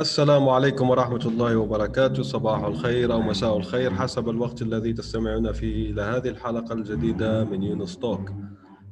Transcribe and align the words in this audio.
السلام 0.00 0.48
عليكم 0.48 0.90
ورحمة 0.90 1.26
الله 1.26 1.56
وبركاته. 1.56 2.22
صباح 2.22 2.64
الخير 2.64 3.12
أو 3.12 3.22
مساء 3.22 3.56
الخير 3.56 3.94
حسب 3.94 4.28
الوقت 4.28 4.62
الذي 4.62 4.92
تستمعون 4.92 5.52
فيه 5.52 5.90
إلى 5.90 6.02
هذه 6.02 6.28
الحلقة 6.28 6.72
الجديدة 6.72 7.44
من 7.44 7.62
يونس 7.62 7.98
توك. 7.98 8.30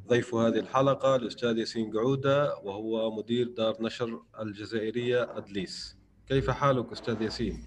ضيف 0.08 0.34
هذه 0.34 0.58
الحلقة 0.58 1.16
الأستاذ 1.16 1.58
ياسين 1.58 1.92
قعودة 1.92 2.54
وهو 2.64 3.10
مدير 3.16 3.48
دار 3.56 3.76
نشر 3.80 4.22
الجزائرية 4.40 5.36
أدليس. 5.36 5.96
كيف 6.28 6.50
حالك 6.50 6.92
أستاذ 6.92 7.22
ياسين؟ 7.22 7.66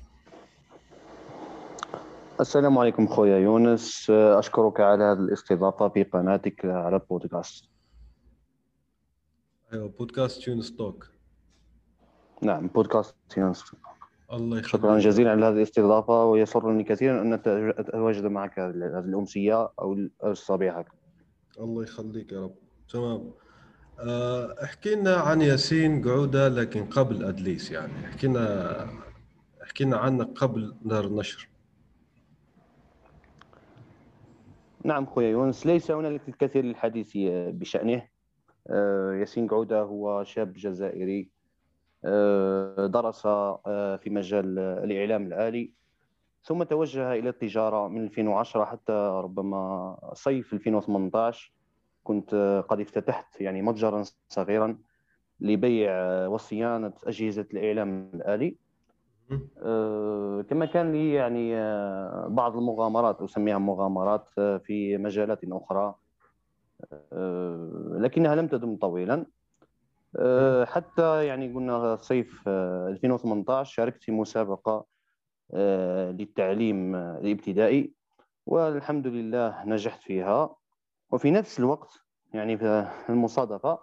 السلام 2.40 2.78
عليكم 2.78 3.08
خويا 3.08 3.38
يونس. 3.38 4.10
أشكرك 4.10 4.80
على 4.80 5.04
هذه 5.04 5.20
الاستضافة 5.20 5.90
في 5.90 6.04
قناتك 6.04 6.66
على 6.66 6.96
البودكاست 6.96 7.66
أيوة 9.74 9.88
بودكاست 9.88 10.48
يونس 10.48 10.76
توك. 10.76 11.15
نعم 12.42 12.68
بودكاست 12.68 13.16
يونس 13.38 13.76
الله 14.34 14.58
يخليك. 14.58 14.66
شكرا 14.66 15.00
جزيلا 15.00 15.32
على 15.32 15.46
هذه 15.46 15.54
الاستضافة 15.54 16.26
ويسرني 16.26 16.84
كثيرا 16.84 17.22
أن 17.22 17.34
أتواجد 17.34 18.26
معك 18.26 18.60
هذه 18.60 18.70
الأمسية 19.00 19.72
أو 19.80 19.98
الصبيحة 20.24 20.86
الله 21.60 21.84
يخليك 21.84 22.32
يا 22.32 22.42
رب. 22.44 22.56
تمام. 22.90 23.32
آه، 24.00 24.56
احكي 24.64 24.96
لنا 24.96 25.16
عن 25.16 25.42
ياسين 25.42 26.08
قعودة 26.08 26.48
لكن 26.48 26.86
قبل 26.86 27.24
أدليس 27.24 27.72
يعني. 27.72 28.06
احكي 28.06 28.28
لنا 28.28 28.88
احكي 29.64 29.84
لنا 29.84 29.98
عنك 29.98 30.28
قبل 30.28 30.76
دار 30.82 31.06
النشر. 31.06 31.50
نعم 34.84 35.06
خويا 35.06 35.30
يونس 35.30 35.66
ليس 35.66 35.92
هنالك 35.92 36.22
الكثير 36.28 36.66
للحديث 36.66 37.12
بشأنه. 37.52 38.08
آه، 38.68 39.14
ياسين 39.14 39.48
قعودة 39.48 39.82
هو 39.82 40.24
شاب 40.24 40.54
جزائري. 40.54 41.20
آه، 41.22 41.35
درس 42.88 43.26
آه، 43.26 43.96
في 43.96 44.10
مجال 44.10 44.60
الإعلام 44.60 45.28
الآلي 45.28 45.72
ثم 46.44 46.64
توجه 46.64 47.14
إلى 47.14 47.30
التجارة 47.30 47.88
من 47.88 48.04
2010 48.04 48.66
حتى 48.66 48.94
ربما 49.24 49.98
صيف 50.14 50.54
2018 50.54 51.54
كنت 52.04 52.64
قد 52.70 52.80
افتتحت 52.80 53.42
يعني 53.42 53.62
متجرا 53.62 54.04
صغيرا 54.30 54.78
لبيع 55.40 55.92
وصيانة 56.28 56.94
أجهزة 57.04 57.46
الإعلام 57.54 58.12
الآلي. 58.14 58.58
آه، 59.62 60.46
كما 60.50 60.66
كان 60.66 60.92
لي 60.92 61.14
يعني 61.14 61.56
بعض 62.30 62.58
المغامرات 62.58 63.22
أسميها 63.22 63.58
مغامرات 63.58 64.30
في 64.64 64.98
مجالات 64.98 65.40
أخرى. 65.44 65.96
لكنها 67.92 68.36
لم 68.36 68.48
تدم 68.48 68.76
طويلا. 68.76 69.14
آه، 69.14 69.35
حتى 70.66 71.26
يعني 71.26 71.54
قلنا 71.54 71.96
صيف 71.96 72.48
2018 72.48 73.60
آه، 73.60 73.64
شاركت 73.64 74.04
في 74.04 74.12
مسابقة 74.12 74.86
آه، 75.54 76.12
للتعليم 76.12 76.96
الابتدائي 76.96 77.94
والحمد 78.46 79.08
لله 79.08 79.64
نجحت 79.66 80.02
فيها. 80.02 80.56
وفي 81.12 81.32
نفس 81.32 81.60
الوقت 81.60 81.90
يعني 82.34 82.58
في 82.58 82.88
المصادفة 83.10 83.80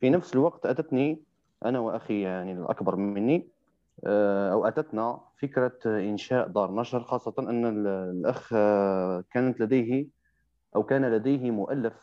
في 0.00 0.10
نفس 0.10 0.34
الوقت 0.34 0.66
أتتني 0.66 1.22
أنا 1.64 1.78
وأخي 1.78 2.22
يعني 2.22 2.52
الأكبر 2.52 2.96
مني 2.96 3.48
أو 4.52 4.66
أتتنا 4.66 5.20
فكرة 5.42 5.78
إنشاء 5.86 6.48
دار 6.48 6.74
نشر 6.74 7.04
خاصة 7.04 7.34
أن 7.38 7.86
الأخ 7.86 8.48
كانت 9.30 9.60
لديه 9.60 10.08
أو 10.76 10.82
كان 10.82 11.04
لديه 11.04 11.50
مؤلف 11.50 11.94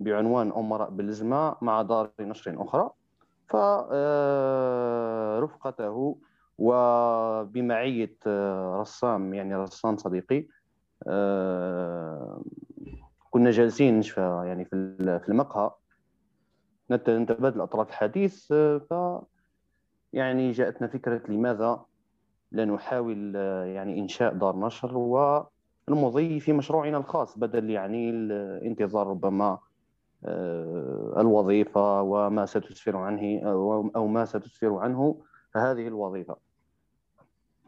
بعنوان 0.00 0.52
أمراء 0.52 0.90
بالزمة 0.90 1.56
مع 1.62 1.82
دار 1.82 2.10
نشر 2.20 2.62
أخرى. 2.62 2.90
فرفقته 4.74 5.44
وبمعية 6.58 8.16
آه، 8.26 8.80
رسام 8.80 9.34
يعني 9.34 9.54
رسام 9.54 9.96
صديقي 9.96 10.46
آه، 11.06 12.42
كنا 13.30 13.50
جالسين 13.50 14.02
يعني 14.16 14.64
في 14.64 15.28
المقهى. 15.28 15.70
نتبادل 16.90 17.60
أطراف 17.60 17.88
الحديث 17.88 18.52
آه، 18.52 18.78
ف 18.78 18.94
يعني 20.12 20.50
جاءتنا 20.50 20.88
فكرة 20.88 21.22
لماذا 21.28 21.84
لا 22.52 22.64
نحاول 22.64 23.34
يعني 23.66 23.98
إنشاء 24.00 24.34
دار 24.34 24.56
نشر 24.56 24.96
والمضي 24.96 26.40
في 26.40 26.52
مشروعنا 26.52 26.96
الخاص 26.96 27.38
بدل 27.38 27.70
يعني 27.70 28.10
الانتظار 28.10 29.06
ربما 29.06 29.58
آه، 30.24 31.14
الوظيفة 31.20 32.02
وما 32.02 32.46
ستسفر 32.46 32.96
عنه 32.96 33.40
أو 33.96 34.06
ما 34.06 34.24
ستسفر 34.24 34.74
عنه 34.74 35.20
هذه 35.56 35.86
الوظيفة. 35.86 36.36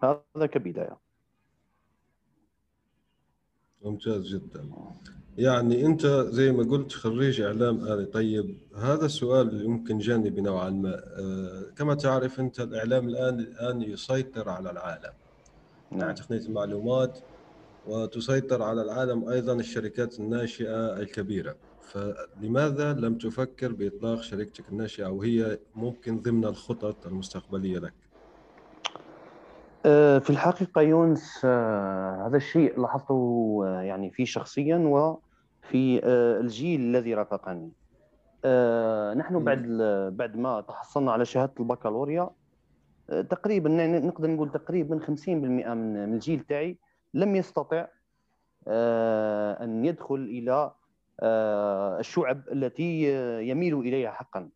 هذا 0.02 0.46
كبداية. 0.46 0.96
ممتاز 3.82 4.34
جدا. 4.34 4.70
يعني 5.38 5.86
أنت 5.86 6.06
زي 6.06 6.52
ما 6.52 6.62
قلت 6.62 6.92
خريج 6.92 7.40
إعلام 7.40 7.86
آلي. 7.86 8.04
طيب 8.04 8.58
هذا 8.76 9.06
السؤال 9.06 9.48
اللي 9.48 9.64
يمكن 9.64 9.98
جانبي 9.98 10.40
نوعا 10.40 10.70
ما. 10.70 10.94
آه، 10.94 11.62
كما 11.76 11.94
تعرف 11.94 12.40
أنت 12.40 12.60
الإعلام 12.60 13.08
الآن 13.08 13.40
الآن 13.40 13.82
يسيطر 13.82 14.48
على 14.48 14.70
العالم. 14.70 15.12
نعم. 15.90 16.14
تقنية 16.14 16.40
المعلومات 16.40 17.18
وتسيطر 17.86 18.62
على 18.62 18.82
العالم 18.82 19.28
أيضا 19.28 19.52
الشركات 19.52 20.20
الناشئة 20.20 20.96
الكبيرة. 20.96 21.56
فلماذا 21.86 22.92
لم 22.92 23.18
تفكر 23.18 23.72
بإطلاق 23.72 24.20
شركتك 24.20 24.68
الناشئة 24.68 25.06
وهي 25.06 25.58
ممكن 25.74 26.20
ضمن 26.20 26.44
الخطط 26.44 27.06
المستقبلية 27.06 27.78
لك؟ 27.78 27.94
آه، 29.86 30.18
في 30.18 30.30
الحقيقة 30.30 30.80
يونس 30.80 31.40
آه، 31.44 32.26
هذا 32.26 32.36
الشيء 32.36 32.80
لاحظته 32.80 33.60
آه، 33.66 33.80
يعني 33.80 34.10
في 34.10 34.26
شخصيا 34.26 34.76
وفي 34.76 36.00
الجيل 36.40 36.80
الذي 36.80 37.14
رافقني 37.14 37.72
نحن 39.16 39.44
بعد 39.44 39.66
بعد 40.16 40.36
ما 40.36 40.60
تحصلنا 40.60 41.12
على 41.12 41.24
شهادة 41.24 41.52
البكالوريا 41.60 42.30
تقريبا 43.08 43.68
نقدر 43.86 44.30
نقول 44.30 44.50
تقريبا 44.50 44.98
50% 44.98 45.28
من 45.28 46.14
الجيل 46.14 46.40
تاعي 46.40 46.78
لم 47.14 47.36
يستطع 47.36 47.86
أن 48.68 49.84
يدخل 49.84 50.46
آه، 50.48 50.76
الشعب 51.22 52.48
التي 52.52 53.02
يميل 53.48 53.78
إليها 53.78 54.10
حقا. 54.10 54.48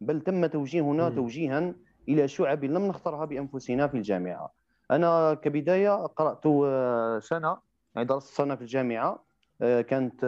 بل 0.00 0.20
تم 0.20 0.46
توجيهنا 0.46 1.08
م. 1.08 1.14
توجيها 1.14 1.74
إلى 2.08 2.28
شعب 2.28 2.64
لم 2.64 2.86
نختارها 2.86 3.24
بأنفسنا 3.24 3.88
في 3.88 3.96
الجامعة. 3.96 4.52
أنا 4.90 5.34
كبداية 5.34 6.06
قرأت 6.06 6.46
آه، 6.46 7.18
سنة 7.18 7.58
يعني 7.94 8.08
درست 8.08 8.34
سنة 8.34 8.54
في 8.54 8.62
الجامعة. 8.62 9.24
آه، 9.62 9.80
كانت 9.80 10.24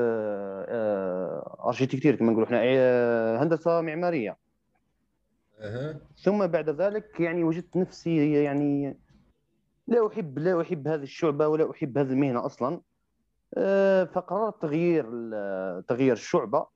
اركيتكتير 1.67 2.17
كما 2.17 2.31
نقولوا 2.33 2.47
إحنا 2.47 3.43
هندسة 3.43 3.81
معمارية. 3.81 4.37
أه. 5.61 5.97
ثم 6.17 6.47
بعد 6.47 6.71
ذلك 6.71 7.21
يعني 7.21 7.45
وجدت 7.45 7.77
نفسي 7.77 8.33
يعني 8.43 8.97
لا 9.89 10.07
أحب 10.07 10.39
لا 10.39 10.61
أحب 10.61 10.89
هذه 10.89 11.03
الشعبة 11.03 11.49
ولا 11.49 11.71
أحب 11.71 11.99
هذه 11.99 12.11
المهنة 12.11 12.47
أصلا. 12.47 12.81
آه، 13.57 14.05
فقررت 14.05 14.63
تغيير 14.63 15.05
تغيير 15.81 16.13
الشعبة. 16.13 16.67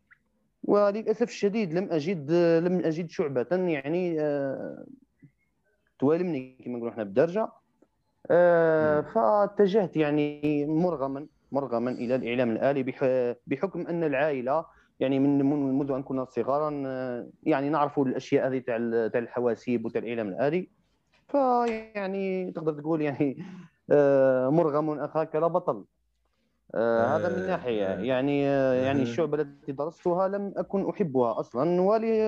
وللأسف 0.65 1.23
الشديد 1.23 1.75
لم 1.75 1.93
أجد 1.93 2.33
لم 2.65 2.79
أجد 2.85 3.11
شعبة 3.11 3.47
يعني 3.53 4.21
آه، 4.21 4.85
توالمني 5.99 6.59
كما 6.65 6.75
نقولوا 6.77 6.93
إحنا 6.93 7.05
بالدرجة. 7.05 7.49
آه، 8.31 9.01
فاتجهت 9.01 9.97
يعني 9.97 10.67
مرغما 10.67 11.27
مرغما 11.53 11.91
إلى 11.91 12.15
الإعلام 12.15 12.51
الآلي 12.51 12.83
بحكم 13.47 13.87
أن 13.87 14.05
العائلة 14.05 14.65
يعني 15.01 15.19
من 15.19 15.39
منذ 15.79 15.93
أن 15.93 16.03
كنا 16.03 16.25
صغارا 16.25 16.71
يعني 17.43 17.69
نعرف 17.69 17.99
الأشياء 17.99 18.49
هذه 18.49 18.59
تاع 18.59 18.77
تاع 19.09 19.21
الحواسيب 19.21 19.85
وتاع 19.85 20.03
الإعلام 20.03 20.29
الآلي. 20.29 20.69
فيعني 21.29 22.53
تقدر 22.53 22.73
تقول 22.73 23.01
يعني 23.03 23.45
مرغم 24.51 24.91
أخاك 24.91 25.37
لا 25.37 25.47
بطل. 25.47 25.85
آه 26.75 27.17
هذا 27.17 27.37
من 27.37 27.47
ناحية. 27.47 27.87
آه. 27.87 28.01
يعني 28.01 28.49
آه 28.49 28.75
يعني 28.75 29.03
الشعبه 29.03 29.41
التي 29.41 29.73
درستها 29.73 30.29
لم 30.29 30.53
أكن 30.57 30.89
أحبها 30.89 31.41
أصلا 31.41 31.81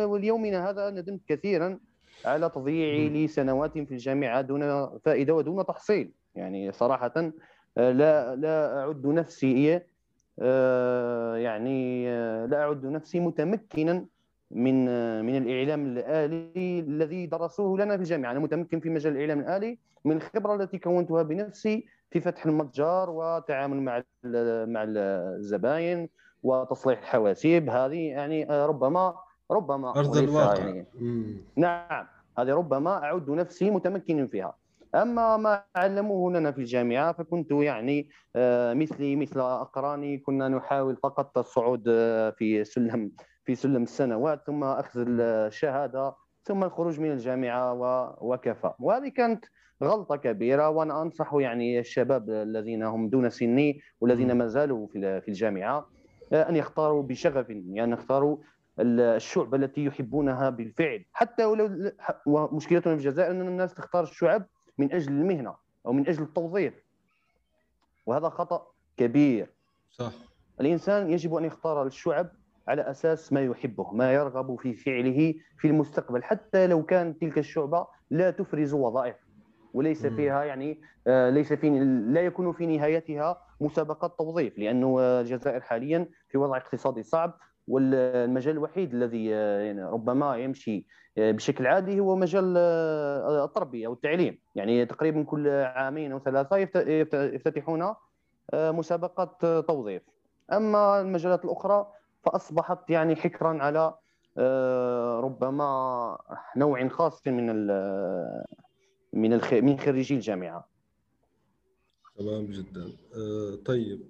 وليومنا 0.05 0.71
هذا 0.71 0.91
ندمت 0.91 1.21
كثيرا 1.29 1.79
على 2.25 2.49
تضييعي 2.49 3.09
لسنوات 3.09 3.73
في 3.73 3.93
الجامعة 3.93 4.41
دون 4.41 4.99
فائدة 4.99 5.35
ودون 5.35 5.67
تحصيل. 5.67 6.13
يعني 6.35 6.73
صراحة 6.73 7.33
آه، 7.79 7.93
لا 7.93 8.37
لا 8.37 8.81
أعد 8.81 9.07
نفسي 9.07 9.81
آه، 10.41 11.37
يعني 11.37 12.09
آه، 12.11 12.47
لا 12.47 12.63
أعد 12.63 12.87
نفسي 12.87 13.21
متمكنا 13.21 14.07
من 14.51 14.85
من 15.25 15.37
الإعلام 15.37 15.87
الآلي 15.87 16.81
الذي 16.81 17.27
درسوه 17.27 17.79
لنا 17.79 17.97
في 17.97 18.03
الجامعة. 18.03 18.31
أنا 18.31 18.41
متمكن 18.41 18.81
في 18.81 18.91
مجال 18.91 19.13
الإعلام 19.13 19.41
الآلي 19.41 19.79
من 20.05 20.17
الخبرة 20.17 20.55
التي 20.55 20.79
كونتها 20.79 21.23
بنفسي 21.23 21.87
في 22.11 22.21
فتح 22.21 22.47
المتجر 22.47 23.11
والتعامل 23.11 23.83
مع 23.83 24.03
مع 24.67 24.85
الزباين 24.87 26.09
وتصليح 26.43 26.99
الحواسيب. 26.99 27.71
هذه 27.71 28.09
يعني 28.09 28.45
ربما 28.45 29.15
ربما 29.51 29.91
أرض 29.91 30.17
الواقع. 30.17 30.65
يعني. 30.65 30.87
نعم 31.57 32.07
هذه 32.39 32.51
ربما 32.51 33.05
أعد 33.05 33.31
نفسي 33.31 33.71
متمكن 33.71 34.27
فيها. 34.27 34.57
أما 34.95 35.37
ما 35.37 35.63
علموه 35.77 36.33
لنا 36.33 36.53
في 36.53 36.59
الجامعة 36.59 37.13
فكنت 37.13 37.51
يعني 37.51 38.09
آه، 38.37 38.75
مثلي 38.75 39.17
مثل 39.17 39.41
أقراني 39.41 40.19
كنا 40.19 40.49
نحاول 40.49 40.97
فقط 40.97 41.39
الصعود 41.39 41.85
آه، 41.89 42.31
في 42.31 42.65
سلم 42.65 43.13
في 43.45 43.55
سلم 43.55 43.83
السنوات 43.83 44.47
ثم 44.47 44.65
أخذ 44.65 45.05
الشهادة 45.09 46.15
ثم 46.45 46.65
الخروج 46.65 47.01
من 47.01 47.13
الجامعة 47.13 47.73
وكفى. 48.21 48.73
وهذه 48.79 49.09
كانت 49.09 49.45
غلطة 49.83 50.17
كبيرة 50.17 50.69
وأنا 50.69 51.03
أنصح 51.03 51.35
يعني 51.35 51.79
الشباب 51.79 52.31
الذين 52.31 52.83
هم 52.83 53.09
دون 53.09 53.31
سني 53.31 53.81
والذين 54.01 54.33
ما 54.33 54.47
زالوا 54.47 54.87
في 54.93 55.29
الجامعة 55.29 55.87
آه، 56.33 56.49
أن 56.49 56.57
يختاروا 56.57 57.03
بشغف 57.03 57.51
يعني 57.51 57.93
يختاروا 57.93 58.37
الشعب 58.81 59.55
التي 59.55 59.85
يحبونها 59.85 60.51
بالفعل. 60.51 61.05
حتى 61.13 61.45
ولو 61.45 61.93
ومشكلتنا 62.27 62.97
في 62.97 63.01
الجزائر 63.01 63.31
أن 63.31 63.41
الناس 63.41 63.75
تختار 63.75 64.03
الشعب 64.03 64.47
من 64.79 64.93
أجل 64.93 65.13
المهنة 65.13 65.55
أو 65.87 65.93
من 65.93 66.09
أجل 66.09 66.23
التوظيف. 66.23 66.75
وهذا 68.07 68.29
خطأ 68.29 68.67
كبير. 68.97 69.51
صح. 69.91 70.13
الإنسان 70.61 71.11
يجب 71.11 71.35
أن 71.35 71.45
يختار 71.45 71.87
الشعب 71.87 72.29
على 72.69 72.91
أساس 72.91 73.33
ما 73.33 73.45
يحبه 73.45 73.93
ما 73.93 74.13
يرغب 74.15 74.61
في 74.61 74.75
فعله 74.75 75.35
في 75.59 75.69
المستقبل. 75.69 76.25
حتى 76.25 76.67
لو 76.67 76.83
كان 76.83 77.19
تلك 77.19 77.39
الشعبة 77.39 77.87
لا 78.11 78.31
تفرز 78.31 78.73
وظائف. 78.75 79.17
وليس 79.75 80.07
فيها 80.07 80.45
يعني 80.45 80.81
آه، 81.07 81.31
ليس 81.31 81.53
في 81.53 81.71
لا 82.09 82.21
يكون 82.21 82.53
في 82.53 82.67
نهايتها 82.67 83.43
مسابقات 83.61 84.19
توظيف 84.19 84.59
لأنه 84.59 85.01
الجزائر 85.01 85.61
حاليا 85.61 86.09
في 86.29 86.39
وضع 86.39 86.57
اقتصادي 86.57 87.03
صعب 87.03 87.39
والمجال 87.69 88.55
الوحيد 88.55 88.95
الذي 88.95 89.35
آه، 89.35 89.61
يعني 89.61 89.85
ربما 89.85 90.37
يمشي 90.37 90.87
آه، 91.19 91.31
بشكل 91.31 91.67
عادي 91.67 92.01
هو 92.01 92.17
مجال 92.17 92.57
التربيه 93.45 93.89
والتعليم 93.89 94.39
يعني 94.55 94.87
تقريبا 94.87 95.23
كل 95.23 95.49
عامين 95.49 96.13
أو 96.13 96.19
ثلاثة 96.19 96.57
يفتتحون 96.57 97.95
مسابقات 98.55 99.47
توظيف. 99.67 100.03
أما 100.53 101.01
المجالات 101.01 101.45
الأخرى 101.45 101.87
فأصبحت 102.25 102.91
يعني 102.91 103.17
حكرا 103.17 103.63
على 103.63 103.95
ربما 105.21 106.19
نوع 106.57 106.89
خاص 106.89 107.29
من 107.29 107.51
من 109.13 109.33
الخ... 109.33 109.53
من 109.53 109.79
خريجي 109.79 110.15
الجامعة. 110.15 110.69
تمام 112.19 112.47
جدا. 112.47 112.93
أه 113.17 113.59
طيب. 113.65 114.01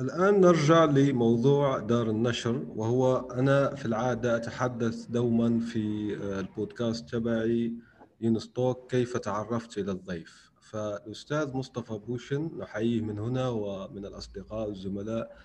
الآن 0.00 0.40
نرجع 0.40 0.84
لموضوع 0.84 1.78
دار 1.78 2.10
النشر 2.10 2.64
وهو 2.68 3.16
أنا 3.16 3.74
في 3.74 3.86
العادة 3.86 4.36
أتحدث 4.36 5.06
دوما 5.06 5.60
في 5.60 6.16
آه، 6.22 6.40
البودكاست 6.40 7.08
تبعي 7.08 7.72
يونس 8.20 8.60
توك 8.60 8.90
كيف 8.90 9.16
تعرفت 9.16 9.78
إلى 9.78 9.92
الضيف؟ 9.92 10.50
فالأستاذ 10.60 11.56
مصطفى 11.56 11.98
بوشن 12.06 12.50
نحييه 12.58 13.00
من 13.00 13.18
هنا 13.18 13.48
ومن 13.48 14.06
الأصدقاء 14.06 14.68
والزملاء 14.68 15.36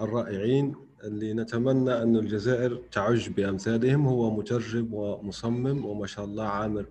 الرائعين 0.00 0.74
اللي 1.04 1.34
نتمنى 1.34 2.02
أن 2.02 2.16
الجزائر 2.16 2.82
تعج 2.92 3.28
بأمثالهم. 3.28 4.06
هو 4.06 4.30
مترجم 4.36 4.94
ومصمم 4.94 5.84
وما 5.84 6.06
شاء 6.06 6.24
الله 6.24 6.44
عامل 6.44 6.86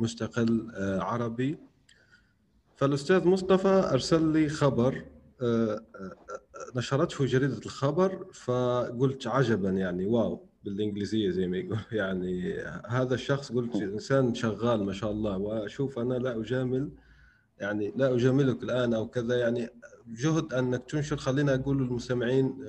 مستقل 0.00 0.70
آه، 0.74 1.00
عربي. 1.00 1.58
فالأستاذ 2.76 3.28
مصطفى 3.28 3.90
أرسل 3.92 4.32
لي 4.32 4.48
خبر 4.48 5.04
آه، 5.42 5.82
آه، 5.96 6.16
نشرته 6.76 7.26
جريدة 7.26 7.58
الخبر 7.58 8.26
فقلت 8.32 9.26
عجبا 9.26 9.70
يعني 9.70 10.06
واو 10.06 10.46
بالإنجليزية 10.64 11.30
زي 11.30 11.46
ما 11.46 11.56
يقول. 11.56 11.78
يعني 11.92 12.54
هذا 12.88 13.14
الشخص 13.14 13.52
قلت 13.52 13.76
إنسان 13.76 14.34
شغال 14.34 14.84
ما 14.84 14.92
شاء 14.92 15.10
الله 15.10 15.38
وأشوف 15.38 15.98
أنا 15.98 16.14
لا 16.14 16.40
أجامل 16.40 16.90
يعني 17.58 17.92
لا 17.96 18.14
أجاملك 18.14 18.62
الآن 18.62 18.94
أو 18.94 19.08
كذا. 19.08 19.38
يعني 19.38 19.68
جهد 20.06 20.52
أنك 20.52 20.84
تنشر 20.84 21.16
خلينا 21.16 21.54
أقول 21.54 21.78
للمستمعين 21.78 22.64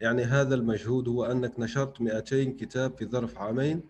يعني 0.00 0.24
هذا 0.24 0.54
المجهود 0.54 1.08
هو 1.08 1.24
أنك 1.24 1.60
نشرت 1.60 2.00
200 2.00 2.44
كتاب 2.44 2.98
في 2.98 3.06
ظرف 3.06 3.38
عامين. 3.38 3.82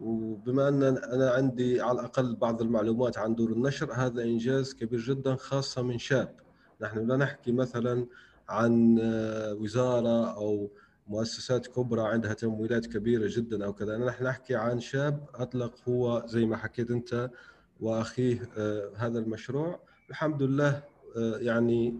وبما 0.00 0.68
أن 0.68 0.82
أنا 0.82 1.30
عندي 1.30 1.80
على 1.80 2.00
الأقل 2.00 2.36
بعض 2.36 2.62
المعلومات 2.62 3.18
عن 3.18 3.34
دور 3.34 3.52
النشر 3.52 3.92
هذا 3.92 4.22
إنجاز 4.22 4.74
كبير 4.74 5.00
جدا 5.00 5.34
خاصة 5.36 5.82
من 5.82 5.98
شاب. 5.98 6.34
نحن 6.80 7.06
لا 7.06 7.16
نحكي 7.16 7.52
مثلا 7.52 8.06
عن 8.48 8.98
آه، 9.02 9.54
وزارة 9.54 10.36
أو 10.36 10.70
مؤسسات 11.08 11.66
كبرى 11.66 12.02
عندها 12.02 12.32
تمويلات 12.32 12.86
كبيرة 12.86 13.28
جدا 13.36 13.64
أو 13.64 13.72
كذا. 13.72 13.98
نحن 13.98 14.24
نحكي 14.24 14.54
عن 14.54 14.80
شاب 14.80 15.26
أطلق 15.34 15.74
هو 15.88 16.22
زي 16.26 16.46
ما 16.46 16.56
حكيت 16.56 16.90
أنت 16.90 17.30
وأخيه 17.80 18.48
آه، 18.58 18.90
هذا 18.96 19.18
المشروع. 19.18 19.80
الحمد 20.10 20.42
لله 20.42 20.82
آه، 21.16 21.38
يعني 21.38 21.94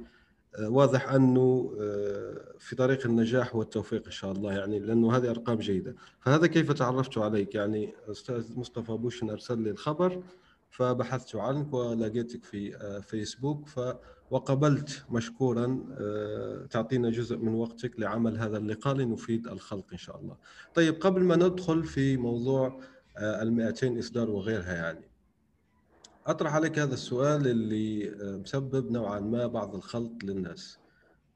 واضح 0.60 1.12
أنه 1.12 1.74
آه، 1.80 2.34
في 2.58 2.76
طريق 2.76 3.06
النجاح 3.06 3.56
والتوفيق 3.56 4.04
إن 4.06 4.10
شاء 4.10 4.32
الله 4.32 4.52
يعني 4.52 4.78
لأنه 4.78 5.16
هذه 5.16 5.30
أرقام 5.30 5.58
جيدة 5.58 5.94
فهذا 6.20 6.46
كيف 6.46 6.72
تعرفت 6.72 7.18
عليك 7.18 7.54
يعني 7.54 7.94
أستاذ 8.10 8.58
مصطفى 8.58 8.92
بوشن 8.92 9.30
أرسل 9.30 9.58
لي 9.58 9.70
الخبر 9.70 10.22
فبحثت 10.70 11.36
عنك 11.36 11.74
ولقيتك 11.74 12.44
في 12.44 12.76
آه، 12.76 13.00
فيسبوك 13.00 13.68
ف 13.68 13.80
وقبلت 14.30 15.04
مشكورا 15.10 15.84
آه، 16.00 16.66
تعطينا 16.70 17.10
جزء 17.10 17.36
من 17.36 17.54
وقتك 17.54 18.00
لعمل 18.00 18.38
هذا 18.38 18.58
اللقاء 18.58 18.94
لنفيد 18.94 19.46
الخلق 19.46 19.84
إن 19.92 19.98
شاء 19.98 20.20
الله. 20.20 20.36
طيب 20.74 20.94
قبل 20.94 21.22
ما 21.24 21.36
ندخل 21.36 21.84
في 21.84 22.16
موضوع 22.16 22.80
ال 23.18 23.52
200 23.52 23.98
إصدار 23.98 24.30
وغيرها 24.30 24.74
يعني 24.74 25.15
أطرح 26.26 26.54
عليك 26.54 26.78
هذا 26.78 26.94
السؤال 26.94 27.46
اللي 27.46 28.08
آه، 28.08 28.36
مسبب 28.36 28.90
نوعا 28.90 29.20
ما 29.20 29.46
بعض 29.46 29.74
الخلط 29.74 30.24
للناس 30.24 30.78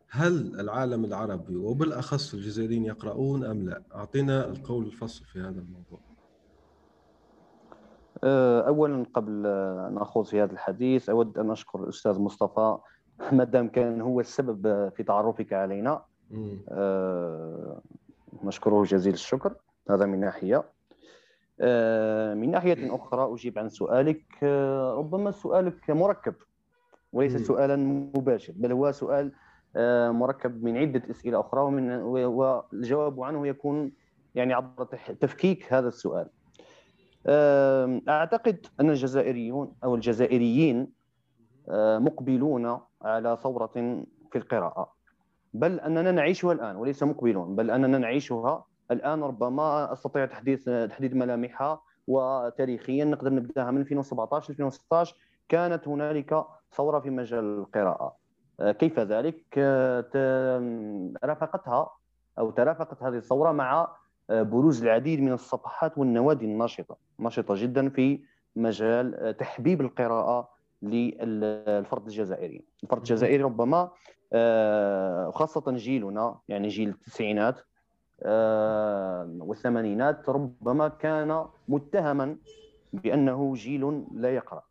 هل 0.08 0.60
العالم 0.60 1.04
العربي 1.04 1.56
وبالأخص 1.56 2.34
الجزائريين 2.34 2.84
يقرؤون 2.84 3.44
أم 3.44 3.62
لا؟ 3.62 3.82
أعطينا 3.94 4.48
القول 4.48 4.86
الفصل 4.86 5.24
في 5.24 5.40
هذا 5.40 5.60
الموضوع. 5.60 6.00
آه، 8.24 8.60
اولا 8.60 9.06
قبل 9.14 9.46
أن 9.46 9.98
أخوض 9.98 10.24
في 10.24 10.42
هذا 10.42 10.52
الحديث 10.52 11.08
أود 11.08 11.38
أن 11.38 11.50
أشكر 11.50 11.84
الأستاذ 11.84 12.18
مصطفى 12.18 12.78
ما 13.32 13.44
دام 13.44 13.68
كان 13.68 14.00
هو 14.00 14.20
السبب 14.20 14.88
في 14.96 15.02
تعرفك 15.02 15.52
علينا. 15.52 16.02
أه 16.68 17.80
نشكره 18.44 18.84
جزيل 18.84 19.12
الشكر 19.14 19.54
هذا 19.90 20.06
من 20.06 20.20
ناحية. 20.20 20.64
آه، 21.60 22.34
من 22.34 22.50
ناحية 22.50 22.94
أخرى 22.94 23.34
أجيب 23.34 23.58
عن 23.58 23.68
سؤالك 23.68 24.24
آه، 24.42 24.94
ربما 24.94 25.30
سؤالك 25.30 25.90
مركب 25.90 26.34
وليس 27.12 27.36
سؤالا 27.36 27.76
مباشر 28.16 28.52
بل 28.56 28.72
هو 28.72 28.92
سؤال 28.92 29.32
آه، 29.76 30.10
مركب 30.10 30.64
من 30.64 30.76
عدة 30.76 31.02
أسئلة 31.10 31.40
أخرى 31.40 31.60
ومن 31.60 31.90
والجواب 32.24 33.20
عنه 33.20 33.46
يكون 33.46 33.92
يعني 34.34 34.54
عبر 34.54 34.84
تفكيك 35.20 35.72
هذا 35.72 35.88
السؤال. 35.88 36.26
أعتقد 38.08 38.66
أن 38.80 38.90
الجزائريون 38.90 39.72
أو 39.84 39.94
الجزائريين 39.94 40.92
مقبلون 41.98 42.80
على 43.02 43.38
ثورة 43.42 43.72
في 44.32 44.38
القراءة. 44.38 44.92
بل 45.54 45.80
أننا 45.80 46.12
نعيشها 46.12 46.52
الآن 46.52 46.76
وليس 46.76 47.02
مقبلون 47.02 47.56
بل 47.56 47.70
أننا 47.70 47.98
نعيشها 47.98 48.64
الآن 48.90 49.22
ربما 49.22 49.92
أستطيع 49.92 50.26
تحديث 50.26 50.64
تحديد 50.64 51.14
ملامحها 51.14 51.82
وتاريخيا 52.06 53.04
نقدر 53.04 53.32
نبدأها 53.32 53.70
من 53.70 53.80
2017 53.80 54.50
2016 54.50 55.16
كانت 55.48 55.88
هنالك 55.88 56.44
ثورة 56.72 57.00
في 57.00 57.10
مجال 57.10 57.44
القراءة. 57.44 58.16
آه، 58.60 58.72
كيف 58.72 58.98
ذلك؟ 58.98 59.44
آه، 59.58 61.12
رافقتها 61.24 61.90
أو 62.38 62.50
ترافقت 62.50 63.02
هذه 63.02 63.16
الثورة 63.16 63.52
مع 63.52 63.96
آه، 64.30 64.42
بروز 64.42 64.82
العديد 64.82 65.20
من 65.20 65.32
الصفحات 65.32 65.98
والنوادي 65.98 66.44
الناشطة. 66.44 66.96
ناشطة 67.18 67.54
جدا 67.56 67.88
في 67.88 68.20
مجال 68.56 69.36
تحبيب 69.38 69.80
القراءة 69.80 70.48
للفرد 70.82 72.06
الجزائري. 72.06 72.64
الفرد 72.82 72.98
الجزائري 72.98 73.42
ربما 73.42 73.90
خاصة 75.30 75.72
جيلنا 75.72 76.38
يعني 76.48 76.68
جيل 76.68 76.88
التسعينات 76.88 77.60
والثمانينات 79.46 80.28
ربما 80.28 80.88
كان 80.88 81.46
متهما 81.68 82.36
بأنه 82.92 83.54
جيل 83.54 84.04
لا 84.14 84.34
يقرأ. 84.34 84.62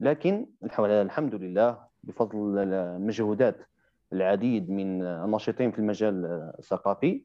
لكن 0.00 0.46
الحمد 0.78 1.34
لله 1.34 1.78
بفضل 2.04 2.68
مجهودات 3.00 3.56
العديد 4.12 4.70
من 4.70 5.02
الناشطين 5.02 5.70
في 5.70 5.78
المجال 5.78 6.24
الثقافي 6.58 7.24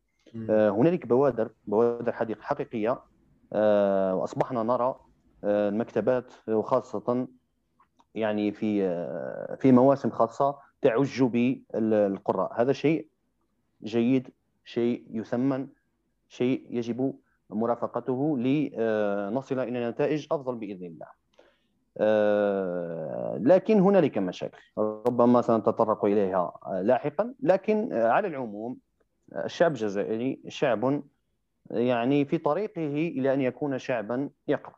هنالك 0.50 1.08
بوادر 1.08 1.51
بوادر 1.67 2.12
حقيقية 2.41 3.01
وأصبحنا 4.13 4.63
نرى 4.63 4.96
المكتبات 5.43 6.34
وخاصة 6.48 7.27
يعني 8.15 8.51
في 8.51 8.81
في 9.60 9.72
مواسم 9.72 10.10
خاصة 10.10 10.58
تعج 10.81 11.24
بالقراء 11.24 12.62
هذا 12.62 12.72
شيء 12.74 13.08
جيد 13.84 14.29
شيء 14.63 15.06
يثمن 15.10 15.68
شيء 16.27 16.68
يجب 16.70 17.13
مرافقته 17.50 18.38
لنصل 18.38 19.60
إلى 19.60 19.89
نتائج 19.89 20.27
أفضل 20.32 20.56
بإذن 20.56 20.86
الله. 20.86 21.22
لكن 23.38 23.80
هنالك 23.80 24.18
مشاكل 24.18 24.58
ربما 24.77 25.41
سنتطرق 25.41 26.06
إليها 26.06 26.53
لاحقا. 26.84 27.34
لكن 27.39 27.94
على 27.94 28.27
العموم 28.27 28.77
الشعب 29.36 29.72
الجزائري 29.72 30.41
شعب 30.48 31.03
يعني 31.72 32.25
في 32.25 32.38
طريقه 32.38 33.08
إلى 33.08 33.34
أن 33.34 33.41
يكون 33.41 33.77
شعبا 33.77 34.30
يقرأ. 34.48 34.75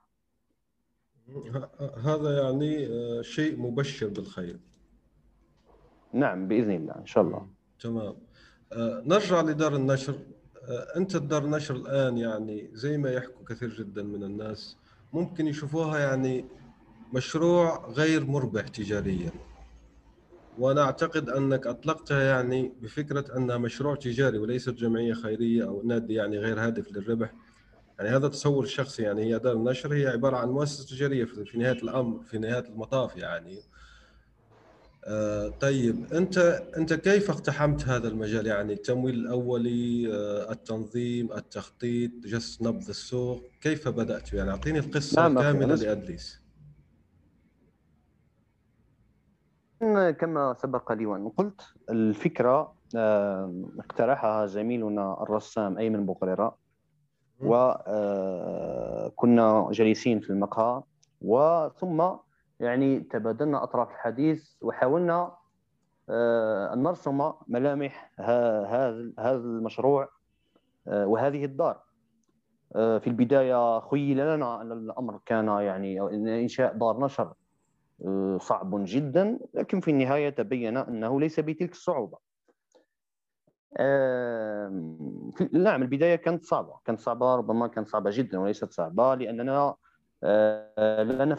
هذا 2.03 2.43
يعني 2.43 2.87
آه، 2.87 3.21
شيء 3.21 3.59
مبشر 3.59 4.07
بالخير. 4.07 4.59
نعم 6.13 6.47
بإذن 6.47 6.71
الله 6.71 6.95
إن 6.95 7.05
شاء 7.05 7.23
الله. 7.23 7.47
تمام. 7.79 7.97
آه، 8.07 8.15
نرجع 9.05 9.41
لدار 9.41 9.75
النشر. 9.75 10.15
آه، 10.69 10.87
أنت 10.97 11.15
الدار 11.15 11.45
النشر 11.45 11.75
الآن 11.75 12.17
يعني 12.17 12.69
زي 12.73 12.97
ما 12.97 13.11
يحكوا 13.11 13.45
كثير 13.45 13.69
جدا 13.69 14.03
من 14.03 14.23
الناس 14.23 14.77
ممكن 15.13 15.47
يشوفوها 15.47 15.99
يعني 15.99 16.45
مشروع 17.13 17.87
غير 17.89 18.25
مربح 18.25 18.67
تجاريا. 18.67 19.31
وأنا 20.57 20.81
أعتقد 20.81 21.29
أنك 21.29 21.67
أطلقتها 21.67 22.23
يعني 22.23 22.73
بفكرة 22.81 23.37
أنها 23.37 23.57
مشروع 23.57 23.95
تجاري 23.95 24.37
وليست 24.37 24.69
جمعية 24.69 25.13
خيرية 25.13 25.67
أو 25.67 25.81
نادي 25.85 26.13
يعني 26.13 26.37
غير 26.37 26.59
هادف 26.59 26.91
للربح. 26.91 27.33
يعني 27.99 28.09
هذا 28.09 28.27
تصور 28.27 28.65
شخصي 28.65 29.03
يعني 29.03 29.23
هي 29.23 29.39
دار 29.39 29.53
النشر 29.53 29.93
هي 29.93 30.07
عبارة 30.07 30.37
عن 30.37 30.49
مؤسسة 30.49 30.95
تجارية 30.95 31.25
في 31.25 31.57
نهاية 31.57 31.83
الأمر 31.83 32.23
في 32.23 32.37
نهاية 32.37 32.65
المطاف 32.69 33.17
يعني. 33.17 33.59
آه 35.07 35.48
طيب 35.48 36.13
أنت 36.13 36.38
أنت 36.77 36.93
كيف 36.93 37.29
اقتحمت 37.29 37.88
هذا 37.88 38.07
المجال؟ 38.07 38.48
يعني 38.48 38.74
التمويل 38.74 39.15
الأولي 39.15 40.13
آه 40.13 40.51
التنظيم 40.51 41.33
التخطيط 41.33 42.12
جس 42.25 42.62
نبض 42.62 42.89
السوق 42.89 43.41
كيف 43.62 43.88
بدأت؟ 43.88 44.33
يعني 44.33 44.51
أعطيني 44.51 44.79
القصة 44.79 45.22
نعم 45.22 45.41
كامله 45.41 45.75
لأدليس. 45.75 46.43
كما 50.19 50.55
سبق 50.62 50.91
لي 50.91 51.05
وأن 51.05 51.29
قلت 51.29 51.62
الفكرة 51.89 52.75
آه 52.95 53.63
اقترحها 53.79 54.45
زميلنا 54.45 55.24
الرسام 55.24 55.77
أيمن 55.77 56.05
بوقريره 56.05 56.57
وكنا 57.39 59.69
جالسين 59.72 60.19
في 60.19 60.29
المقهى 60.29 60.83
وثم 61.22 62.10
يعني 62.63 63.00
تبادلنا 63.00 63.63
أطراف 63.63 63.91
الحديث 63.91 64.53
وحاولنا 64.62 65.36
آه، 66.10 66.74
أن 66.74 66.84
نرسم 66.84 67.32
ملامح 67.48 68.12
هذا 68.20 69.36
المشروع 69.36 70.10
آه، 70.88 71.08
وهذه 71.08 71.46
الدار. 71.46 71.84
في 72.74 73.08
البداية 73.08 73.79
خيل 73.79 74.17
لنا 74.17 74.62
أن 74.62 74.72
الأمر 74.72 75.20
كان 75.25 75.48
يعني 75.48 76.01
انشاء 76.41 76.74
دار 76.74 77.00
نشر 77.00 77.34
صعب 78.38 78.72
جدا 78.86 79.39
لكن 79.53 79.79
في 79.79 79.91
النهاية 79.91 80.29
تبين 80.29 80.77
أنه 80.77 81.20
ليس 81.20 81.39
بتلك 81.39 81.72
الصعوبة. 81.72 82.17
نعم 85.51 85.82
البداية 85.82 86.15
كانت 86.15 86.46
صعبة 86.46 86.74
كانت 86.86 87.00
صعبة 87.00 87.36
ربما 87.36 87.67
كانت 87.67 87.88
صعبة 87.88 88.10
جدا 88.13 88.39
وليست 88.39 88.72
صعبة 88.72 89.15
لأننا 89.15 89.75
آه، 90.24 91.03
لا 91.03 91.38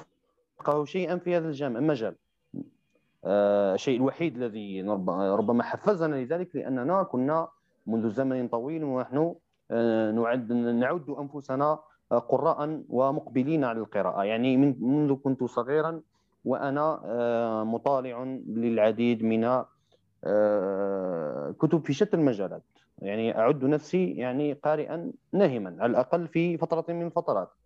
نفقه 0.60 0.84
شيئا 0.84 1.16
في 1.16 1.36
هذا 1.36 1.66
المجال 1.66 2.14
آه، 3.24 3.74
الشيء 3.74 3.96
الوحيد 3.96 4.36
الذي 4.36 4.82
ربما 5.18 5.62
حفزنا 5.62 6.16
لذلك 6.16 6.56
لأننا 6.56 7.02
كنا 7.02 7.48
منذ 7.86 8.10
زمن 8.10 8.48
طويل 8.48 8.84
ونحن 8.84 9.34
آه، 9.70 10.10
نعد 10.10 10.52
نعد 10.52 11.10
أنفسنا 11.10 11.78
قراء 12.10 12.82
ومقبلين 12.88 13.64
على 13.64 13.78
القراءة. 13.78 14.24
يعني 14.24 14.56
من 14.56 14.74
منذ 14.80 15.14
كنت 15.14 15.44
صغيرا 15.44 16.00
وأنا 16.44 17.00
مطالع 17.64 18.24
للعديد 18.46 19.24
من 19.24 19.64
آه، 20.24 21.54
كتب 21.58 21.84
في 21.84 21.92
شتى 21.92 22.16
المجالات. 22.16 22.62
يعني 22.98 23.38
أعد 23.38 23.64
نفسي 23.64 24.10
يعني 24.10 24.52
قارئا 24.52 25.12
ناهما 25.32 25.76
على 25.80 25.90
الأقل 25.90 26.28
في 26.28 26.58
فترة 26.58 26.84
من 26.88 27.06
الفترات 27.06 27.48
آه، 27.48 27.63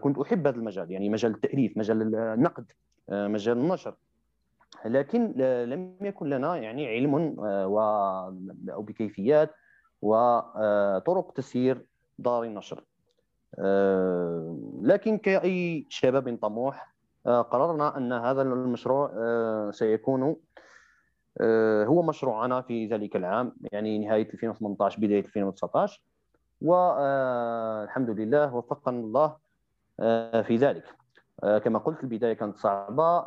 كنت 0.00 0.18
أحب 0.18 0.46
هذا 0.46 0.56
المجال 0.56 0.90
يعني 0.90 1.08
مجال 1.08 1.34
التأليف 1.34 1.76
مجال 1.76 2.14
النقد 2.14 2.72
آه، 3.10 3.26
مجال 3.26 3.58
النشر. 3.58 3.94
لكن 4.84 5.32
لم 5.68 5.96
يكن 6.00 6.26
لنا 6.26 6.56
يعني 6.56 6.86
علم 6.86 7.14
و 7.44 7.80
أو 8.70 8.82
بكيفيات 8.82 9.50
وطرق 10.02 11.32
تسيير 11.32 11.86
دار 12.18 12.44
النشر. 12.44 12.84
لكن 14.82 15.18
كأي 15.18 15.86
شباب 15.88 16.38
طموح 16.42 16.94
قررنا 17.24 17.96
أن 17.96 18.12
هذا 18.12 18.42
المشروع 18.42 19.10
سيكون 19.70 20.36
آه، 21.40 21.84
هو 21.84 22.02
مشروعنا 22.02 22.60
في 22.60 22.86
ذلك 22.86 23.16
العام 23.16 23.52
يعني 23.72 23.98
نهاية 23.98 24.28
2018 24.32 25.00
بداية 25.00 25.20
2019 25.20 26.02
والحمد 26.62 28.10
لله 28.10 28.54
وفقنا 28.54 28.98
الله 28.98 29.24
آه، 29.24 29.40
في 30.42 30.56
ذلك. 30.56 30.84
آه، 31.42 31.58
كما 31.58 31.78
قلت 31.78 32.02
البداية 32.02 32.32
كانت 32.32 32.56
صعبة. 32.56 33.22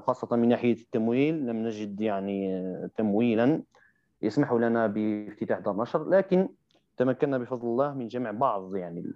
خاصة 0.00 0.36
من 0.36 0.48
ناحية 0.48 0.72
التمويل 0.72 1.46
لم 1.46 1.56
نجد 1.56 2.00
يعني 2.00 2.62
تمويلا 2.96 3.62
يسمح 4.22 4.52
لنا 4.52 4.86
بافتتاح 4.86 5.58
دار 5.58 5.76
نشر 5.76 6.08
لكن 6.08 6.48
تمكنا 6.96 7.38
بفضل 7.38 7.68
الله 7.68 7.94
من 7.94 8.08
جمع 8.08 8.30
بعض 8.30 8.76
يعني 8.76 9.12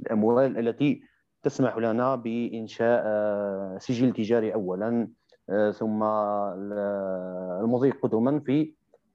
الأموال 0.00 0.68
التي 0.68 1.02
تسمح 1.42 1.76
لنا 1.76 2.14
بإنشاء 2.14 3.04
سجل 3.78 4.12
تجاري 4.12 4.54
اولا 4.54 5.08
آه، 5.50 5.70
ثم 5.70 6.02
المضي 7.62 7.90
قدما 7.90 8.40
في 8.40 8.74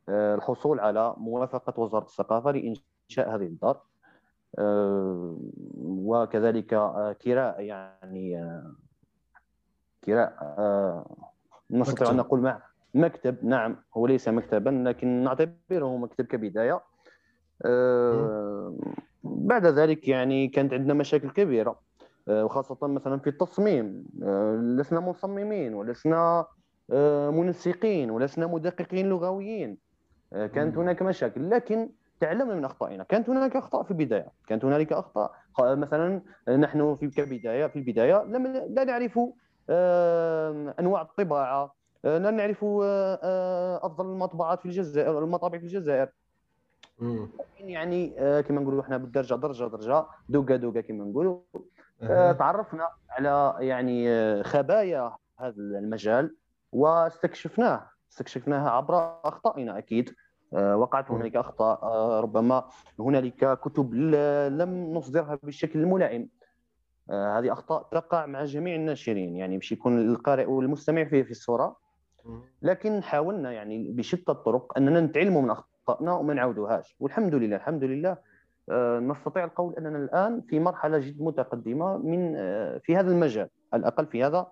آه، 0.09 0.35
الحصول 0.35 0.79
على 0.79 1.15
موافقة 1.17 1.79
وزارة 1.79 2.03
الثقافة 2.03 2.51
لإنشاء 2.51 3.35
هذه 3.35 3.45
الدار. 3.45 3.75
آه، 3.75 3.94
وكذلك 5.77 6.65
كراء 7.21 7.61
يعني 7.61 8.43
كراء 10.03 10.35
نستطيع 11.71 12.11
أن 12.11 12.17
نقول 12.17 12.39
مع 12.39 12.61
مكتب. 12.93 13.45
نعم 13.45 13.75
هو 13.97 14.07
ليس 14.07 14.27
مكتبا 14.27 14.69
لكن 14.69 15.07
نعتبره 15.07 15.97
مكتب 15.97 16.25
كبداية. 16.25 16.81
بعد 19.23 19.65
ذلك 19.65 20.07
يعني 20.07 20.47
كانت 20.47 20.73
عندنا 20.73 20.93
مشاكل 20.93 21.29
كبيرة. 21.29 21.79
آه، 22.27 22.45
وخاصة 22.45 22.87
مثلا 22.87 23.19
في 23.19 23.29
التصميم. 23.29 24.05
آه، 24.23 24.55
لسنا 24.55 24.99
مصممين 24.99 25.73
ولسنا 25.73 26.45
آه، 26.91 27.29
منسقين 27.29 28.11
ولسنا 28.11 28.47
مدققين 28.47 29.09
لغويين. 29.09 29.77
كانت 30.31 30.77
هناك 30.77 31.01
مشاكل. 31.01 31.49
لكن 31.49 31.89
تعلمنا 32.19 32.55
من 32.55 32.65
أخطائنا. 32.65 33.03
كانت 33.03 33.29
هناك 33.29 33.55
أخطاء 33.55 33.83
في 33.83 33.91
البداية. 33.91 34.31
كانت 34.47 34.65
هنالك 34.65 34.93
أخطاء. 34.93 35.31
مثلا 35.59 36.21
نحن 36.49 36.95
في 36.95 37.07
كبداية 37.07 37.67
في 37.67 37.75
البداية 37.79 38.23
لم 38.23 38.47
لا 38.47 38.83
نعرف 38.83 39.19
أنواع 40.79 41.01
الطباعة. 41.01 41.75
لا 42.03 42.31
نعرف 42.31 42.65
أفضل 43.83 44.05
المطبعات 44.05 44.59
في 44.59 44.65
الجزائر 44.65 45.19
المطابع 45.19 45.57
في 45.57 45.63
الجزائر. 45.63 46.09
يعني 47.59 48.09
كما 48.41 48.61
نقولوا 48.61 48.81
إحنا 48.81 48.97
بالدرجة 48.97 49.33
درجة 49.33 49.63
درجة 49.67 50.05
دوكا 50.29 50.55
دوكا 50.55 50.81
كما 50.81 51.05
نقولوا. 51.05 51.39
تعرفنا 52.33 52.89
على 53.09 53.55
يعني 53.59 54.09
آه، 54.09 54.41
خبايا 54.41 55.15
هذا 55.39 55.55
المجال 55.57 56.35
واستكشفناه. 56.71 57.89
استكشفناها 58.11 58.69
عبر 58.69 59.19
أخطائنا 59.23 59.77
أكيد. 59.77 60.09
آه، 60.09 60.13
وقعت 60.51 61.11
هنالك 61.11 61.35
أخطاء. 61.35 61.83
آه، 61.83 62.19
ربما 62.19 62.63
هنالك 62.99 63.59
كتب 63.59 63.93
لم 63.93 64.93
نصدرها 64.93 65.39
بالشكل 65.43 65.79
الملائم. 65.79 66.29
هذه 67.09 67.51
أخطاء 67.51 67.87
تقع 67.91 68.25
مع 68.25 68.43
جميع 68.43 68.75
الناشرين 68.75 69.35
يعني 69.35 69.57
باش 69.57 69.71
يكون 69.71 70.11
القارئ 70.11 70.45
والمستمع 70.45 71.03
فيه 71.03 71.23
في 71.23 71.31
الصورة. 71.31 71.77
لكن 72.61 73.03
حاولنا 73.03 73.51
يعني 73.51 73.91
بشتى 73.91 74.31
الطرق 74.31 74.77
أننا 74.77 75.01
نتعلم 75.01 75.43
من 75.43 75.49
اخطانا 75.49 76.13
وما 76.13 76.33
نعاودوهاش 76.33 76.95
والحمد 76.99 77.35
لله 77.35 77.55
الحمد 77.55 77.83
لله 77.83 78.17
آه، 78.69 78.99
نستطيع 78.99 79.43
القول 79.43 79.75
أننا 79.75 79.97
الآن 79.97 80.41
في 80.41 80.59
مرحلة 80.59 80.97
جد 80.97 81.21
متقدمة 81.21 81.97
من 81.97 82.33
آه، 82.35 82.77
في 82.77 82.95
هذا 82.95 83.11
المجال 83.11 83.49
على 83.73 83.79
الأقل 83.79 84.05
في 84.05 84.23
هذا 84.23 84.47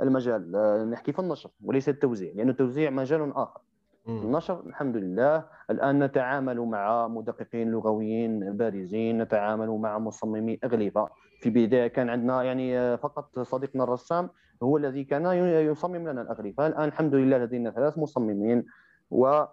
المجال. 0.00 0.56
آه، 0.56 0.84
نحكي 0.84 1.12
في 1.12 1.18
النشر 1.18 1.50
وليس 1.64 1.88
التوزيع 1.88 2.32
لأن 2.34 2.48
التوزيع 2.48 2.90
مجال 2.90 3.32
آخر. 3.36 3.60
النشر 4.08 4.62
الحمد 4.66 4.96
لله. 4.96 5.44
الآن 5.70 6.04
نتعامل 6.04 6.60
مع 6.60 7.08
مدققين 7.08 7.70
لغويين 7.70 8.56
بارزين 8.56 9.22
نتعامل 9.22 9.68
مع 9.68 9.98
مصممي 9.98 10.58
اغلفه 10.64 11.08
في 11.40 11.48
البداية 11.48 11.86
كان 11.86 12.08
عندنا 12.10 12.42
يعني 12.42 12.96
فقط 12.96 13.38
صديقنا 13.38 13.84
الرسام 13.84 14.30
هو 14.62 14.76
الذي 14.76 15.04
كان 15.04 15.26
يصمم 15.70 16.08
لنا 16.08 16.22
الاغلفه 16.22 16.66
الآن 16.66 16.84
الحمد 16.84 17.14
لله 17.14 17.38
لدينا 17.38 17.70
ثلاث 17.70 17.98
مصممين 17.98 18.64
و 19.10 19.44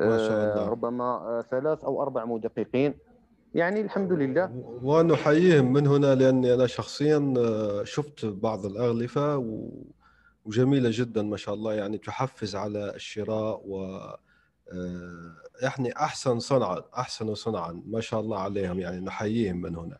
الله. 0.00 0.68
ربما 0.68 1.42
ثلاث 1.50 1.84
أو 1.84 2.02
أربع 2.02 2.24
مدققين. 2.24 2.94
يعني 3.54 3.80
الحمد 3.80 4.12
لله. 4.12 4.50
ونحييهم 4.82 5.72
من 5.72 5.86
هنا 5.86 6.14
لأني 6.14 6.54
أنا 6.54 6.66
شخصيا 6.66 7.34
شفت 7.84 8.26
بعض 8.26 8.66
الاغلفه 8.66 9.36
وجميلة 10.44 10.90
جدا 10.92 11.22
ما 11.22 11.36
شاء 11.36 11.54
الله 11.54 11.74
يعني 11.74 11.98
تحفز 11.98 12.56
على 12.56 12.94
الشراء 12.94 13.62
و 13.66 14.00
يعني 15.62 15.96
أحسن 15.96 16.38
صنعا 16.38 16.82
أحسن 16.98 17.34
صنعا 17.34 17.82
ما 17.86 18.00
شاء 18.00 18.20
الله 18.20 18.38
عليهم 18.38 18.80
يعني 18.80 19.00
نحييهم 19.00 19.56
من 19.56 19.76
هنا. 19.76 19.98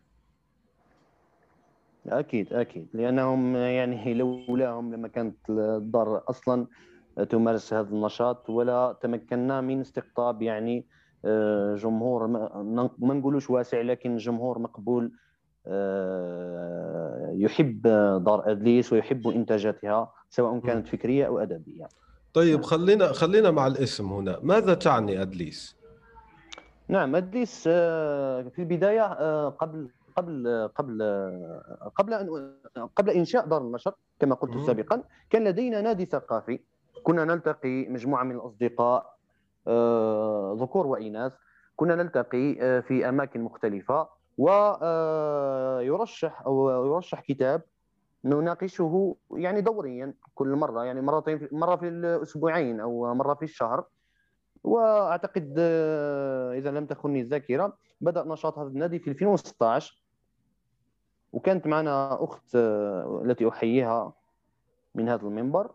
أكيد 2.07 2.53
أكيد 2.53 2.87
لأنهم 2.93 3.55
يعني 3.55 4.13
لولاهم 4.19 4.93
لما 4.93 5.07
كانت 5.07 5.49
الدار 5.49 6.23
أصلا 6.29 6.67
تمارس 7.29 7.73
هذا 7.73 7.89
النشاط 7.89 8.49
ولا 8.49 8.97
تمكنا 9.01 9.61
من 9.61 9.79
استقطاب 9.81 10.41
يعني 10.41 10.85
آه، 11.25 11.75
جمهور 11.75 12.27
ما 12.27 13.13
نقولوش 13.13 13.49
واسع 13.49 13.81
لكن 13.81 14.17
جمهور 14.17 14.59
مقبول 14.59 15.11
آه، 15.67 17.31
يحب 17.33 17.81
دار 18.23 18.51
أدليس 18.51 18.93
ويحب 18.93 19.27
إنتاجاتها. 19.27 20.13
سواء 20.31 20.59
كانت 20.59 20.87
فكرية 20.87 21.27
أو 21.27 21.39
أدبية. 21.39 21.87
طيب 22.33 22.61
خلينا 22.61 23.11
خلينا 23.11 23.51
مع 23.51 23.67
الاسم 23.67 24.13
هنا. 24.13 24.39
ماذا 24.43 24.73
تعني 24.73 25.21
أدليس؟ 25.21 25.75
نعم 26.87 27.15
أدليس 27.15 27.63
آه، 27.67 28.41
في 28.41 28.59
البداية 28.59 29.03
قبل 29.49 29.89
قبل 30.17 30.69
قبل 30.75 31.01
قبل 31.95 32.13
أن 32.13 32.53
قبل 32.95 33.09
إنشاء 33.09 33.47
دار 33.47 33.61
النشر 33.61 33.93
كما 34.19 34.35
قلت 34.35 34.65
سابقا 34.67 35.03
كان 35.29 35.47
لدينا 35.47 35.81
نادي 35.81 36.05
ثقافي. 36.05 36.59
كنا 37.03 37.25
نلتقي 37.25 37.87
مجموعة 37.89 38.23
من 38.23 38.35
الأصدقاء 38.35 39.15
آه، 39.67 40.57
ذكور 40.59 40.87
وإناث. 40.87 41.31
كنا 41.75 41.95
نلتقي 41.95 42.57
آه، 42.61 42.79
في 42.79 43.09
أماكن 43.09 43.41
مختلفة 43.41 44.07
ويرشح 44.37 46.41
آه، 46.41 46.45
أو 46.45 46.85
يرشح 46.85 47.21
كتاب 47.21 47.61
نناقشه 48.25 49.15
يعني 49.31 49.61
دوريا 49.61 50.13
كل 50.35 50.55
مرة 50.55 50.83
يعني 50.83 51.01
مرتين 51.01 51.47
مرة 51.51 51.75
في 51.75 51.87
الأسبوعين 51.87 52.79
أو 52.79 53.13
مرة 53.13 53.33
في 53.33 53.45
الشهر. 53.45 53.85
وأعتقد 54.63 55.59
إذا 56.57 56.71
لم 56.71 56.85
تخني 56.85 57.21
الذاكرة 57.21 57.77
بدأ 58.01 58.23
نشاط 58.23 58.59
هذا 58.59 58.67
النادي 58.67 58.99
في 58.99 59.09
2016 59.09 60.03
وكانت 61.33 61.67
معنا 61.67 62.23
أخت 62.23 62.55
التي 63.25 63.49
أحييها 63.49 64.13
من 64.95 65.09
هذا 65.09 65.21
المنبر 65.21 65.71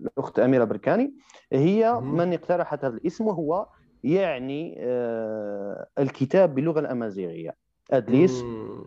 الأخت 0.00 0.38
أميرة 0.38 0.64
بركاني. 0.64 1.14
هي 1.52 2.00
من 2.00 2.32
اقترحت 2.32 2.84
هذا 2.84 2.94
الاسم 2.94 3.26
وهو 3.26 3.66
يعني 4.04 4.76
آه 4.78 5.86
الكتاب 5.98 6.54
باللغة 6.54 6.80
الأمازيغية. 6.80 7.54
ادليس 7.90 8.42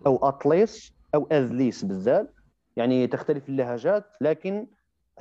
أو 0.06 0.18
اطليس 0.18 0.94
أو 1.16 1.28
اذليس 1.32 1.86
بالذات 1.86 2.34
يعني 2.76 3.08
تختلف 3.08 3.50
اللهجات 3.50 4.06
لكن 4.22 4.68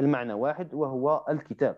المعنى 0.00 0.32
واحد 0.32 0.74
وهو 0.74 1.24
الكتاب 1.28 1.76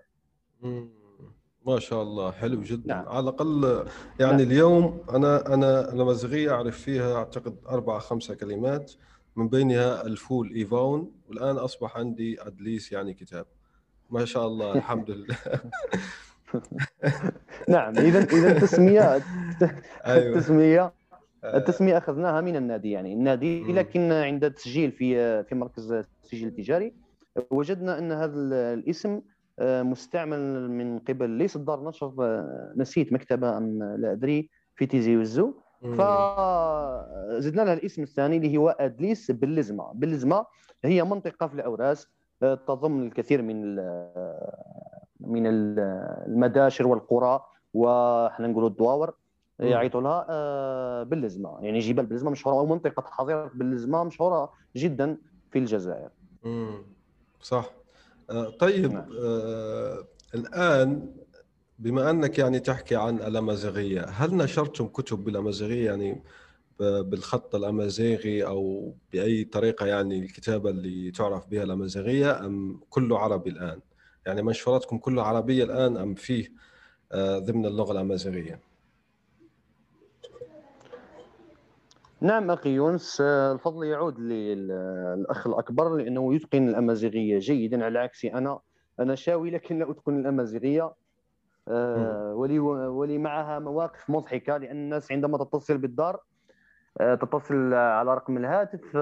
ما 1.67 1.79
شاء 1.79 2.03
الله 2.03 2.31
حلو 2.31 2.63
جدا 2.63 2.95
نعم. 2.95 3.09
على 3.09 3.21
الأقل 3.21 3.87
يعني 4.21 4.33
نعم. 4.33 4.41
اليوم 4.41 5.05
أنا 5.11 5.55
أنا 5.55 5.93
الامازيغيه 5.93 6.51
أعرف 6.51 6.79
فيها 6.79 7.17
أعتقد 7.17 7.57
أربع 7.69 7.99
خمسة 7.99 8.35
كلمات 8.35 8.93
من 9.37 9.49
بينها 9.49 10.07
الفول 10.07 10.53
إيفون 10.55 11.13
والآن 11.29 11.57
أصبح 11.57 11.97
عندي 11.97 12.43
ادليس 12.43 12.93
يعني 12.93 13.15
كتاب 13.15 13.47
ما 14.11 14.25
شاء 14.25 14.47
الله 14.47 14.73
الحمد 14.79 15.11
لله 15.11 15.37
نعم 17.69 17.99
اذا 17.99 18.25
اذا 18.25 18.53
التسميه. 18.53 19.17
التسميه 20.07 20.85
آه. 20.85 20.93
التسمية 21.45 21.99
أخذناها 21.99 22.41
من 22.41 22.57
النادي 22.57 22.91
يعني. 22.91 23.13
النادي 23.13 23.73
لكن 23.73 24.13
عند 24.13 24.45
التسجيل 24.45 24.93
في 24.93 25.45
في 25.45 25.55
مركز 25.55 25.93
التسجيل 25.93 26.49
التجاري 26.49 26.95
وجدنا 27.51 27.99
أن 27.99 28.13
هذا 28.13 28.35
الاسم 28.75 29.21
آه، 29.59 29.83
مستعمل 29.83 30.71
من 30.71 30.99
قبل. 30.99 31.31
ليس 31.31 31.57
دار 31.57 31.85
نشر 31.89 32.15
آه، 32.21 32.73
نسيت 32.77 33.13
مكتبة 33.13 33.57
أم 33.57 33.83
لا 33.83 34.13
أدري 34.13 34.51
في 34.75 34.87
تيزي 34.87 35.17
وزو. 35.17 35.55
فزدنا 35.83 37.63
لها 37.63 37.73
الاسم 37.73 38.03
الثاني 38.03 38.37
اللي 38.37 38.57
هو 38.57 38.69
أدليس 38.69 39.31
باللزمه 39.31 39.93
باللزمه 39.95 40.47
هي 40.85 41.05
منطقة 41.05 41.47
في 41.47 41.55
الأوراس 41.55 42.09
تضم 42.41 43.03
الكثير 43.03 43.43
من 43.43 43.77
من 45.21 45.43
المداشر 45.47 46.87
والقرى 46.87 47.41
وحنا 47.75 48.47
نقولوا 48.47 48.69
الدواور. 48.69 49.15
يعيطوا 49.67 50.01
لها 50.01 50.27
آه، 50.31 51.03
باللزمة 51.03 51.59
يعني 51.61 51.79
جبال 51.79 52.07
باللزمة 52.07 52.31
مشهوره 52.31 52.55
أو 52.55 52.67
منطقة 52.67 53.05
حظيره 53.07 53.51
باللزمة 53.55 54.05
مشهوره 54.05 54.53
جدا 54.77 55.19
في 55.51 55.59
الجزائر. 55.59 56.09
امم 56.45 56.83
صح 57.41 57.71
آه، 58.31 58.51
طيب 58.51 58.93
نعم. 58.93 59.09
آه 59.21 60.07
الآن 60.35 61.15
بما 61.79 62.11
أنك 62.11 62.39
يعني 62.39 62.61
تحكي 62.61 62.97
عن 62.97 63.17
الأمازيغية 63.19 64.05
هل 64.05 64.35
نشرتم 64.35 64.87
كتب 64.87 65.25
بالأمازيغية 65.25 65.87
يعني 65.87 66.23
بالخط 66.81 67.55
الأمازيغي 67.55 68.47
أو 68.47 68.95
بأي 69.13 69.45
طريقة 69.45 69.87
يعني 69.87 70.19
الكتابة 70.19 70.71
اللي 70.71 71.11
تعرف 71.11 71.47
بها 71.47 71.63
الأمازيغية 71.63 72.47
أم 72.47 72.81
كله 72.91 73.19
عربي 73.19 73.51
الآن؟ 73.51 73.81
يعني 74.27 74.43
منشوراتكم 74.43 74.99
كله 74.99 75.23
عربية 75.23 75.65
الآن 75.65 75.97
أم 75.97 76.15
فيه 76.15 76.53
آه، 77.13 77.39
ضمن 77.39 77.67
اللغة 77.67 77.93
الأمازيغية؟ 77.93 78.61
نعم 82.23 82.51
أخي 82.51 82.71
يونس 82.71 83.21
آه، 83.21 83.53
الفضل 83.53 83.87
يعود 83.87 84.19
للأخ 84.19 85.47
الأكبر 85.47 85.97
لأنه 85.97 86.35
يتقن 86.35 86.69
الأمازيغية 86.69 87.39
جيدا 87.39 87.85
على 87.85 87.99
عكسي 87.99 88.35
أنا. 88.35 88.59
أنا 89.01 89.15
شاوي 89.15 89.51
لكن 89.51 89.79
لا 89.79 89.91
أتقن 89.91 90.21
الأمازيغية. 90.21 90.93
آه، 91.69 92.35
ولي 92.35 92.59
ولي 92.59 93.19
معها 93.19 93.59
مواقف 93.59 94.11
مضحكة 94.11 94.57
لأن 94.57 94.77
الناس 94.77 95.13
عندما 95.13 95.39
تتصل 95.39 95.79
بالدار 95.79 96.21
آه، 97.01 97.15
تتصل 97.15 97.75
على 97.75 98.15
رقم 98.15 98.37
الهاتف 98.37 98.97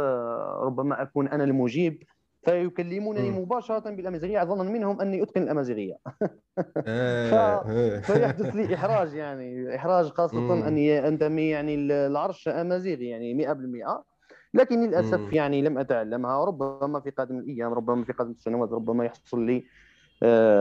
ربما 0.64 1.02
أكون 1.02 1.28
أنا 1.28 1.44
المجيب. 1.44 2.02
فيكلمونني 2.42 3.30
مباشرة 3.30 3.90
بالأمازيغية. 3.90 4.44
ظنا 4.44 4.62
منهم 4.62 5.00
أني 5.00 5.22
أتقن 5.22 5.42
الأمازيغية. 5.42 5.96
آه، 6.86 8.00
فيحدث 8.00 8.54
لي 8.54 8.74
إحراج 8.74 9.14
يعني 9.14 9.76
إحراج 9.76 10.08
خاصة 10.08 10.68
أني 10.68 11.08
انتمي 11.08 11.50
يعني 11.50 11.74
العرش 12.06 12.48
أمازيغي 12.48 13.08
يعني 13.08 13.34
100% 13.34 14.04
لكن 14.54 14.86
للأسف 14.86 15.32
يعني 15.32 15.62
لم 15.62 15.78
أتعلمها. 15.78 16.44
ربما 16.44 17.00
في 17.00 17.10
قادم 17.10 17.38
الأيام 17.38 17.72
ربما 17.72 18.04
في 18.04 18.12
قادم 18.12 18.30
السنوات 18.30 18.72
ربما 18.72 19.04
يحصل 19.04 19.46
لي 19.46 19.64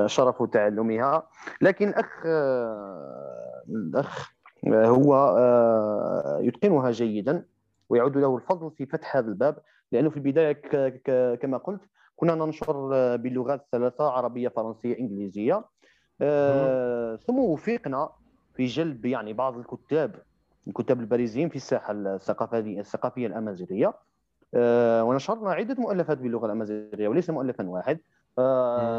شرف 0.08 0.44
تعلمها. 0.44 1.28
لكن 1.62 1.90
الأخ 1.90 2.26
الأخ 3.70 4.32
هو 4.68 5.16
آه، 5.16 6.40
يتقنها 6.42 6.92
جيدا 6.92 7.46
ويعود 7.90 8.18
له 8.18 8.36
الفضل 8.36 8.72
في 8.72 8.86
فتح 8.86 9.16
هذا 9.16 9.28
الباب. 9.28 9.58
لأنه 9.92 10.10
في 10.10 10.18
البداية 10.18 10.54
كما 11.36 11.58
قلت 11.58 11.82
كنا 12.16 12.36
ننشر 12.36 12.72
باللغات 13.16 13.62
الثلاثه 13.62 14.10
عربية 14.10 14.48
فرنسية 14.48 15.00
إنجليزية. 15.00 15.66
آه، 16.22 17.16
ثم 17.16 17.40
وفقنا 17.40 18.10
في 18.54 18.66
جلب 18.66 19.06
يعني 19.06 19.34
بعض 19.34 19.58
الكتاب 19.58 20.16
الكتاب 20.68 21.00
البارزين 21.00 21.50
في 21.50 21.56
الساحة 21.56 21.94
الثقافيه 21.94 22.80
الثقافية 22.80 23.28
الأمازيغية. 23.28 23.94
آه، 24.54 25.04
ونشرنا 25.04 25.52
عدة 25.52 25.76
مؤلفات 25.80 26.18
باللغة 26.18 26.46
الأمازيغية 26.46 27.08
وليس 27.08 27.30
مؤلفا 27.30 27.70
واحد. 27.70 28.00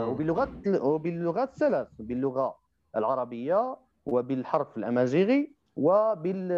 وباللغات 0.08 0.48
وباللغات 0.66 1.56
ثلاث 1.56 1.88
باللغة 1.98 2.56
العربية 2.96 3.76
وبالحرف 4.06 4.76
الأمازيغي 4.76 5.54
وبال 5.76 6.48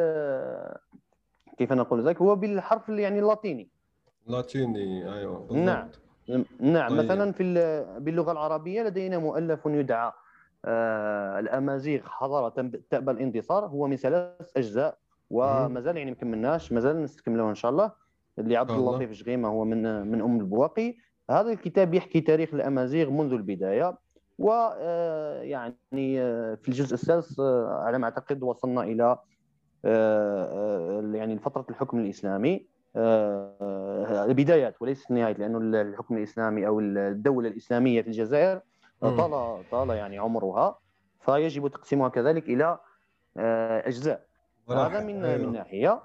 كيف 1.58 1.72
نقول 1.72 2.06
ذلك؟ 2.08 2.22
هو 2.22 2.36
بالحرف 2.36 2.88
يعني 2.88 3.18
اللاتيني. 3.18 3.71
لاتيني 4.26 5.14
أيوه 5.14 5.38
بالضبط. 5.38 5.56
نعم 5.56 5.88
نعم. 6.60 6.88
طيب. 6.88 6.98
مثلا 6.98 7.32
في 7.32 7.44
باللغة 7.98 8.32
العربية 8.32 8.82
لدينا 8.82 9.18
مؤلف 9.18 9.66
يدعى 9.66 10.12
الأمازيغ 11.38 12.00
حضارة 12.04 12.70
تأبى 12.90 13.10
الاندثار 13.10 13.66
هو 13.66 13.86
من 13.86 13.96
ثلاث 13.96 14.56
أجزاء 14.56 14.98
ومازال 15.30 15.96
يعني 15.96 16.10
ما 16.10 16.16
كملناش 16.16 16.72
مازال 16.72 17.02
نستكملوه 17.02 17.50
إن 17.50 17.54
شاء 17.54 17.70
الله. 17.70 17.92
اللي 18.38 18.56
عبد 18.56 18.70
اللطيف 18.70 19.12
شغيمة 19.12 19.48
هو 19.48 19.64
من 19.64 20.06
من 20.06 20.20
أم 20.20 20.40
البواقي. 20.40 20.96
هذا 21.30 21.52
الكتاب 21.52 21.94
يحكي 21.94 22.20
تاريخ 22.20 22.54
الأمازيغ 22.54 23.10
منذ 23.10 23.32
البداية. 23.32 23.98
ويعني 24.38 26.20
آه، 26.20 26.54
في 26.54 26.68
الجزء 26.68 26.94
الثالث 26.94 27.40
آه، 27.40 27.82
على 27.84 27.98
ما 27.98 28.04
أعتقد 28.04 28.42
وصلنا 28.42 28.82
إلى 28.82 29.18
آه، 29.84 31.10
يعني 31.14 31.38
فترة 31.38 31.66
الحكم 31.70 31.98
الإسلامي. 31.98 32.66
البدايات 32.96 34.82
وليس 34.82 35.10
النهايات 35.10 35.38
لأنه 35.38 35.80
الحكم 35.80 36.16
الإسلامي 36.16 36.66
أو 36.66 36.80
الدولة 36.80 37.48
الإسلامية 37.48 38.02
في 38.02 38.08
الجزائر 38.08 38.60
طال 39.00 39.62
طال 39.70 39.90
يعني 39.90 40.18
عمرها 40.18 40.78
فيجب 41.20 41.68
تقسيمها 41.68 42.08
كذلك 42.08 42.48
إلى 42.48 42.78
أجزاء. 43.86 44.26
هذا 44.70 45.00
من 45.00 45.24
أيوه. 45.24 45.46
من 45.46 45.52
ناحية. 45.52 46.02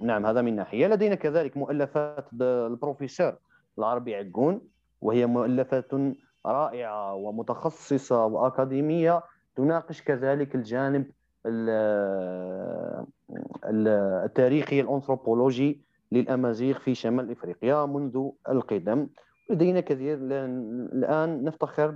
نعم 0.00 0.26
هذا 0.26 0.42
من 0.42 0.56
ناحية. 0.56 0.86
لدينا 0.86 1.14
كذلك 1.14 1.56
مؤلفات 1.56 2.26
البروفيسور 2.42 3.36
العربي 3.78 4.14
عقون 4.14 4.60
وهي 5.00 5.26
مؤلفات 5.26 5.90
رائعة 6.46 7.14
ومتخصصة 7.14 8.26
وأكاديمية 8.26 9.22
تناقش 9.56 10.02
كذلك 10.02 10.54
الجانب 10.54 11.10
التاريخي 13.64 14.80
الأنثروبولوجي 14.80 15.83
للأمازيغ 16.12 16.78
في 16.78 16.94
شمال 16.94 17.30
إفريقيا 17.30 17.86
منذ 17.86 18.28
القدم. 18.48 19.06
لدينا 19.50 19.80
كثير 19.80 20.18
الآن 20.20 21.44
نفتخر 21.44 21.94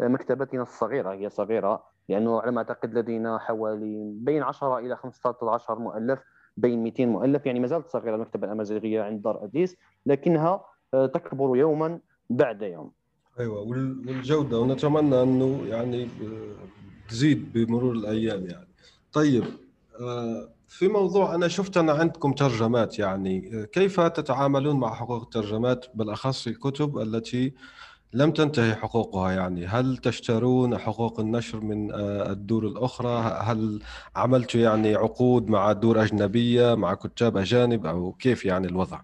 بمكتبتنا 0.00 0.62
الصغيرة. 0.62 1.12
هي 1.12 1.30
صغيرة 1.30 1.82
لأنه 2.08 2.40
على 2.40 2.52
ما 2.52 2.58
أعتقد 2.58 2.94
لدينا 2.94 3.38
حوالي 3.38 4.12
بين 4.14 4.42
10 4.42 4.78
إلى 4.78 4.96
15 4.96 5.78
مؤلف 5.78 6.18
بين 6.56 6.82
200 6.82 7.06
مؤلف. 7.06 7.46
يعني 7.46 7.60
ما 7.60 7.66
زالت 7.66 7.88
صغيرة 7.88 8.14
المكتبة 8.14 8.46
الأمازيغية 8.46 9.02
عند 9.02 9.22
دار 9.22 9.44
أديس 9.44 9.76
لكنها 10.06 10.64
تكبر 10.92 11.56
يوما 11.56 12.00
بعد 12.30 12.62
يوم. 12.62 12.92
أيوه 13.40 13.60
والجودة. 13.60 14.58
ونتمنى 14.58 15.22
أنه 15.22 15.66
يعني 15.68 16.08
تزيد 17.08 17.52
بمرور 17.52 17.92
الأيام 17.92 18.46
يعني. 18.46 18.68
طيب 19.12 19.44
آه، 20.00 20.48
في 20.68 20.88
موضوع 20.88 21.34
أنا 21.34 21.48
شفت 21.48 21.76
أنا 21.76 21.92
عندكم 21.92 22.32
ترجمات 22.32 22.98
يعني 22.98 23.66
كيف 23.72 24.00
تتعاملون 24.00 24.76
مع 24.76 24.94
حقوق 24.94 25.22
الترجمات 25.22 25.86
بالأخص 25.94 26.46
الكتب 26.46 26.98
التي 26.98 27.54
لم 28.12 28.30
تنتهي 28.30 28.74
حقوقها 28.74 29.32
يعني؟ 29.32 29.66
هل 29.66 29.96
تشترون 29.96 30.78
حقوق 30.78 31.20
النشر 31.20 31.60
من 31.60 31.92
آه، 31.92 32.32
الدور 32.32 32.66
الأخرى؟ 32.66 33.40
هل 33.42 33.82
عملتوا 34.16 34.60
يعني 34.60 34.94
عقود 34.94 35.50
مع 35.50 35.72
دور 35.72 36.02
أجنبية 36.02 36.74
مع 36.74 36.94
كتاب 36.94 37.36
أجانب؟ 37.36 37.86
أو 37.86 38.12
كيف 38.12 38.44
يعني 38.44 38.66
الوضع؟ 38.66 39.00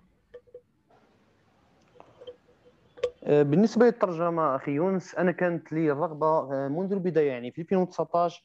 آه، 3.24 3.42
بالنسبة 3.42 3.86
للترجمة 3.86 4.56
أخي 4.56 4.70
يونس 4.70 5.14
أنا 5.14 5.32
كانت 5.32 5.72
لي 5.72 5.92
الرغبة 5.92 6.26
آه، 6.26 6.68
منذ 6.68 6.92
البداية 6.92 7.28
يعني 7.28 7.50
في 7.50 7.60
2019 7.60 8.42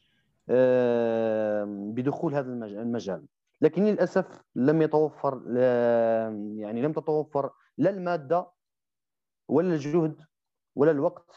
بدخول 1.92 2.34
هذا 2.34 2.48
المجال. 2.66 3.26
لكن 3.60 3.84
للأسف 3.84 4.42
لم 4.54 4.82
يتوفر 4.82 5.42
يعني 6.56 6.82
لم 6.82 6.92
تتوفر 6.92 7.50
لا 7.78 7.90
المادة 7.90 8.46
ولا 9.48 9.74
الجهد 9.74 10.20
ولا 10.76 10.90
الوقت 10.90 11.30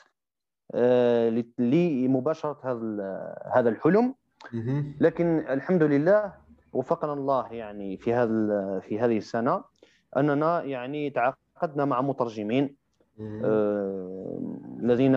آه، 0.75 1.43
لمباشرة 1.59 2.59
هذا 2.63 3.35
هذا 3.55 3.69
الحلم. 3.69 4.15
لكن 4.99 5.39
الحمد 5.49 5.83
لله 5.83 6.33
وفقنا 6.73 7.13
الله 7.13 7.53
يعني 7.53 7.97
في 7.97 8.13
هذا 8.13 8.79
في 8.79 8.99
هذه 8.99 9.17
السنة 9.17 9.63
أننا 10.17 10.63
يعني 10.63 11.09
تعاقدنا 11.09 11.85
مع 11.85 12.01
مترجمين. 12.01 12.75
الذين 14.83 15.15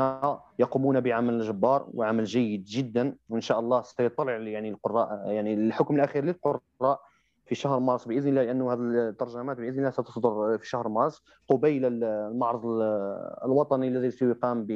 يقومون 0.59 1.01
بعمل 1.01 1.41
جبار 1.41 1.89
وعمل 1.95 2.25
جيد 2.25 2.65
جدا 2.65 3.17
وإن 3.29 3.41
شاء 3.41 3.61
الله 3.61 3.83
سيطلع 3.83 4.33
يعني 4.33 4.69
القراء 4.69 5.29
يعني 5.31 5.55
الحكم 5.55 5.95
الأخير 5.95 6.25
للقراء 6.25 7.01
في 7.47 7.55
شهر 7.55 7.79
مارس 7.79 8.05
بإذن 8.05 8.29
الله 8.29 8.43
لأنه 8.43 8.73
هذه 8.73 9.09
الترجمات 9.09 9.57
بإذن 9.57 9.79
الله 9.79 9.91
ستصدر 9.91 10.59
في 10.59 10.69
شهر 10.69 10.89
مارس. 10.89 11.23
قبيل 11.49 12.05
المعرض 12.05 12.63
الوطني 13.45 13.89
الذي 13.89 14.11
سيقام 14.11 14.67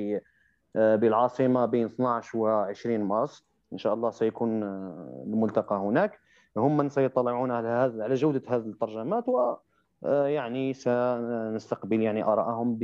بالعاصمة 0.75 1.67
بين 1.67 1.87
12 1.87 2.39
و 2.39 2.47
20 2.47 3.01
مارس. 3.01 3.45
إن 3.73 3.79
شاء 3.79 3.95
الله 3.95 4.11
سيكون 4.11 4.63
آه، 4.63 5.25
الملتقى 5.27 5.77
هناك. 5.77 6.19
هم 6.57 6.77
من 6.77 6.89
سيطلعون 6.89 7.51
على 7.51 7.69
هذا 7.69 8.05
على 8.05 8.15
جودة 8.15 8.43
هذه 8.49 8.67
الترجمات 8.67 9.29
و 9.29 9.55
آه، 10.05 10.27
يعني 10.27 10.73
سنستقبل 10.73 12.03
يعني 12.03 12.25
ارائهم 12.25 12.75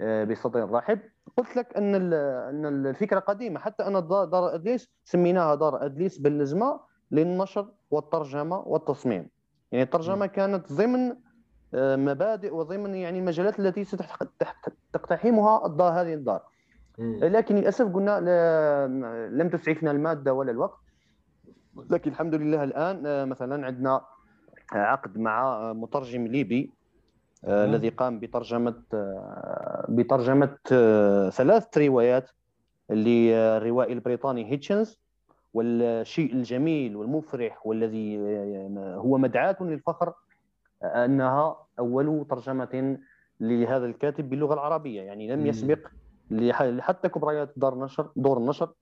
بصدر 0.00 0.70
رحب 0.70 1.00
قلت 1.36 1.56
لك 1.56 1.76
أن 1.76 1.94
أن 1.94 2.86
الفكرة 2.86 3.18
قديمة. 3.18 3.60
حتى 3.60 3.86
أن 3.86 4.08
دار 4.08 4.54
إدليس 4.54 4.90
سميناها 5.04 5.54
دار 5.54 5.84
إدليس 5.84 6.18
باللزمة 6.18 6.80
للنشر 7.10 7.68
والترجمة 7.90 8.58
والتصميم. 8.58 9.28
يعني 9.72 9.84
الترجمة 9.84 10.26
كانت 10.26 10.72
ضمن 10.72 11.16
آه، 11.74 11.96
مبادئ 11.96 12.54
وضمن 12.54 12.94
يعني 12.94 13.18
المجالات 13.18 13.60
التي 13.60 13.84
ستقتحمها 13.84 15.66
الدار 15.66 15.92
هذه 15.92 16.14
الدار. 16.14 16.42
لكن 16.98 17.56
للأسف 17.56 17.94
قلنا 17.94 18.20
لم 19.32 19.48
تسعفنا 19.48 19.90
المادة 19.90 20.34
ولا 20.34 20.50
الوقت. 20.50 20.78
لكن 21.90 22.10
الحمد 22.10 22.34
لله 22.34 22.64
الآن 22.64 23.06
آه، 23.06 23.24
مثلا 23.24 23.66
عندنا 23.66 24.00
عقد 24.72 25.18
مع 25.18 25.72
مترجم 25.72 26.26
ليبي. 26.26 26.70
آه، 26.70 26.81
الذي 27.44 27.88
قام 27.88 28.18
بترجمة 28.18 28.82
بترجمة 29.88 30.56
ثلاث 31.30 31.78
روايات 31.78 32.30
للروائي 32.90 33.92
البريطاني 33.92 34.52
هيتشنز 34.52 35.00
والشيء 35.54 36.32
الجميل 36.32 36.96
والمفرح 36.96 37.66
والذي 37.66 38.18
هو 38.78 39.18
مدعاة 39.18 39.56
للفخر 39.60 40.14
أنها 40.82 41.56
أول 41.78 42.26
ترجمة 42.30 42.98
لهذا 43.40 43.86
الكاتب 43.86 44.30
باللغة 44.30 44.54
العربية. 44.54 45.02
يعني 45.02 45.32
لم 45.32 45.46
يسبق 45.46 45.78
حتى 46.80 47.08
كبريات 47.08 47.52
دار 47.56 47.72
النشر 47.72 48.10
دور 48.16 48.38
النشر 48.38 48.72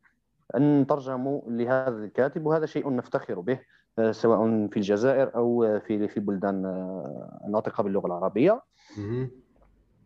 أن 0.56 0.86
ترجموا 0.88 1.40
لهذا 1.46 2.04
الكاتب 2.04 2.46
وهذا 2.46 2.66
شيء 2.66 2.90
نفتخر 2.90 3.40
به. 3.40 3.60
سواء 4.10 4.68
في 4.68 4.76
الجزائر 4.76 5.34
أو 5.34 5.80
في 5.86 6.08
في 6.08 6.20
بلدان 6.20 6.64
الناطقة 7.44 7.82
باللغة 7.82 8.06
العربية. 8.06 8.62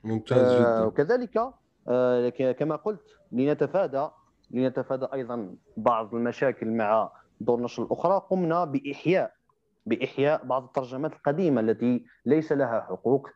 ممتاز 0.05 0.61
جدا. 0.61 0.85
وكذلك 0.85 1.53
آه، 1.89 2.29
كما 2.29 2.77
قلت 2.77 3.01
لنتفادى 3.33 4.09
لنتفادى 4.51 5.07
أيضا 5.13 5.57
بعض 5.77 6.15
المشاكل 6.15 6.71
مع 6.71 7.13
دور 7.41 7.59
النشر 7.59 7.83
الأخرى 7.83 8.23
قمنا 8.31 8.65
بإحياء 8.65 9.33
بإحياء 9.87 10.45
بعض 10.45 10.65
الترجمات 10.65 11.13
القديمة 11.13 11.61
التي 11.61 12.05
ليس 12.27 12.53
لها 12.53 12.81
حقوق 12.81 13.29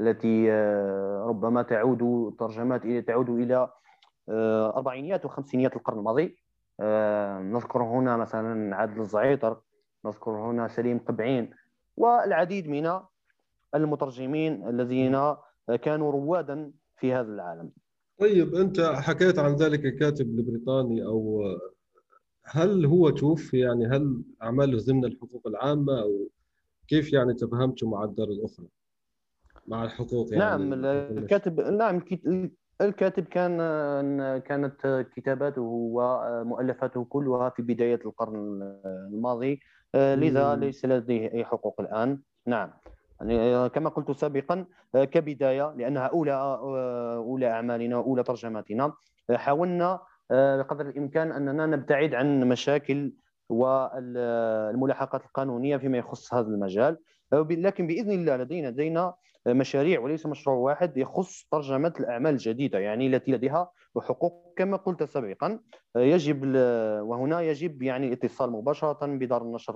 التي 0.00 0.52
آه، 0.52 1.24
ربما 1.28 1.62
تعود 1.62 2.34
ترجمات 2.38 2.86
تعود 2.86 3.30
إلى 3.30 3.70
آه، 4.28 4.76
أربعينيات 4.76 5.24
وخمسينيات 5.24 5.76
القرن 5.76 5.98
الماضي. 5.98 6.38
آه، 6.80 7.38
نذكر 7.38 7.82
هنا 7.82 8.16
مثلا 8.16 8.76
عادل 8.76 9.00
الزعيطر. 9.00 9.60
نذكر 10.06 10.30
هنا 10.30 10.68
سليم 10.68 10.98
قبعين 10.98 11.50
والعديد 11.96 12.68
من 12.68 13.00
المترجمين 13.74 14.68
الذين 14.68 15.34
كانوا 15.82 16.12
روادا 16.12 16.72
في 16.96 17.12
هذا 17.12 17.32
العالم. 17.32 17.70
طيب 18.18 18.54
أنت 18.54 18.80
حكيت 18.80 19.38
عن 19.38 19.54
ذلك 19.54 19.84
الكاتب 19.84 20.26
البريطاني 20.26 21.04
أو 21.04 21.42
هل 22.44 22.86
هو 22.86 23.10
توفي؟ 23.10 23.58
يعني 23.58 23.86
هل 23.86 24.22
اعماله 24.42 24.78
ضمن 24.86 25.04
الحقوق 25.04 25.46
العامة 25.46 26.02
أو 26.02 26.28
كيف 26.88 27.12
يعني 27.12 27.34
تفهمته 27.34 27.88
مع 27.90 28.04
الدار 28.04 28.28
الأخرى 28.28 28.66
مع 29.66 29.84
الحقوق 29.84 30.32
يعني؟ 30.32 30.44
نعم 30.44 30.84
الكاتب 30.84 31.60
نعم 31.60 32.02
الكاتب 32.80 33.24
كان 33.24 33.58
كانت 34.38 35.06
كتاباته 35.16 35.62
ومؤلفاته 35.62 37.04
كلها 37.04 37.50
في 37.50 37.62
بداية 37.62 38.00
القرن 38.06 38.62
الماضي. 39.12 39.60
لذا 39.96 40.54
ليس 40.54 40.84
لديه 40.84 41.32
أي 41.32 41.44
حقوق 41.44 41.80
الآن. 41.80 42.18
نعم. 42.46 42.70
يعني 43.20 43.54
آه، 43.54 43.68
كما 43.68 43.90
قلت 43.90 44.10
سابقا 44.10 44.66
آه، 44.94 45.04
كبداية 45.04 45.74
لأنها 45.76 46.06
أولى 46.06 46.32
آه، 46.32 47.16
أولى 47.16 47.50
أعمالنا 47.50 47.96
واولى 47.96 48.22
ترجماتنا. 48.22 48.92
حاولنا 49.32 50.00
بقدر 50.30 50.88
الإمكان 50.88 51.32
أننا 51.32 51.66
نبتعد 51.66 52.14
عن 52.14 52.44
مشاكل 52.44 53.12
والملاحقات 53.48 55.24
القانونية 55.24 55.76
فيما 55.76 55.98
يخص 55.98 56.34
هذا 56.34 56.48
المجال. 56.48 56.98
لكن 57.32 57.86
بإذن 57.86 58.10
الله 58.10 58.36
لدينا 58.36 58.68
لدينا 58.68 59.14
مشاريع 59.46 60.00
وليس 60.00 60.26
مشروع 60.26 60.56
واحد 60.56 60.96
يخص 60.96 61.48
ترجمة 61.50 61.92
الأعمال 62.00 62.32
الجديدة 62.32 62.78
يعني 62.78 63.06
التي 63.06 63.32
لديها 63.32 63.70
حقوق 63.98 64.54
كما 64.56 64.76
قلت 64.76 65.02
سابقا. 65.02 65.60
يجب 65.96 66.56
وهنا 67.02 67.40
يجب 67.40 67.82
يعني 67.82 68.06
الاتصال 68.06 68.50
مباشرة 68.50 69.06
بدار 69.06 69.42
النشر 69.42 69.74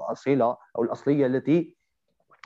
الأصيلة 0.00 0.56
أو 0.76 0.82
الأصلية 0.82 1.26
التي 1.26 1.76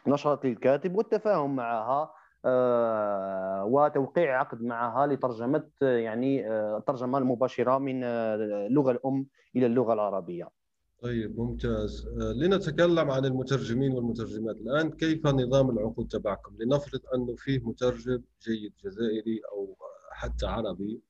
نشرت 0.07 0.47
للكاتب 0.47 0.97
والتفاهم 0.97 1.57
معها 1.57 2.13
آه، 2.45 3.65
وتوقيع 3.65 4.41
عقد 4.41 4.63
معها 4.63 5.07
لترجمة 5.07 5.69
يعني 5.81 6.51
الترجمة 6.77 7.19
آه، 7.19 7.21
المباشرة 7.21 7.79
من 7.79 8.05
اللغة 8.05 8.91
الأم 8.91 9.27
إلى 9.57 9.67
اللغة 9.67 9.93
العربية. 9.93 10.60
طيب 11.03 11.41
ممتاز. 11.41 12.07
آه، 12.07 12.33
لنتكلم 12.33 13.11
عن 13.11 13.25
المترجمين 13.25 13.93
والمترجمات. 13.93 14.57
الآن 14.57 14.91
كيف 14.91 15.27
نظام 15.27 15.71
العقود 15.71 16.09
تبعكم؟ 16.09 16.57
لنفرض 16.61 17.01
أنه 17.15 17.35
فيه 17.37 17.59
مترجم 17.69 18.23
جيد 18.43 18.73
جزائري 18.85 19.41
أو 19.53 19.77
حتى 20.13 20.47
عربي 20.47 21.01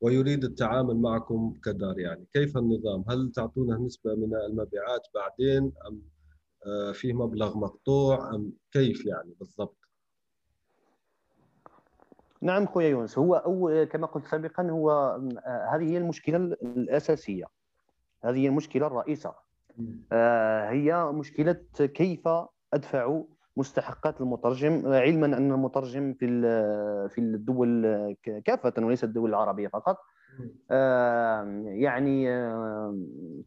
ويريد 0.00 0.44
التعامل 0.44 0.96
معكم 0.96 1.54
كدار 1.64 1.98
يعني. 1.98 2.26
كيف 2.32 2.56
النظام؟ 2.56 3.04
هل 3.08 3.32
تعطونه 3.32 3.78
نسبة 3.86 4.14
من 4.14 4.34
المبيعات 4.36 5.06
بعدين 5.14 5.72
أم 5.88 6.02
آه، 6.66 6.92
فيه 6.92 7.12
مبلغ 7.12 7.58
مقطوع 7.58 8.34
أم 8.34 8.52
كيف 8.72 9.06
يعني 9.06 9.34
بالضبط؟ 9.38 9.76
نعم 12.40 12.66
خويا 12.66 12.88
يونس 12.88 13.18
هو 13.18 13.34
أو 13.34 13.86
كما 13.90 14.06
قلت 14.06 14.26
سابقا 14.26 14.70
هو 14.70 14.90
آه، 14.90 15.68
هذه 15.74 15.90
هي 15.90 15.98
المشكلة 15.98 16.36
الأساسية. 16.62 17.61
هذه 18.24 18.46
المشكلة 18.46 18.86
الرئيسة. 18.86 19.34
آه 20.12 20.70
هي 20.70 21.04
مشكلة 21.12 21.56
كيف 21.78 22.28
أدفع 22.74 23.20
مستحقات 23.56 24.20
المترجم 24.20 24.82
علما 24.86 25.26
أن 25.26 25.52
المترجم 25.52 26.12
في 26.14 26.26
في 27.08 27.18
الدول 27.18 28.16
كافة 28.44 28.72
وليس 28.78 29.04
الدول 29.04 29.30
العربية 29.30 29.68
فقط. 29.68 29.98
آه 30.70 31.62
يعني 31.66 32.30
آه 32.30 32.96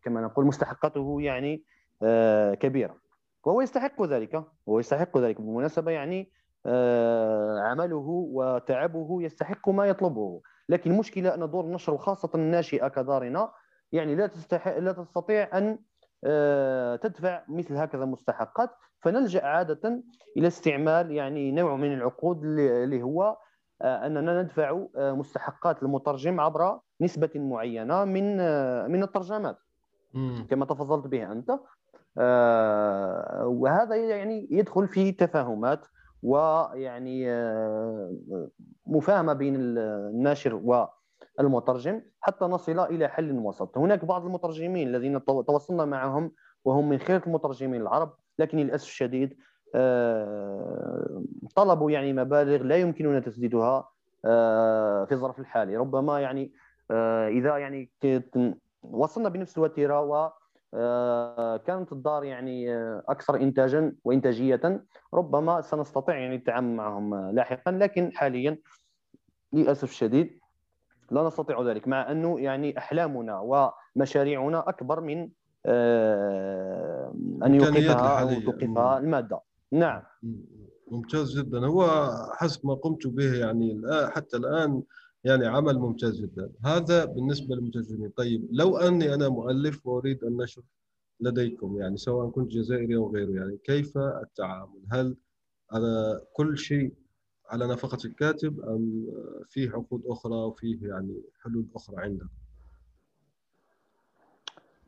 كما 0.03 0.21
نقول 0.21 0.45
مستحقاته 0.45 1.21
يعني 1.21 1.63
آه 2.03 2.53
كبيرة. 2.53 2.95
وهو 3.43 3.61
يستحق 3.61 4.03
ذلك. 4.03 4.43
وهو 4.65 4.79
يستحق 4.79 5.17
ذلك 5.17 5.41
بالمناسبة 5.41 5.91
يعني 5.91 6.29
آه 6.65 7.59
عمله 7.59 8.27
وتعبه 8.31 9.21
يستحق 9.21 9.69
ما 9.69 9.85
يطلبه. 9.85 10.41
لكن 10.69 10.91
المشكلة 10.91 11.35
أن 11.35 11.49
دور 11.49 11.65
النشر 11.65 11.93
وخاصه 11.93 12.29
الناشئة 12.35 12.87
كدارنا 12.87 13.51
يعني 13.91 14.15
لا 14.15 14.27
تستحق 14.27 14.77
لا 14.77 14.91
تستطيع 14.91 15.57
أن 15.57 15.79
آه، 16.23 16.95
تدفع 16.95 17.43
مثل 17.47 17.77
هكذا 17.77 18.05
مستحقات. 18.05 18.69
فنلجأ 19.01 19.45
عادة 19.45 20.03
إلى 20.37 20.47
استعمال 20.47 21.11
يعني 21.11 21.51
نوع 21.51 21.75
من 21.75 21.93
العقود 21.93 22.43
اللي 22.43 23.03
هو 23.03 23.37
آه، 23.81 24.05
أننا 24.05 24.41
ندفع 24.41 24.85
آه، 24.97 25.11
مستحقات 25.11 25.83
المترجم 25.83 26.39
عبر 26.39 26.79
نسبة 27.01 27.29
معينة 27.35 28.05
من 28.05 28.37
من 28.91 29.03
الترجمات. 29.03 29.57
كما 30.49 30.65
تفضلت 30.65 31.07
به 31.07 31.31
أنت. 31.31 31.59
وهذا 33.45 33.95
يعني 33.95 34.47
يدخل 34.51 34.87
في 34.87 35.11
تفاهمات 35.11 35.85
ويعني 36.23 37.25
مفاهمة 38.87 39.33
بين 39.33 39.55
الناشر 39.55 40.55
المترجم 41.39 42.01
حتى 42.21 42.45
نصل 42.45 42.79
إلى 42.79 43.07
حل 43.07 43.31
وسط. 43.31 43.77
هناك 43.77 44.05
بعض 44.05 44.25
المترجمين 44.25 44.87
الذين 44.87 45.25
تواصلنا 45.25 45.85
معهم 45.85 46.31
وهم 46.65 46.89
من 46.89 46.97
خير 46.97 47.21
المترجمين 47.27 47.81
العرب 47.81 48.13
لكن 48.39 48.57
للأسف 48.57 48.87
الشديد 48.87 49.37
آه، 49.75 51.23
طلبوا 51.55 51.91
يعني 51.91 52.13
مبالغ 52.13 52.63
لا 52.63 52.75
يمكننا 52.75 53.19
تسديدها 53.19 53.89
آه، 54.25 55.05
في 55.05 55.11
الظرف 55.11 55.39
الحالي. 55.39 55.77
ربما 55.77 56.19
يعني 56.19 56.53
آه، 56.91 57.27
إذا 57.27 57.57
يعني 57.57 57.91
وصلنا 58.83 59.29
بنفس 59.29 59.57
الوتيرة 59.57 60.01
و 60.01 60.29
كانت 61.65 61.91
الدار 61.91 62.23
يعني 62.23 62.75
أكثر 63.09 63.35
انتاجا 63.35 63.95
وإنتاجية 64.03 64.85
ربما 65.13 65.61
سنستطيع 65.61 66.17
يعني 66.17 66.35
التعامل 66.35 66.75
معهم 66.75 67.31
لاحقا 67.31 67.71
لكن 67.71 68.11
حاليا 68.13 68.57
للأسف 69.53 69.89
الشديد 69.89 70.39
لا 71.11 71.27
نستطيع 71.27 71.61
ذلك 71.61 71.87
مع 71.87 72.11
أنه 72.11 72.39
يعني 72.39 72.77
أحلامنا 72.77 73.39
ومشاريعنا 73.95 74.69
أكبر 74.69 75.01
من 75.01 75.29
آه، 75.65 77.15
أن 77.45 77.55
يوقفها 77.55 78.21
أو 78.21 78.39
توقفها 78.39 78.97
المادة. 78.97 79.41
نعم. 79.71 80.01
ممتاز 80.91 81.39
جدا. 81.39 81.65
هو 81.65 82.09
حسب 82.33 82.67
ما 82.67 82.73
قمت 82.73 83.07
به 83.07 83.35
يعني 83.35 83.81
حتى 84.09 84.37
الآن 84.37 84.83
يعني 85.23 85.45
عمل 85.45 85.79
ممتاز 85.79 86.21
جدا. 86.21 86.51
هذا 86.65 87.05
بالنسبة 87.05 87.55
للمترجمين. 87.55 88.09
طيب 88.09 88.47
لو 88.51 88.77
أني 88.77 89.13
أنا 89.13 89.29
مؤلف 89.29 89.87
وأريد 89.87 90.23
النشر 90.23 90.61
لديكم 91.19 91.77
يعني 91.77 91.97
سواء 91.97 92.29
كنت 92.29 92.51
جزائري 92.51 92.95
أو 92.95 93.15
غيره 93.15 93.31
يعني 93.31 93.57
كيف 93.63 93.97
التعامل؟ 93.97 94.81
هل 94.91 95.15
على 95.71 96.21
كل 96.33 96.57
شيء 96.57 96.93
على 97.49 97.67
نفقة 97.67 97.97
الكاتب 98.05 98.59
أم 98.59 99.07
فيه 99.45 99.71
عقود 99.71 100.03
أخرى 100.05 100.33
وفيه 100.33 100.87
يعني 100.87 101.21
حلول 101.43 101.65
أخرى 101.75 101.95
عندك؟ 101.97 102.27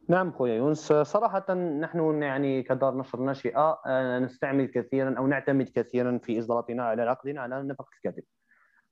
نعم 0.09 0.31
خويا 0.31 0.55
يونس. 0.55 0.93
صراحة 0.93 1.53
نحن 1.53 2.23
يعني 2.23 2.63
كدار 2.63 2.97
نشر 2.97 3.19
ناشئة 3.19 3.81
آه، 3.85 4.19
نستعمل 4.19 4.65
كثيرا 4.65 5.17
أو 5.17 5.27
نعتمد 5.27 5.69
كثيرا 5.69 6.17
في 6.17 6.39
إصداراتنا 6.39 6.83
على 6.83 7.01
عقدنا 7.01 7.41
على 7.41 7.63
نفقة 7.63 7.89
الكاتب. 7.97 8.23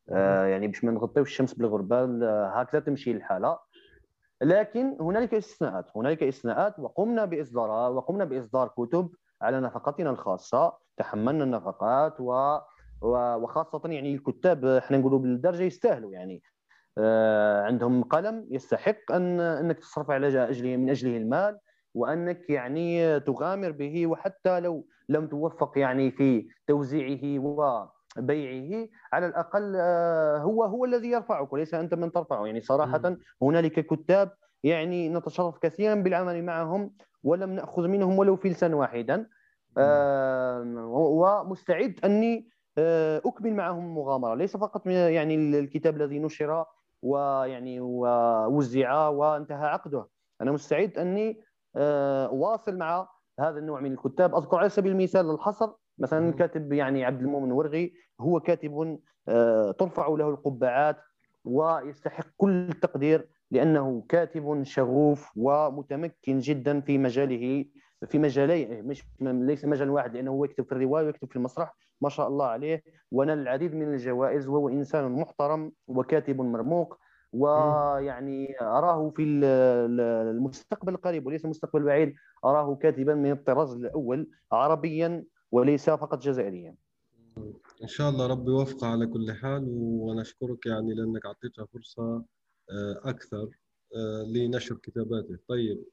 آه، 0.09 0.45
يعني 0.45 0.67
باش 0.67 0.83
ما 0.83 0.91
نغطيو 0.91 1.23
الشمس 1.23 1.53
بالغربال 1.53 2.23
هكذا 2.53 2.79
تمشي 2.79 3.11
الحالة. 3.11 3.59
لكن 4.41 4.97
هنالك 5.01 5.33
استثناءات 5.33 5.85
هنالك 5.95 6.23
استثناءات 6.23 6.79
وقمنا 6.79 7.25
بإصدارها 7.25 7.87
وقمنا 7.87 8.25
بإصدار 8.25 8.67
كتب 8.67 9.09
على 9.41 9.59
نفقتنا 9.61 10.09
الخاصة 10.09 10.77
تحملنا 10.97 11.43
النفقات 11.43 12.15
و 12.19 12.57
وخاصة 13.01 13.81
يعني 13.85 14.15
الكتاب 14.15 14.65
إحنا 14.65 14.97
نقولوا 14.97 15.19
بالدرجة 15.19 15.63
يستاهلوا 15.63 16.11
يعني. 16.11 16.41
آه، 16.97 17.61
عندهم 17.61 18.03
قلم 18.03 18.47
يستحق 18.51 19.11
ان 19.11 19.39
أنك 19.39 19.79
تصرف 19.79 20.11
على 20.11 20.27
اجله 20.27 20.77
من 20.77 20.89
أجله 20.89 21.17
المال 21.17 21.59
وأنك 21.93 22.49
يعني 22.49 23.19
تغامر 23.19 23.71
به 23.71 24.07
وحتى 24.07 24.59
لو 24.59 24.87
لم 25.09 25.27
توفق 25.27 25.77
يعني 25.77 26.11
في 26.11 26.47
توزيعه 26.67 27.39
وبيعه 27.39 28.87
على 29.13 29.25
الأقل 29.25 29.73
آه، 29.75 30.37
هو 30.37 30.63
هو 30.63 30.85
الذي 30.85 31.07
يرفعك 31.07 31.53
وليس 31.53 31.73
أنت 31.73 31.93
من 31.93 32.11
ترفعه. 32.11 32.45
يعني 32.45 32.61
صراحة 32.61 33.17
هنالك 33.41 33.85
كتاب 33.85 34.31
يعني 34.63 35.09
نتشرف 35.09 35.57
كثيرا 35.57 35.95
بالعمل 35.95 36.43
معهم 36.43 36.91
ولم 37.23 37.49
نأخذ 37.49 37.87
منهم 37.87 38.19
ولو 38.19 38.35
فلسا 38.35 38.75
واحدا. 38.75 39.27
آه، 39.77 40.63
ومستعد 40.93 41.99
أني 42.03 42.54
أكمل 42.77 43.53
معهم 43.53 43.85
المغامره 43.85 44.35
ليس 44.35 44.57
فقط 44.57 44.87
يعني 44.87 45.35
الكتاب 45.35 45.95
الذي 45.95 46.19
نشر 46.19 46.65
ويعني 47.01 47.79
ووزع 47.79 49.07
وانتهى 49.07 49.67
عقده. 49.67 50.07
أنا 50.41 50.51
مستعد 50.51 50.97
أني 50.97 51.41
آه، 51.75 52.25
أواصل 52.25 52.77
مع 52.77 53.09
هذا 53.39 53.59
النوع 53.59 53.79
من 53.79 53.91
الكتاب. 53.91 54.35
أذكر 54.35 54.57
على 54.57 54.69
سبيل 54.69 54.91
المثال 54.91 55.31
الحصر. 55.31 55.69
مثلا 55.99 56.29
الكاتب 56.29 56.73
يعني 56.73 57.05
عبد 57.05 57.21
المؤمن 57.21 57.51
ورغي 57.51 57.93
هو 58.21 58.39
كاتب 58.39 58.99
آه، 59.27 59.71
ترفع 59.71 60.07
له 60.07 60.29
القبعات 60.29 60.97
ويستحق 61.43 62.25
كل 62.37 62.69
التقدير 62.69 63.29
لأنه 63.51 64.05
كاتب 64.09 64.63
شغوف 64.63 65.31
ومتمكن 65.35 66.39
جدا 66.39 66.81
في 66.81 66.97
مجاله 66.97 67.65
في 68.07 68.19
مجالي 68.19 68.81
مش 68.81 69.03
ليس 69.21 69.65
مجال 69.65 69.89
واحد 69.89 70.15
لأنه 70.15 70.31
هو 70.31 70.45
يكتب 70.45 70.65
في 70.65 70.71
الرواية 70.71 71.05
ويكتب 71.05 71.29
في 71.29 71.35
المسرح. 71.35 71.75
ما 72.01 72.09
شاء 72.09 72.27
الله 72.27 72.45
عليه. 72.45 72.83
ونال 73.11 73.39
العديد 73.39 73.73
من 73.73 73.93
الجوائز 73.93 74.47
وهو 74.47 74.69
إنسان 74.69 75.11
محترم 75.11 75.71
وكاتب 75.87 76.41
مرموق 76.41 76.97
ويعني 77.33 78.61
أراه 78.61 79.09
في 79.09 79.23
المستقبل 79.23 80.93
القريب 80.93 81.27
وليس 81.27 81.45
المستقبل 81.45 81.81
البعيد. 81.81 82.13
أراه 82.45 82.75
كاتبا 82.75 83.15
من 83.15 83.31
الطراز 83.31 83.73
الأول 83.73 84.29
عربيا 84.51 85.23
وليس 85.51 85.89
فقط 85.89 86.21
جزائريا. 86.21 86.75
إن 87.83 87.87
شاء 87.87 88.09
الله 88.09 88.27
ربي 88.27 88.51
يوفقه 88.51 88.87
على 88.87 89.07
كل 89.07 89.31
حال 89.31 89.65
ونشكرك 89.77 90.65
يعني 90.65 90.93
لأنك 90.93 91.25
اعطيتها 91.25 91.65
فرصة 91.65 92.23
آه، 92.69 93.01
أكثر 93.03 93.49
آه، 93.95 94.23
لنشر 94.23 94.75
كتاباته. 94.75 95.37
طيب 95.47 95.83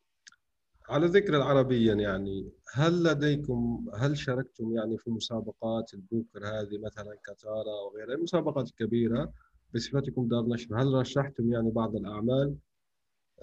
على 0.88 1.06
ذكر 1.06 1.36
العربيا 1.36 1.94
يعني 1.94 2.50
هل 2.74 3.02
لديكم 3.02 3.86
هل 3.94 4.18
شاركتم 4.18 4.76
يعني 4.76 4.98
في 4.98 5.10
مسابقات 5.10 5.94
البوكر 5.94 6.46
هذه 6.46 6.78
مثلا 6.84 7.18
كتارا 7.24 7.80
وغيرها 7.86 8.14
المسابقات 8.14 8.68
الكبيره 8.68 9.32
بصفتكم 9.74 10.28
دار 10.28 10.48
نشر. 10.48 10.82
هل 10.82 10.94
رشحتم 10.94 11.52
يعني 11.52 11.70
بعض 11.70 11.96
الأعمال 11.96 12.54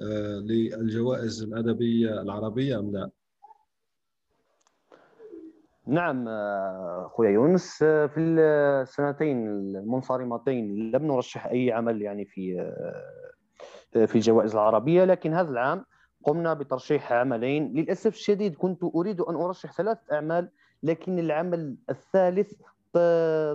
آه، 0.01 0.39
للجوائز 0.39 1.43
الأدبية 1.43 2.21
العربية 2.21 2.79
أم 2.79 2.91
لا؟ 2.91 3.09
نعم 5.87 6.27
أخويا 7.05 7.29
يونس. 7.29 7.77
في 7.83 8.19
السنتين 8.19 9.47
المنصرمتين 9.47 10.91
لم 10.91 11.07
نرشح 11.07 11.45
أي 11.45 11.71
عمل 11.71 12.01
يعني 12.01 12.25
في 12.25 12.73
في 13.91 14.15
الجوائز 14.15 14.53
العربية 14.53 15.03
لكن 15.03 15.33
هذا 15.33 15.49
العام 15.49 15.85
قمنا 16.29 16.53
بترشيح 16.53 17.13
عملين. 17.13 17.73
للأسف 17.73 18.13
الشديد 18.13 18.55
كنت 18.55 18.83
أريد 18.95 19.21
أن 19.21 19.35
أرشح 19.35 19.73
ثلاث 19.73 19.97
أعمال 20.11 20.49
لكن 20.83 21.19
العمل 21.19 21.75
الثالث 21.89 22.53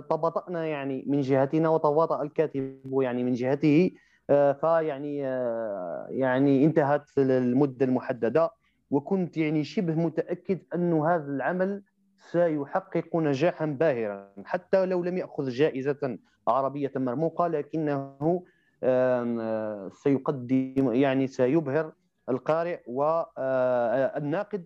تباطأنا 0.09 0.65
يعني 0.65 1.03
من 1.07 1.21
جهتنا 1.21 1.69
وتباطأ 1.69 2.21
الكاتب 2.21 2.79
يعني 3.01 3.23
من 3.23 3.33
جهته 3.33 3.91
آه، 4.29 4.51
فيعني 4.51 5.27
آه، 5.27 6.07
يعني 6.09 6.65
انتهت 6.65 7.03
المدة 7.17 7.85
المحددة. 7.85 8.51
وكنت 8.91 9.37
يعني 9.37 9.63
شبه 9.63 9.95
متأكد 9.95 10.59
أن 10.75 10.93
هذا 10.93 11.31
العمل 11.31 11.83
سيحقق 12.31 13.15
نجاحا 13.15 13.65
باهرا 13.65 14.29
حتى 14.45 14.85
لو 14.85 15.03
لم 15.03 15.17
يأخذ 15.17 15.49
جائزة 15.49 16.17
عربية 16.47 16.91
مرموقة 16.95 17.47
لكنه 17.47 18.43
آه، 18.83 19.89
سيقدم 20.03 20.93
يعني 20.93 21.27
سيبهر 21.27 21.91
القارئ 22.29 22.79
والناقد 22.87 24.65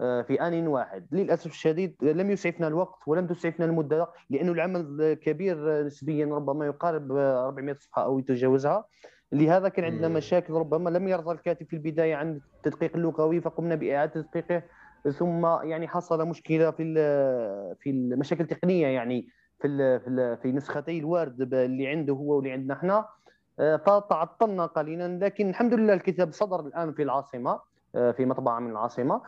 آه، 0.00 0.22
في 0.22 0.40
آن 0.40 0.66
واحد. 0.66 1.06
للأسف 1.12 1.50
الشديد 1.50 1.96
لم 2.02 2.30
يسعفنا 2.30 2.66
الوقت 2.66 3.08
ولم 3.08 3.26
تسعفنا 3.26 3.66
المدة 3.66 4.08
لأن 4.30 4.48
العمل 4.48 5.14
كبير 5.22 5.84
نسبيا 5.84 6.26
ربما 6.26 6.66
يقارب 6.66 7.12
400 7.12 7.74
صفحة 7.74 8.04
أو 8.04 8.18
يتجاوزها. 8.18 8.84
لهذا 9.32 9.68
كان 9.68 9.84
عندنا 9.84 10.08
مشاكل 10.08 10.52
ربما 10.52 10.90
لم 10.90 11.08
يرضى 11.08 11.32
الكاتب 11.32 11.66
في 11.66 11.76
البداية 11.76 12.14
عن 12.14 12.40
التدقيق 12.56 12.96
اللغوي 12.96 13.40
فقمنا 13.40 13.74
بإعادة 13.74 14.22
تدقيقه. 14.22 14.62
ثم 15.18 15.46
يعني 15.46 15.88
حصل 15.88 16.28
مشكلة 16.28 16.70
في 16.70 16.94
في 17.80 17.90
المشاكل 17.90 18.44
التقنية 18.44 18.86
يعني 18.86 19.28
في 19.60 19.98
في, 19.98 20.36
في 20.42 20.52
نسختي 20.52 20.98
الوارد 20.98 21.54
اللي 21.54 21.86
عنده 21.86 22.14
هو 22.14 22.36
واللي 22.36 22.52
عندنا 22.52 22.74
إحنا. 22.74 22.94
آه، 22.98 23.08
فتعطلنا 23.58 24.66
قليلا 24.66 25.18
لكن 25.24 25.48
الحمد 25.50 25.74
لله 25.74 25.94
الكتاب 25.94 26.32
صدر 26.32 26.60
الآن 26.60 26.92
في 26.92 27.02
العاصمة 27.02 27.60
آه، 27.94 28.10
في 28.10 28.26
مطبعة 28.26 28.60
من 28.60 28.70
العاصمة 28.70 29.22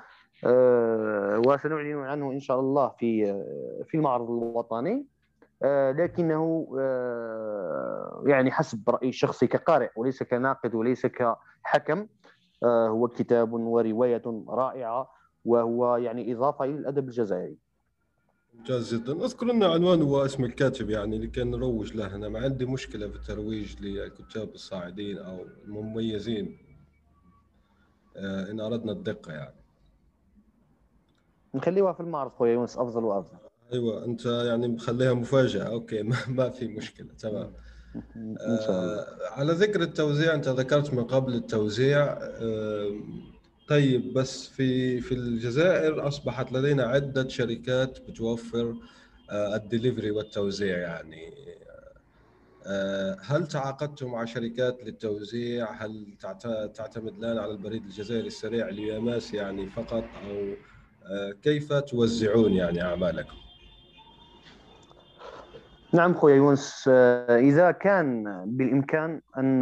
آه، 0.46 1.42
وسنعلن 1.46 1.98
عنه 1.98 2.32
إن 2.32 2.40
شاء 2.40 2.60
الله 2.60 2.88
في 2.88 3.42
في 3.84 3.96
المعرض 3.96 4.30
الوطني. 4.30 5.06
لكنه 5.98 6.66
يعني 8.26 8.50
حسب 8.50 8.90
رايي 8.90 9.08
الشخصي 9.08 9.46
كقارئ 9.46 9.90
وليس 9.96 10.22
كناقد 10.22 10.74
وليس 10.74 11.06
كحكم 11.06 12.06
هو 12.64 13.08
كتاب 13.08 13.52
ورواية 13.52 14.22
رائعة 14.48 15.10
وهو 15.44 15.96
يعني 15.96 16.32
إضافة 16.32 16.64
إلى 16.64 16.74
الأدب 16.74 17.04
الجزائري. 17.04 17.56
ممتاز 18.54 18.94
جدا. 18.94 19.24
أذكر 19.24 19.46
لنا 19.46 19.66
عنوان 19.66 20.02
واسم 20.02 20.44
الكاتب 20.44 20.90
يعني 20.90 21.18
لكي 21.18 21.44
نروج 21.44 21.92
له. 21.92 22.14
أنا 22.14 22.28
ما 22.28 22.40
عندي 22.40 22.64
مشكلة 22.66 23.08
في 23.08 23.16
الترويج 23.16 23.80
للكتاب 23.80 24.54
الصاعدين 24.54 25.18
أو 25.18 25.46
المميزين. 25.64 26.58
آه، 28.16 28.50
إن 28.50 28.60
أردنا 28.60 28.92
الدقة 28.92 29.32
يعني. 29.32 29.54
نخليها 31.54 31.92
في 31.92 32.00
المعرض 32.00 32.30
خويا 32.30 32.52
يونس 32.52 32.76
أفضل 32.78 33.04
وأفضل. 33.04 33.38
أيوه 33.72 34.04
أنت 34.04 34.26
يعني 34.26 34.68
مخليها 34.68 35.12
مفاجأة. 35.12 35.62
okay 35.62 36.02
ما, 36.02 36.16
ما 36.38 36.50
في 36.50 36.68
مشكلة 36.68 37.08
تمام. 37.18 37.52
آه 38.40 39.06
على 39.30 39.52
ذكر 39.52 39.82
التوزيع 39.82 40.34
أنت 40.34 40.48
ذكرت 40.48 40.94
من 40.94 41.04
قبل 41.04 41.34
التوزيع 41.34 42.02
آه 42.20 42.90
طيب 43.68 44.12
بس 44.12 44.48
في 44.48 45.00
في 45.00 45.14
الجزائر 45.14 46.08
أصبحت 46.08 46.52
لدينا 46.52 46.82
عدة 46.82 47.28
شركات 47.28 48.00
بتوفر 48.00 48.76
آه، 49.30 49.56
الدليفري 49.56 50.10
والتوزيع 50.10 50.78
يعني 50.78 51.34
آه، 52.66 53.16
هل 53.20 53.46
تعاقدتم 53.46 54.10
مع 54.10 54.24
شركات 54.24 54.84
للتوزيع؟ 54.84 55.72
هل 55.72 56.16
تعتمد 56.74 57.18
الآن 57.18 57.38
على 57.38 57.52
البريد 57.52 57.84
الجزائري 57.84 58.26
السريع 58.26 58.68
لياماس 58.68 59.34
يعني 59.34 59.66
فقط 59.70 60.04
أو 60.16 60.56
آه، 61.06 61.30
كيف 61.42 61.72
توزعون 61.72 62.52
يعني 62.52 62.82
أعمالكم؟ 62.82 63.36
نعم 65.92 66.14
خويا 66.14 66.36
يونس 66.36 66.88
إذا 67.28 67.70
كان 67.70 68.24
بالإمكان 68.46 69.20
أن 69.38 69.60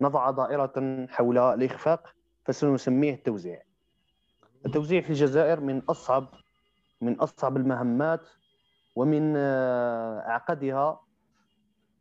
نضع 0.00 0.30
دائرة 0.30 1.06
حول 1.08 1.38
الاخفاق 1.38 2.17
فسنسميه 2.48 3.14
التوزيع 3.14 3.62
التوزيع 4.66 5.00
في 5.00 5.10
الجزائر 5.10 5.60
من 5.60 5.78
أصعب 5.78 6.28
من 7.00 7.14
أصعب 7.14 7.56
المهمات 7.56 8.28
ومن 8.96 9.34
آه، 9.36 10.18
أعقدها 10.18 11.00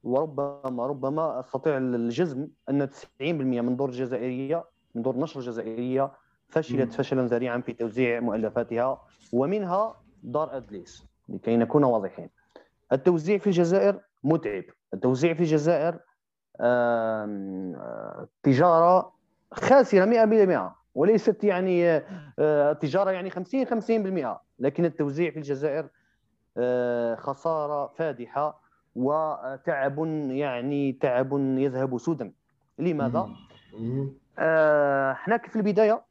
وربما 0.04 0.88
ربما 0.88 1.40
أستطيع 1.40 1.78
الجزم 1.78 2.48
أن 2.70 2.90
90% 2.90 3.22
من 3.22 3.76
دور 3.76 3.90
الجزائريه 3.90 4.66
من 4.96 5.02
دور 5.02 5.16
النشر 5.16 5.40
الجزائريه 5.40 6.12
فشلت 6.50 6.94
فشلا 6.94 7.26
ذريعا 7.26 7.62
في 7.62 7.74
توزيع 7.74 8.20
مؤلفاتها 8.20 9.02
ومنها 9.34 10.02
دار 10.24 10.58
أدليس 10.58 11.06
لكي 11.30 11.58
نكون 11.58 11.84
واضحين. 11.84 12.30
التوزيع 12.92 13.38
في 13.38 13.48
الجزائر 13.48 14.00
متعب، 14.24 14.64
التوزيع 14.94 15.34
في 15.34 15.40
الجزائر 15.40 16.00
آه، 16.62 18.28
تجارة 18.44 19.17
خاسرة 19.52 20.06
100% 20.72 20.76
وليست 20.96 21.44
يعني 21.44 22.02
آه، 22.40 22.74
تجاره 22.74 23.12
يعني 23.12 23.30
50 23.30 23.66
50% 23.66 24.42
لكن 24.60 24.86
التوزيع 24.86 25.32
في 25.32 25.38
الجزائر 25.38 25.90
آه، 26.58 27.16
خسارة 27.16 27.88
فادحة 27.98 28.62
وتعب 28.96 30.06
يعني 30.30 30.94
تعب 30.94 31.34
يذهب 31.58 31.98
سودا. 31.98 32.32
لماذا؟ 32.80 33.30
آه، 34.40 35.12
إحنا 35.12 35.38
في 35.38 35.56
البداية 35.56 36.02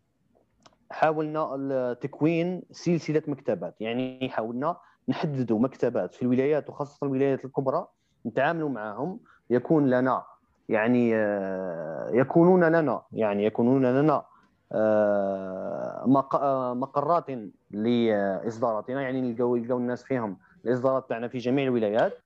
حاولنا 0.90 1.96
تكوين 2.00 2.62
سلسلة 2.70 3.22
مكتبات. 3.26 3.80
يعني 3.80 4.28
حاولنا 4.28 4.76
نحددوا 5.08 5.58
مكتبات 5.58 6.14
في 6.14 6.22
الولايات 6.22 6.68
وخاصة 6.68 7.06
الولايات 7.06 7.44
الكبرى 7.44 7.86
نتعاملوا 8.26 8.68
معهم. 8.68 9.20
يكون 9.50 9.90
لنا 9.90 10.24
يعني 10.68 11.16
آه، 11.16 12.10
يكونون 12.12 12.64
لنا 12.64 13.02
يعني 13.12 13.44
يكونون 13.44 13.86
لنا 13.86 14.24
آه، 14.72 16.24
آه، 16.34 16.74
مقرات 16.74 17.26
لإصداراتنا 17.70 19.02
يعني 19.02 19.20
نلقاو 19.20 19.56
يلقاو 19.56 19.78
الناس 19.78 20.02
فيهم 20.02 20.38
الإصدارات 20.64 21.08
تاعنا 21.08 21.28
في 21.28 21.38
جميع 21.38 21.64
الولايات. 21.64 22.18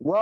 و 0.00 0.14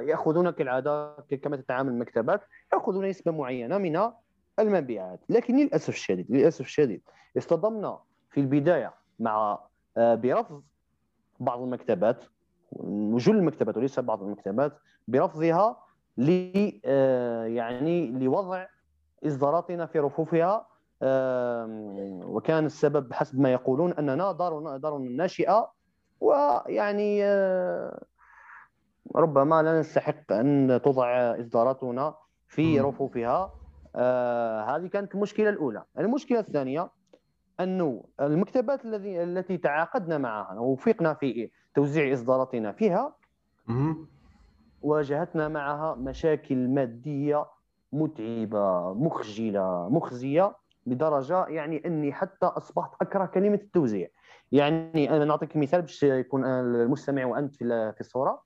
ياخذون 0.00 0.50
كالعادة 0.50 1.16
كما 1.42 1.56
تتعامل 1.56 1.92
المكتبات 1.92 2.40
يأخذون 2.72 3.08
نسبة 3.08 3.32
معينة 3.32 3.78
من 3.78 4.10
المبيعات. 4.58 5.20
لكن 5.28 5.56
للأسف 5.56 5.88
الشديد 5.88 6.26
للأسف 6.30 6.60
الشديد 6.60 7.02
اصطدمنا 7.38 7.98
في 8.30 8.40
البداية 8.40 8.94
مع 9.18 9.58
برفض 9.96 10.62
بعض 11.40 11.62
المكتبات 11.62 12.24
وجل 12.72 13.36
المكتبات 13.36 13.76
وليس 13.76 14.00
بعض 14.00 14.22
المكتبات 14.22 14.72
برفضها 15.08 15.76
ل 16.16 16.50
آه، 16.84 17.44
يعني 17.44 18.10
لوضع 18.10 18.66
إصداراتنا 19.26 19.86
في 19.86 19.98
رفوفها 19.98 20.66
وكان 22.22 22.66
السبب 22.66 23.12
حسب 23.12 23.40
ما 23.40 23.52
يقولون 23.52 23.92
أننا 23.92 24.32
دار 24.32 24.76
دار 24.76 24.98
ناشئة 24.98 25.72
ويعني 26.20 27.24
آه، 27.24 28.04
ربما 29.16 29.62
لا 29.62 29.80
نستحق 29.80 30.32
أن 30.32 30.80
توضع 30.84 31.40
إصداراتنا 31.40 32.14
في 32.48 32.80
رفوفها. 32.80 33.52
آه، 33.96 34.76
هذه 34.76 34.86
كانت 34.86 35.14
المشكلة 35.14 35.48
الأولى. 35.48 35.84
المشكلة 35.98 36.38
الثانية 36.38 36.90
أنه 37.60 38.04
المكتبات 38.20 38.84
الذي 38.84 39.22
التي 39.22 39.58
تعاقدنا 39.58 40.18
معها 40.18 40.58
ووفقنا 40.58 41.14
في 41.14 41.50
توزيع 41.74 42.12
إصداراتنا 42.12 42.72
فيها 42.72 43.16
واجهتنا 44.86 45.48
معها 45.48 45.94
مشاكل 45.94 46.68
مادية 46.68 47.46
متعبة 47.92 48.92
مخجلة 48.94 49.88
مخزية 49.88 50.56
لدرجه 50.86 51.46
يعني 51.46 51.86
أني 51.86 52.12
حتى 52.12 52.46
أصبحت 52.46 52.90
أكره 53.00 53.26
كلمة 53.26 53.54
التوزيع. 53.54 54.08
يعني 54.52 55.10
أنا 55.16 55.24
نعطيك 55.24 55.56
مثال 55.56 55.80
باش 55.82 56.02
يكون 56.02 56.44
المستمع 56.44 57.24
وأنت 57.24 57.56
في 57.56 57.92
في 57.92 58.00
الصورة. 58.00 58.42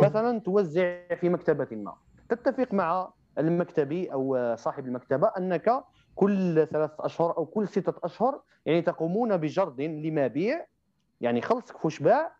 مثلا 0.00 0.40
توزع 0.40 1.14
في 1.20 1.28
مكتبة 1.28 1.68
ما. 1.72 1.94
تتفق 2.28 2.74
مع 2.74 3.12
المكتبي 3.38 4.12
أو 4.12 4.54
صاحب 4.56 4.86
المكتبة 4.86 5.28
أنك 5.38 5.84
كل 6.14 6.66
ثلاث 6.72 6.90
أشهر 7.00 7.36
أو 7.36 7.46
كل 7.46 7.68
ستة 7.68 7.94
أشهر 8.04 8.40
يعني 8.66 8.82
تقومون 8.82 9.36
بجرد 9.36 9.80
لمبيع 9.80 10.66
يعني 11.20 11.40
خلصك 11.40 11.76
فوش 11.76 12.02
باع 12.02 12.32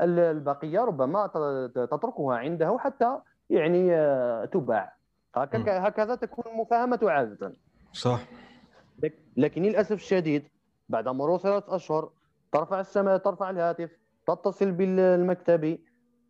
والبقيه 0.00 0.80
ربما 0.80 1.26
تتركها 1.74 2.36
عنده 2.36 2.76
حتى 2.78 3.18
يعني 3.50 3.96
آه، 3.96 4.44
تباع. 4.44 4.96
هكذا 5.34 6.14
تكون 6.14 6.52
المفاهمة 6.52 6.98
عادة. 7.02 7.52
صح. 7.92 8.20
لكن 9.36 9.62
للأسف 9.62 9.92
الشديد 9.92 10.48
بعد 10.88 11.08
مرور 11.08 11.38
ثلاثة 11.38 11.76
أشهر 11.76 12.10
ترفع 12.52 12.80
السماء 12.80 13.16
ترفع 13.16 13.50
الهاتف 13.50 13.90
تتصل 14.26 14.72
بالمكتب 14.72 15.78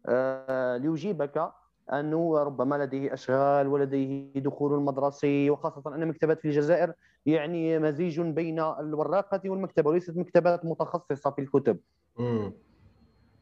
آه، 0.06 0.76
ليجيبك 0.76 1.52
انه 1.92 2.38
ربما 2.38 2.74
لديه 2.84 3.14
أشغال 3.14 3.66
ولديه 3.66 4.32
دخول 4.36 4.74
المدرسي 4.74 5.50
وخاصة 5.50 5.94
أن 5.94 6.08
مكتبات 6.08 6.40
في 6.40 6.48
الجزائر 6.48 6.92
يعني 7.26 7.78
مزيج 7.78 8.20
بين 8.20 8.60
الوراقة 8.60 9.40
والمكتبه 9.50 9.90
وليست 9.90 10.16
مكتبات 10.16 10.64
متخصصة 10.64 11.30
في 11.30 11.40
الكتب. 11.40 11.78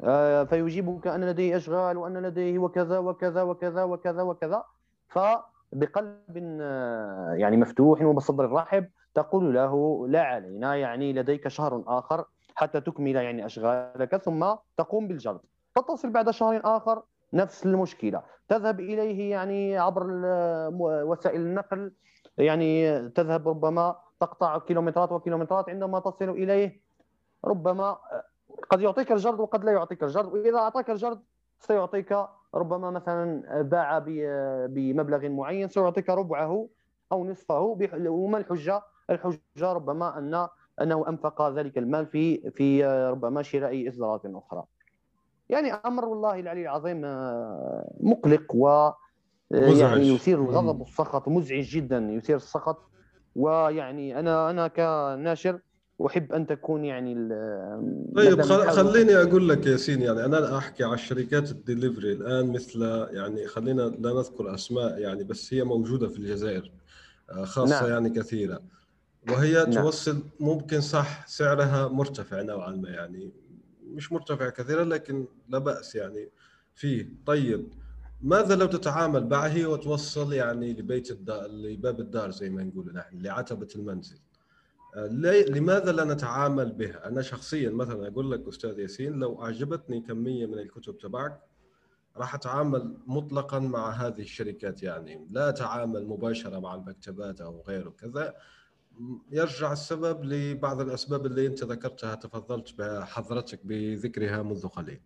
آه 0.00 0.44
فيجيبك 0.44 1.06
أن 1.06 1.24
لديه 1.24 1.56
أشغال 1.56 1.96
وأن 1.96 2.16
لديه 2.16 2.58
وكذا 2.58 2.98
وكذا 2.98 3.42
وكذا 3.42 3.82
وكذا 3.82 4.22
وكذا. 4.22 4.64
فبقلب 5.08 6.58
آه، 6.60 7.32
يعني 7.32 7.56
مفتوح 7.56 8.02
وبصدر 8.02 8.52
رحب 8.52 8.86
تقول 9.14 9.54
له 9.54 10.06
لا 10.08 10.22
علينا 10.22 10.74
يعني 10.76 11.12
لديك 11.12 11.48
شهر 11.48 11.84
آخر 11.86 12.24
حتى 12.54 12.80
تكمل 12.80 13.16
يعني 13.16 13.46
أشغالك 13.46 14.16
ثم 14.16 14.54
تقوم 14.76 15.08
بالجرد. 15.08 15.40
تتصل 15.74 16.10
بعد 16.10 16.30
شهر 16.30 16.60
آخر 16.64 17.02
نفس 17.32 17.66
المشكلة. 17.66 18.22
تذهب 18.48 18.80
إليه 18.80 19.30
يعني 19.30 19.78
عبر 19.78 20.06
وسائل 20.82 21.40
النقل 21.40 21.92
يعني 22.38 23.08
تذهب 23.08 23.48
ربما 23.48 23.96
تقطع 24.20 24.58
كيلومترات 24.58 25.12
وكيلومترات 25.12 25.68
عندما 25.68 26.00
تصل 26.00 26.30
إليه. 26.30 26.80
ربما 27.44 27.98
قد 28.70 28.80
يعطيك 28.80 29.12
الجرد 29.12 29.40
وقد 29.40 29.64
لا 29.64 29.72
يعطيك 29.72 30.02
الجرد 30.02 30.32
وإذا 30.32 30.58
أعطاك 30.58 30.90
الجرد 30.90 31.22
سيعطيك 31.60 32.18
ربما 32.54 32.90
مثلا 32.90 33.62
باع 33.62 33.98
بمبلغ 34.66 35.28
معين 35.28 35.68
سيعطيك 35.68 36.10
ربعه 36.10 36.68
أو 37.12 37.24
نصفه 37.24 37.78
وما 38.06 38.38
الحجة؟ 38.38 38.82
الحجة 39.10 39.72
ربما 39.72 40.18
ان 40.18 40.48
أنه 40.80 41.08
أنفق 41.08 41.48
ذلك 41.48 41.78
المال 41.78 42.06
في 42.06 42.50
في 42.50 42.86
ربما 42.86 43.42
شراء 43.42 43.88
إصدارات 43.88 44.22
أخرى. 44.26 44.64
يعني 45.48 45.72
أمر 45.72 46.04
والله 46.04 46.40
العلي 46.40 46.62
العظيم 46.62 47.04
آه، 47.04 47.94
مقلق 48.00 48.54
و 48.54 48.68
آه، 48.68 48.94
يعني 49.52 50.08
يثير 50.08 50.38
الغضب 50.38 50.80
والسخط 50.80 51.28
مزعج 51.28 51.62
جدا 51.62 51.98
يثير 51.98 52.36
السخط 52.36 52.78
ويعني 53.36 54.18
أنا 54.18 54.50
أنا 54.50 54.68
كناشر 54.68 55.60
أحب 56.06 56.32
أن 56.32 56.46
تكون 56.46 56.84
يعني 56.84 57.14
طيب 58.16 58.42
خليني 58.42 59.16
أقول 59.16 59.48
لك 59.48 59.66
ياسين 59.66 60.02
يعني 60.02 60.24
أنا 60.24 60.58
أحكي 60.58 60.84
على 60.84 60.94
الشركات 60.94 61.50
الدليفري 61.50 62.12
الآن 62.12 62.52
مثل 62.52 62.82
يعني 63.10 63.46
خلينا 63.46 63.82
لا 63.82 64.12
نذكر 64.12 64.54
أسماء 64.54 64.98
يعني 64.98 65.24
بس 65.24 65.54
هي 65.54 65.64
موجودة 65.64 66.08
في 66.08 66.18
الجزائر 66.18 66.72
آه، 67.30 67.44
خاصة 67.44 67.80
نعم. 67.80 67.90
يعني 67.90 68.10
كثيرة 68.10 68.62
وهي 69.30 69.52
نعم. 69.52 69.72
توصل 69.72 70.22
ممكن 70.40 70.80
صح 70.80 71.26
سعرها 71.26 71.88
مرتفع 71.88 72.42
نوعا 72.42 72.70
ما 72.70 72.88
يعني 72.90 73.32
مش 73.86 74.12
مرتفع 74.12 74.48
كثيرا 74.48 74.84
لكن 74.84 75.26
لا 75.48 75.58
بأس 75.58 75.94
يعني 75.94 76.30
فيه 76.74 77.08
طيب 77.26 77.68
ماذا 78.22 78.56
لو 78.56 78.66
تتعامل 78.66 79.28
معه 79.28 79.66
وتوصل 79.66 80.32
يعني 80.32 80.72
لبيت 80.72 81.10
الدار 81.10 81.46
لباب 81.46 82.00
الدار 82.00 82.30
زي 82.30 82.50
ما 82.50 82.62
نقول 82.62 82.92
نحن 82.94 83.18
لعتبة 83.18 83.68
المنزل 83.76 84.18
لماذا 84.96 85.92
لا 85.92 86.04
نتعامل 86.04 86.72
بها؟ 86.72 87.08
أنا 87.08 87.22
شخصيا 87.22 87.70
مثلا 87.70 88.08
أقول 88.08 88.30
لك 88.30 88.48
أستاذ 88.48 88.78
ياسين 88.78 89.12
لو 89.12 89.42
أعجبتني 89.42 90.00
كمية 90.00 90.46
من 90.46 90.58
الكتب 90.58 90.98
تبعك 90.98 91.40
راح 92.16 92.34
أتعامل 92.34 92.96
مطلقا 93.06 93.58
مع 93.58 93.90
هذه 93.90 94.20
الشركات 94.20 94.82
يعني 94.82 95.26
لا 95.30 95.48
أتعامل 95.48 96.06
مباشرة 96.06 96.58
مع 96.58 96.74
المكتبات 96.74 97.40
أو 97.40 97.62
غيره 97.68 97.90
كذا 97.90 98.34
يرجع 99.32 99.72
السبب 99.72 100.24
لبعض 100.24 100.80
الأسباب 100.80 101.26
اللي 101.26 101.46
أنت 101.46 101.64
ذكرتها 101.64 102.14
تفضلت 102.14 102.74
بحضرتك 102.78 103.60
بذكرها 103.64 104.42
منذ 104.42 104.66
قليل. 104.68 105.00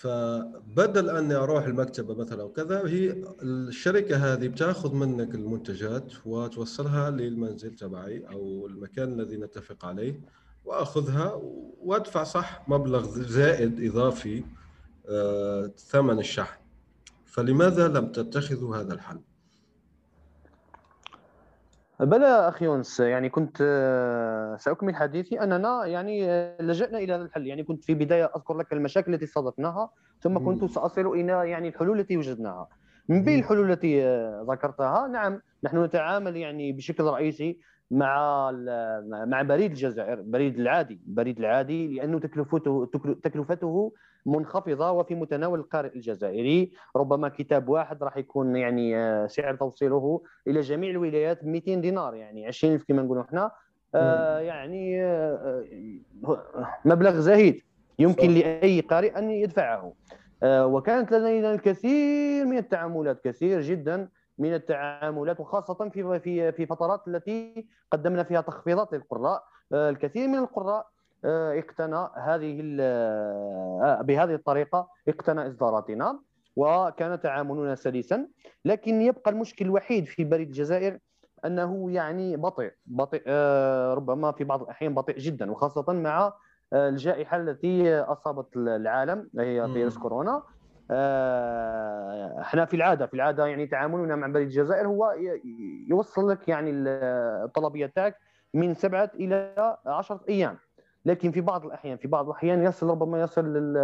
فبدل 0.00 1.10
اني 1.10 1.34
أروح 1.34 1.64
المكتبة 1.64 2.14
مثلا 2.14 2.42
وكذا 2.42 2.86
هي 2.86 3.24
الشركة 3.42 4.16
هذه 4.16 4.48
بتأخذ 4.48 4.94
منك 4.94 5.34
المنتجات 5.34 6.12
وتوصلها 6.26 7.10
للمنزل 7.10 7.74
تبعي 7.74 8.26
أو 8.32 8.66
المكان 8.66 9.20
الذي 9.20 9.36
نتفق 9.36 9.84
عليه 9.84 10.20
وأخذها 10.64 11.40
وأدفع 11.80 12.24
صح 12.24 12.68
مبلغ 12.68 13.22
زائد 13.22 13.84
إضافي 13.84 14.44
آه، 15.08 15.70
ثمن 15.76 16.18
الشحن. 16.18 16.58
فلماذا 17.26 17.88
لم 17.88 18.12
تتخذوا 18.12 18.76
هذا 18.76 18.94
الحل؟ 18.94 19.20
بلى 22.00 22.26
أخي 22.26 22.64
يونس 22.64 23.00
يعني 23.00 23.28
كنت 23.28 23.56
آه، 23.60 24.56
سأكمل 24.56 24.94
حديثي 24.94 25.42
أننا 25.42 25.86
يعني 25.86 26.30
آه، 26.30 26.62
لجأنا 26.62 26.98
إلى 26.98 27.14
هذا 27.14 27.22
الحل. 27.22 27.46
يعني 27.46 27.64
كنت 27.64 27.84
في 27.84 27.94
بداية 27.94 28.24
أذكر 28.36 28.54
لك 28.54 28.72
المشاكل 28.72 29.14
التي 29.14 29.26
صادفناها 29.26 29.90
ثم 30.20 30.38
كنت 30.38 30.64
سأصل 30.64 31.06
إلى 31.06 31.50
يعني 31.50 31.68
الحلول 31.68 32.00
التي 32.00 32.16
وجدناها. 32.16 32.68
من 33.08 33.24
بين 33.24 33.38
الحلول 33.38 33.70
التي 33.72 34.04
آه، 34.04 34.46
ذكرتها 34.50 35.08
نعم 35.08 35.40
نحن 35.64 35.84
نتعامل 35.84 36.36
يعني 36.36 36.72
بشكل 36.72 37.04
رئيسي 37.04 37.58
مع 37.90 38.50
مع 39.26 39.42
بريد 39.42 39.70
الجزائر 39.70 40.22
بريد 40.22 40.58
العادي 40.60 41.00
البريد 41.06 41.38
العادي 41.38 41.88
لأنه 41.88 42.18
تكلفته 42.18 42.90
تكلفته 43.22 43.92
منخفضة 44.26 44.90
وفي 44.90 45.14
متناول 45.14 45.58
القارئ 45.58 45.94
الجزائري. 45.94 46.72
ربما 46.96 47.28
كتاب 47.28 47.68
واحد 47.68 48.02
راح 48.02 48.16
يكون 48.16 48.56
يعني 48.56 48.96
آه، 48.96 49.26
سعر 49.26 49.54
توصيله 49.54 50.22
إلى 50.46 50.60
جميع 50.60 50.90
الولايات 50.90 51.44
200 51.44 51.74
دينار 51.74 52.14
يعني 52.14 52.46
20 52.46 52.78
كما 52.78 53.02
نقولوا 53.02 53.22
إحنا. 53.22 53.50
آه 53.94 54.38
يعني 54.38 55.04
آه, 55.04 55.64
مبلغ 56.84 57.20
زهيد 57.20 57.62
يمكن 57.98 58.30
لأي 58.30 58.80
قارئ 58.80 59.18
أن 59.18 59.30
يدفعه. 59.30 59.92
آه 60.42 60.66
وكانت 60.66 61.12
لدينا 61.12 61.52
الكثير 61.54 62.46
من 62.46 62.58
التعاملات 62.58 63.24
كثير 63.24 63.60
جدا 63.60 64.08
من 64.38 64.54
التعاملات 64.54 65.40
وخاصة 65.40 65.88
في 65.88 66.20
في 66.20 66.52
في 66.52 66.66
فترات 66.66 67.08
التي 67.08 67.66
قدمنا 67.90 68.22
فيها 68.22 68.40
تخفيضات 68.40 68.92
للقراء. 68.92 69.44
الكثير 69.72 70.28
من 70.28 70.38
القراء 70.38 70.86
اقتنى 71.24 72.08
هذه 72.16 72.76
آه، 72.80 74.02
بهذه 74.02 74.34
الطريقة 74.34 74.88
اقتنى 75.08 75.46
إصداراتنا 75.46 76.20
وكان 76.56 77.20
تعاملنا 77.20 77.74
سلسا 77.74 78.28
لكن 78.64 79.00
يبقى 79.00 79.30
المشكل 79.30 79.64
الوحيد 79.64 80.04
في 80.04 80.24
بريد 80.24 80.46
الجزائر 80.48 80.98
أنه 81.44 81.90
يعني 81.90 82.36
بطيء 82.36 82.72
بطيء 82.86 83.22
ربما 83.94 84.32
في 84.32 84.44
بعض 84.44 84.62
الأحيان 84.62 84.94
بطيء 84.94 85.18
جدا 85.18 85.50
وخاصة 85.50 85.92
مع 85.92 86.32
الجائحة 86.74 87.36
التي 87.36 87.94
أصابت 87.94 88.56
العالم 88.56 89.30
هي 89.38 89.68
فيروس 89.72 89.98
كورونا. 89.98 90.42
آه، 90.90 92.40
إحنا 92.40 92.64
في 92.64 92.76
العادة 92.76 93.06
في 93.06 93.14
العادة 93.14 93.46
يعني 93.46 93.66
تعاملنا 93.66 94.16
مع 94.16 94.26
بريد 94.26 94.46
الجزائر 94.46 94.86
هو 94.86 95.14
يوصل 95.90 96.28
لك 96.30 96.48
يعني 96.48 96.70
الطلبية 97.44 97.86
تاعك 97.86 98.16
من 98.54 98.74
سبعة 98.74 99.10
إلى 99.14 99.54
عشرة 99.86 100.20
أيام. 100.28 100.58
لكن 101.04 101.30
في 101.30 101.40
بعض 101.40 101.66
الأحيان 101.66 101.96
في 101.96 102.08
بعض 102.08 102.26
الأحيان 102.26 102.62
يصل 102.62 102.86
ربما 102.86 103.20
يصل 103.20 103.76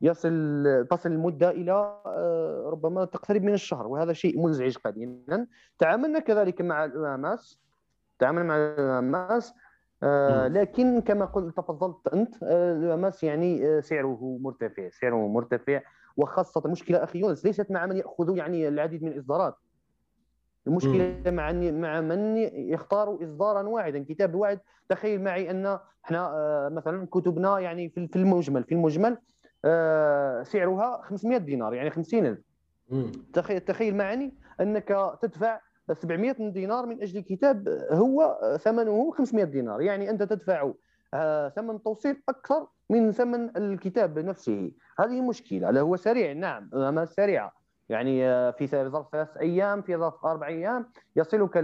يصل 0.00 0.86
تصل 0.90 1.12
المدة 1.12 1.50
إلى 1.50 1.72
آه، 2.06 2.68
ربما 2.72 3.04
تقترب 3.04 3.42
من 3.42 3.54
الشهر 3.54 3.86
وهذا 3.86 4.12
شيء 4.12 4.40
مزعج 4.40 4.76
قليلا. 4.76 5.46
تعاملنا 5.78 6.18
كذلك 6.18 6.60
مع 6.60 6.84
الأماس 6.84 7.60
تعاملنا 8.18 8.44
مع 8.48 8.56
الأماس 8.56 9.54
آه، 10.02 10.48
لكن 10.48 11.00
كما 11.00 11.24
قلت 11.24 11.56
تفضلت 11.56 12.08
أنت 12.08 12.42
الأماس 12.42 13.24
آه، 13.24 13.28
يعني 13.28 13.66
آه، 13.66 13.80
سعره 13.80 14.38
مرتفع 14.40 14.88
سعره 14.88 15.28
مرتفع 15.28 15.80
وخاصة 16.16 16.62
المشكلة 16.64 17.04
أخي 17.04 17.18
يونس 17.18 17.44
ليست 17.44 17.70
مع 17.70 17.86
من 17.86 17.96
يأخذ 17.96 18.36
يعني 18.36 18.68
العديد 18.68 19.02
من 19.02 19.12
الإصدارات. 19.12 19.54
المشكلة 20.66 21.22
مع 21.26 21.52
مع 21.52 22.00
من 22.00 22.36
يختار 22.52 23.18
اصدارا 23.22 23.62
واحدا 23.62 24.04
كتاب 24.08 24.34
واحد. 24.34 24.60
تخيل 24.88 25.22
معي 25.22 25.50
أن 25.50 25.78
إحنا 26.04 26.32
مثلا 26.72 27.06
كتبنا 27.06 27.58
يعني 27.58 27.88
في 27.88 28.16
المجمل 28.16 28.64
في 28.64 28.72
المجمل 28.72 29.18
سعرها 30.44 31.02
500 31.02 31.38
دينار 31.38 31.74
يعني 31.74 31.90
50000 31.90 32.38
تخيل 33.32 33.60
تخيل 33.60 33.96
معي 33.96 34.32
أنك 34.60 35.16
تدفع 35.22 35.60
700 35.92 36.32
دينار 36.50 36.86
من 36.86 37.02
أجل 37.02 37.20
كتاب 37.20 37.68
هو 37.90 38.38
ثمنه 38.60 39.10
500 39.10 39.44
دينار. 39.44 39.80
يعني 39.80 40.10
أنت 40.10 40.22
تدفع 40.22 40.72
آه، 41.14 41.48
ثمن 41.48 41.82
توصيل 41.82 42.22
أكثر 42.28 42.66
من 42.90 43.12
ثمن 43.12 43.56
الكتاب 43.56 44.18
نفسه. 44.18 44.72
هذه 44.98 45.20
مشكلة 45.20 45.80
هو 45.80 45.96
سريع. 45.96 46.32
نعم 46.32 46.70
ما 46.72 47.04
سريعه 47.04 47.52
يعني 47.88 48.26
آه، 48.26 48.50
في 48.50 48.66
ظرف 48.66 49.06
ثلاث 49.12 49.36
أيام 49.40 49.82
في 49.82 49.96
ظرف 49.96 50.26
أربع 50.26 50.46
أيام 50.46 50.86
يصلك 51.16 51.56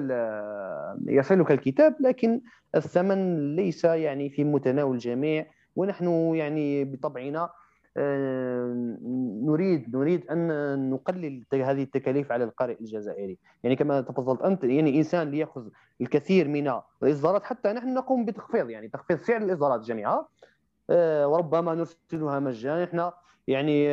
يصلك 1.06 1.52
الكتاب 1.52 1.96
لكن 2.00 2.40
الثمن 2.74 3.56
ليس 3.56 3.84
يعني 3.84 4.30
في 4.30 4.44
متناول 4.44 4.94
الجميع 4.94 5.46
ونحن 5.76 6.34
يعني 6.34 6.84
بطبعنا 6.84 7.50
آه، 7.96 8.98
نريد 9.44 9.96
نريد 9.96 10.26
أن 10.30 10.90
نقلل 10.90 11.44
هذه 11.52 11.82
التكاليف 11.82 12.32
على 12.32 12.44
القارئ 12.44 12.80
الجزائري. 12.80 13.38
يعني 13.62 13.76
كما 13.76 14.00
تفضلت 14.00 14.42
أنت 14.42 14.64
يعني 14.64 14.98
إنسان 14.98 15.30
ليأخذ 15.30 15.68
الكثير 16.00 16.48
من 16.48 16.72
الإصدارات 17.02 17.44
حتى 17.44 17.72
نحن 17.72 17.94
نقوم 17.94 18.24
بتخفيض 18.24 18.70
يعني 18.70 18.88
تخفيض 18.88 19.18
سعر 19.18 19.42
الإصدارات 19.42 19.80
جميعها 19.80 20.18
آه، 20.18 20.28
وربما 21.24 21.74
نرسلها 21.74 22.38
مجانا. 22.38 22.84
إحنا 22.84 23.12
يعني 23.47 23.88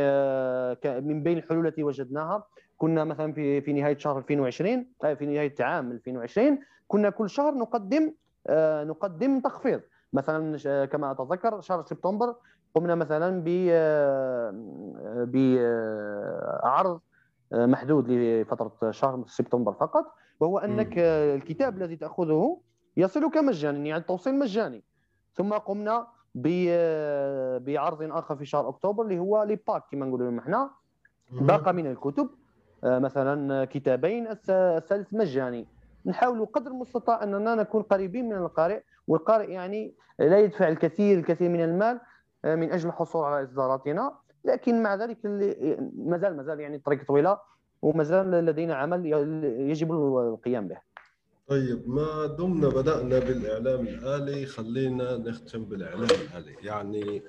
من 1.02 1.24
بين 1.24 1.38
الحلول 1.38 1.68
التي 1.68 1.84
وجدناها 1.84 2.44
كنا 2.78 3.04
مثلا 3.04 3.34
في 3.34 3.62
في 3.62 3.74
نهاية 3.74 3.98
شهر 3.98 4.18
2020 4.18 4.88
في 5.02 5.26
نهاية 5.26 5.56
عام 5.60 5.92
2020 5.92 6.60
كنا 6.88 7.10
كل 7.10 7.30
شهر 7.30 7.54
نقدم 7.54 8.14
نقدم 8.90 9.40
تخفيض. 9.40 9.82
مثلا 10.14 10.86
كما 10.86 11.12
أتذكر 11.12 11.62
شهر 11.62 11.86
سبتمبر 11.86 12.36
قمنا 12.76 12.96
مثلا 12.96 13.44
ب 13.46 13.50
بعرض 15.32 17.02
محدود 17.52 18.10
لفترة 18.10 18.92
شهر 18.92 19.24
سبتمبر 19.28 19.74
فقط 19.74 20.06
وهو 20.40 20.60
أنك 20.60 20.98
الكتاب 20.98 21.78
الذي 21.78 21.96
تأخذه 21.96 22.60
يصلك 22.98 23.38
مجانا 23.38 23.78
يعني 23.78 24.02
التوصيل 24.02 24.40
مجاني. 24.40 24.84
ثم 25.34 25.54
قمنا 25.54 26.08
بعرض 27.60 28.02
آخر 28.02 28.36
في 28.36 28.46
شهر 28.46 28.70
أكتوبر 28.70 29.04
اللي 29.04 29.20
هو 29.20 29.44
لي 29.44 29.60
باك 29.68 29.84
كما 29.92 30.06
نقولوا 30.06 30.40
إحنا. 30.40 30.70
باقه 31.32 31.72
من 31.72 31.88
الكتب 31.88 32.30
مثلا 32.84 33.66
كتابين 33.66 34.28
الثالث 34.50 35.14
مجاني. 35.14 35.68
نحاول 36.06 36.46
قدر 36.46 36.72
المستطاع 36.72 37.24
أننا 37.24 37.56
نكون 37.56 37.82
قريبين 37.82 38.30
من 38.30 38.36
القارئ 38.36 38.82
والقارئ 39.08 39.52
يعني 39.52 39.94
لا 40.20 40.40
يدفع 40.40 40.68
الكثير 40.68 41.20
الكثير 41.20 41.50
من 41.50 41.64
المال 41.64 42.00
آه، 42.46 42.56
من 42.56 42.72
أجل 42.72 42.90
الحصول 42.90 43.26
على 43.26 43.44
إصداراتنا. 43.44 44.16
لكن 44.46 44.84
مع 44.84 44.96
ذلك 44.96 45.18
مازال 45.96 46.38
مازال 46.38 46.60
يعني 46.60 46.76
الطريق 46.76 47.08
طويلة 47.08 47.40
ومازال 47.82 48.32
لدينا 48.32 48.76
عمل 48.76 49.06
يجب 49.72 49.92
القيام 49.92 50.68
به. 50.68 50.87
طيب 51.48 51.90
ما 51.90 52.26
دمنا 52.26 52.68
بدأنا 52.70 53.20
بالإعلام 53.20 53.88
الآلي 53.88 54.46
خلينا 54.46 55.18
نختم 55.18 55.66
بالإعلام 55.66 56.04
الآلي. 56.04 56.56
يعني 56.64 57.22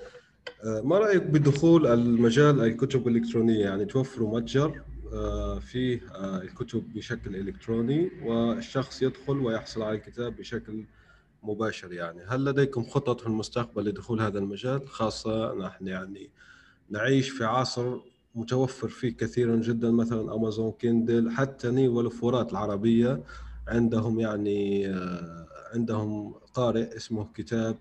آه، 0.65 0.81
ما 0.81 0.99
رأيك 0.99 1.23
بدخول 1.23 1.87
المجال 1.87 2.61
الكتب 2.61 3.09
الإلكترونية؟ 3.09 3.65
يعني 3.65 3.85
توفروا 3.85 4.41
متجر 4.41 4.83
آه، 5.13 5.59
فيه 5.59 6.01
الكتب 6.43 6.93
بشكل 6.95 7.37
إلكتروني 7.37 8.11
والشخص 8.25 9.03
يدخل 9.03 9.39
ويحصل 9.39 9.83
على 9.83 9.97
الكتاب 9.97 10.37
بشكل 10.37 10.85
مباشر. 11.43 11.93
يعني 11.93 12.21
هل 12.29 12.45
لديكم 12.45 12.85
خطط 12.85 13.21
في 13.21 13.27
المستقبل 13.27 13.85
لدخول 13.85 14.21
هذا 14.21 14.39
المجال؟ 14.39 14.89
خاصة 14.89 15.55
نحن 15.55 15.87
يعني 15.87 16.31
نعيش 16.91 17.31
في 17.31 17.45
عصر 17.45 17.97
متوفر 18.35 18.89
فيه 18.89 19.17
كثيرا 19.17 19.57
جدا 19.57 19.91
مثلا 19.91 20.35
أمازون 20.35 20.73
كيندل 20.73 21.31
حتى 21.31 21.71
ني 21.71 21.89
والفورات 21.89 22.53
العربية. 22.53 23.23
عندهم 23.69 24.21
يعني 24.21 24.89
آه، 24.89 25.47
عندهم 25.75 26.35
قارئ 26.55 26.97
اسمه 26.97 27.29
كتاب 27.35 27.77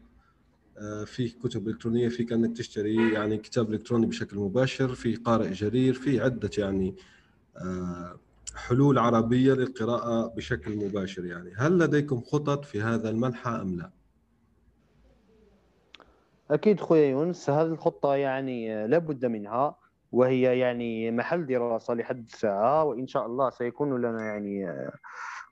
آه، 0.78 1.04
فيه 1.04 1.32
كتب 1.44 1.68
إلكترونية 1.68 2.10
فيك 2.10 2.34
انك 2.34 2.58
تشتري 2.58 3.14
يعني 3.14 3.38
كتاب 3.38 3.74
إلكتروني 3.74 4.06
بشكل 4.06 4.38
مباشر 4.38 4.96
في 4.96 5.16
قارئ 5.16 5.52
جرير 5.52 5.94
في 5.94 6.22
عدة 6.22 6.50
يعني 6.58 6.96
آه، 7.58 8.20
حلول 8.56 8.98
عربية 8.98 9.54
للقراءة 9.54 10.28
بشكل 10.36 10.76
مباشر 10.76 11.26
يعني 11.26 11.54
هل 11.58 11.80
لديكم 11.80 12.22
خطط 12.22 12.66
في 12.66 12.82
هذا 12.82 13.10
المنحى 13.10 13.50
أم 13.50 13.76
لا؟ 13.78 13.92
أكيد 16.52 16.80
خويا 16.80 17.10
يونس 17.10 17.50
هذه 17.50 17.68
الخطة 17.68 18.16
يعني 18.16 18.88
لابد 18.88 19.26
منها 19.26 19.76
وهي 20.12 20.60
يعني 20.60 21.12
محل 21.12 21.46
دراسة 21.46 21.94
لحد 21.94 22.26
الساعة 22.26 22.84
وإن 22.84 23.08
شاء 23.08 23.26
الله 23.26 23.50
سيكون 23.50 24.02
لنا 24.02 24.26
يعني 24.26 24.68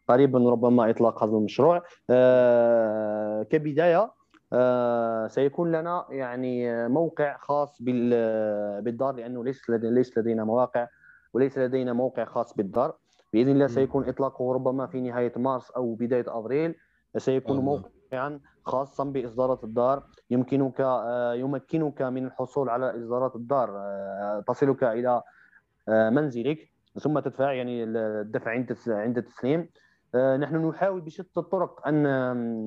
قريبا 0.07 0.39
ربما 0.39 0.89
إطلاق 0.89 1.23
هذا 1.23 1.31
المشروع. 1.31 1.83
آه، 2.09 3.43
كبداية 3.43 4.11
آه، 4.53 5.27
سيكون 5.27 5.71
لنا 5.71 6.05
يعني 6.09 6.87
موقع 6.87 7.37
خاص 7.37 7.81
بالدار 7.81 9.15
لأنه 9.15 9.43
ليس 9.43 9.69
ليس 9.69 10.17
لدينا 10.17 10.43
مواقع 10.43 10.87
وليس 11.33 11.57
لدينا 11.57 11.93
موقع 11.93 12.25
خاص 12.25 12.53
بالدار. 12.53 12.95
بإذن 13.33 13.49
الله 13.49 13.67
سيكون 13.67 14.09
إطلاقه 14.09 14.53
ربما 14.53 14.87
في 14.87 15.01
نهاية 15.01 15.33
مارس 15.35 15.71
أو 15.71 15.95
بداية 15.95 16.25
أبريل. 16.27 16.75
سيكون 17.17 17.57
موقعا 17.57 18.39
خاصا 18.65 19.03
بإصدارات 19.03 19.63
الدار. 19.63 20.03
يمكنك 20.29 20.81
آه، 20.81 21.33
يمكنك 21.33 22.01
من 22.01 22.25
الحصول 22.25 22.69
على 22.69 22.97
إصدارات 22.97 23.35
الدار 23.35 23.67
تصلك 24.47 24.83
إلى 24.83 25.21
منزلك 25.87 26.71
ثم 26.99 27.19
تدفع 27.19 27.53
يعني 27.53 27.83
الدفع 27.83 28.51
عند 28.51 28.77
عند 28.87 29.17
التسليم. 29.17 29.69
نحن 30.15 30.67
نحاول 30.69 31.01
بشتى 31.01 31.39
الطرق 31.39 31.87
أن 31.87 32.03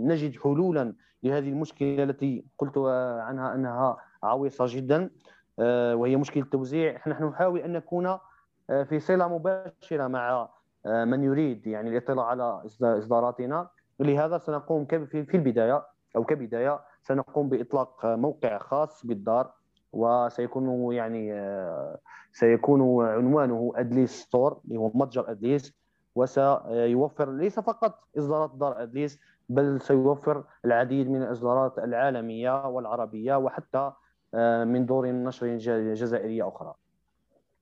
نجد 0.09 0.37
حلولا 0.37 0.95
لهذه 1.23 1.49
المشكلة 1.49 2.03
التي 2.03 2.45
قلت 2.59 2.79
عنها 3.19 3.55
أنها 3.55 3.97
عويصة 4.23 4.65
جدا 4.69 5.11
وهي 5.95 6.17
مشكلة 6.17 6.43
التوزيع 6.43 7.01
نحن 7.07 7.25
نحاول 7.25 7.61
أن 7.61 7.73
نكون 7.73 8.19
آه، 8.71 8.83
في 8.83 9.01
صلة 9.01 9.29
مباشرة 9.29 10.07
مع 10.07 10.49
آه، 10.87 11.05
من 11.05 11.25
يريد 11.25 11.67
يعني 11.67 11.91
الإطلاع 11.91 12.27
على 12.27 12.63
إصداراتنا. 12.83 13.69
لهذا 14.01 14.39
سنقوم 14.39 14.85
في 14.87 15.35
البداية 15.35 15.87
أو 16.17 16.25
كبداية 16.25 16.81
سنقوم 17.03 17.49
بإطلاق 17.49 18.07
موقع 18.07 18.59
خاص 18.59 19.07
بالدار 19.07 19.53
وسيكون 19.93 20.93
يعني 20.93 21.33
آه، 21.33 21.99
سيكون 22.33 23.07
عنوانه 23.07 23.73
أدليس 23.77 24.23
ستور 24.23 24.61
اللي 24.65 24.79
هو 24.79 24.91
متجر 24.95 25.31
أدليس. 25.31 25.78
وسيوفر 26.19 27.33
ليس 27.33 27.61
فقط 27.61 27.95
إصدارات 28.19 28.51
دار 28.55 28.83
أدليس 28.83 29.19
بل 29.49 29.81
سيوفر 29.81 30.45
العديد 30.65 31.11
من 31.11 31.23
الإصدارات 31.23 31.79
العالمية 31.79 32.67
والعربية 32.67 33.37
وحتى 33.37 33.93
من 34.65 34.87
دور 34.87 35.07
نشر 35.07 35.57
جزائريه 35.95 36.49
أخرى. 36.49 36.75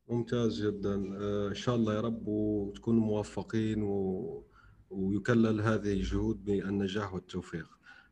ممتاز 0.09 0.67
جدا. 0.67 0.95
آه، 1.21 1.49
إن 1.49 1.55
شاء 1.55 1.75
الله 1.77 1.95
يا 1.95 2.01
رب 2.01 2.29
وتكونوا 2.29 3.05
موفقين 3.05 3.83
و... 3.83 4.43
ويكلل 4.91 5.61
هذه 5.61 5.93
الجهود 5.93 6.45
بالنجاح 6.45 7.15
والتوفيق. 7.15 7.67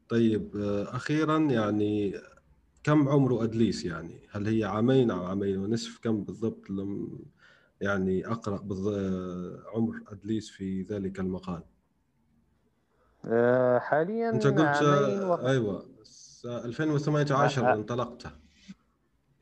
طيب 0.09 0.57
آه، 0.57 0.97
أخيرا 0.97 1.39
يعني 1.39 2.15
كم 2.83 3.09
عمره 3.09 3.45
أدليس 3.45 3.85
يعني؟ 3.85 4.29
هل 4.31 4.47
هي 4.47 4.65
عامين 4.65 5.11
أو 5.11 5.25
عامين؟ 5.25 5.59
ونصف 5.59 5.99
كم 5.99 6.25
بالضبط؟ 6.25 6.71
لم 6.71 7.19
يعني 7.85 8.27
أقرأ. 8.27 8.61
عمر 9.75 9.95
ادليس 10.09 10.51
في 10.51 10.83
ذلك 10.83 11.21
المقال. 11.21 11.63
آه، 13.27 13.79
حاليا 13.79 14.31
أنت 14.31 14.47
قلت 14.47 14.83
و... 15.23 15.35
أيوه 15.35 15.87
2018 16.45 17.73
انطلقت. 17.73 18.27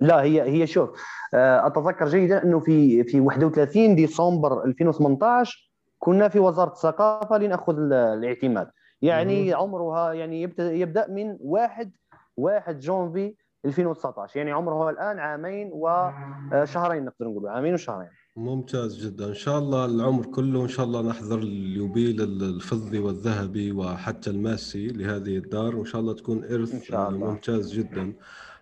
لا 0.01 0.23
هي 0.23 0.43
هي 0.43 0.67
شوف 0.67 0.91
آه، 1.35 1.67
أتذكر 1.67 2.09
جيدا 2.09 2.43
أنه 2.43 2.61
في 2.61 3.05
في 3.05 3.21
31 3.21 3.95
ديسمبر 3.95 4.65
2018 4.65 5.73
كنا 5.99 6.29
في 6.29 6.39
وزارة 6.39 6.73
الثقافة 6.73 7.39
لنأخذ 7.39 7.79
الاعتماد. 7.93 8.71
يعني 9.03 9.49
مم. 9.49 9.57
عمرها 9.57 10.13
يعني 10.13 10.43
يبدأ 10.59 11.11
من 11.11 11.37
1 11.41 11.93
1 12.37 12.79
جونفي 12.79 13.35
2019 13.65 14.39
يعني 14.39 14.53
عمرها 14.53 14.91
الآن 14.91 15.19
عامين 15.19 15.71
وشهرين 15.73 17.05
نقدر 17.05 17.27
نقول 17.27 17.49
عامين 17.49 17.75
وشهرين. 17.75 18.09
ممتاز 18.37 19.07
جدا 19.07 19.29
إن 19.29 19.35
شاء 19.35 19.59
الله 19.59 19.85
العمر 19.85 20.27
كله 20.27 20.63
إن 20.63 20.69
شاء 20.69 20.87
الله 20.87 21.03
نحضر 21.03 21.39
اليوبيل 21.39 22.23
الفضي 22.43 22.99
والذهبي 22.99 23.73
وحتى 23.73 24.31
الماسي 24.31 24.87
لهذه 24.87 25.37
الدار 25.37 25.77
وإن 25.77 25.85
شاء 25.85 26.01
الله 26.01 26.13
تكون 26.13 26.45
إرث 26.45 26.75
إن 26.75 26.83
شاء 26.83 27.09
الله. 27.09 27.31
ممتاز 27.31 27.73
جدا 27.73 28.13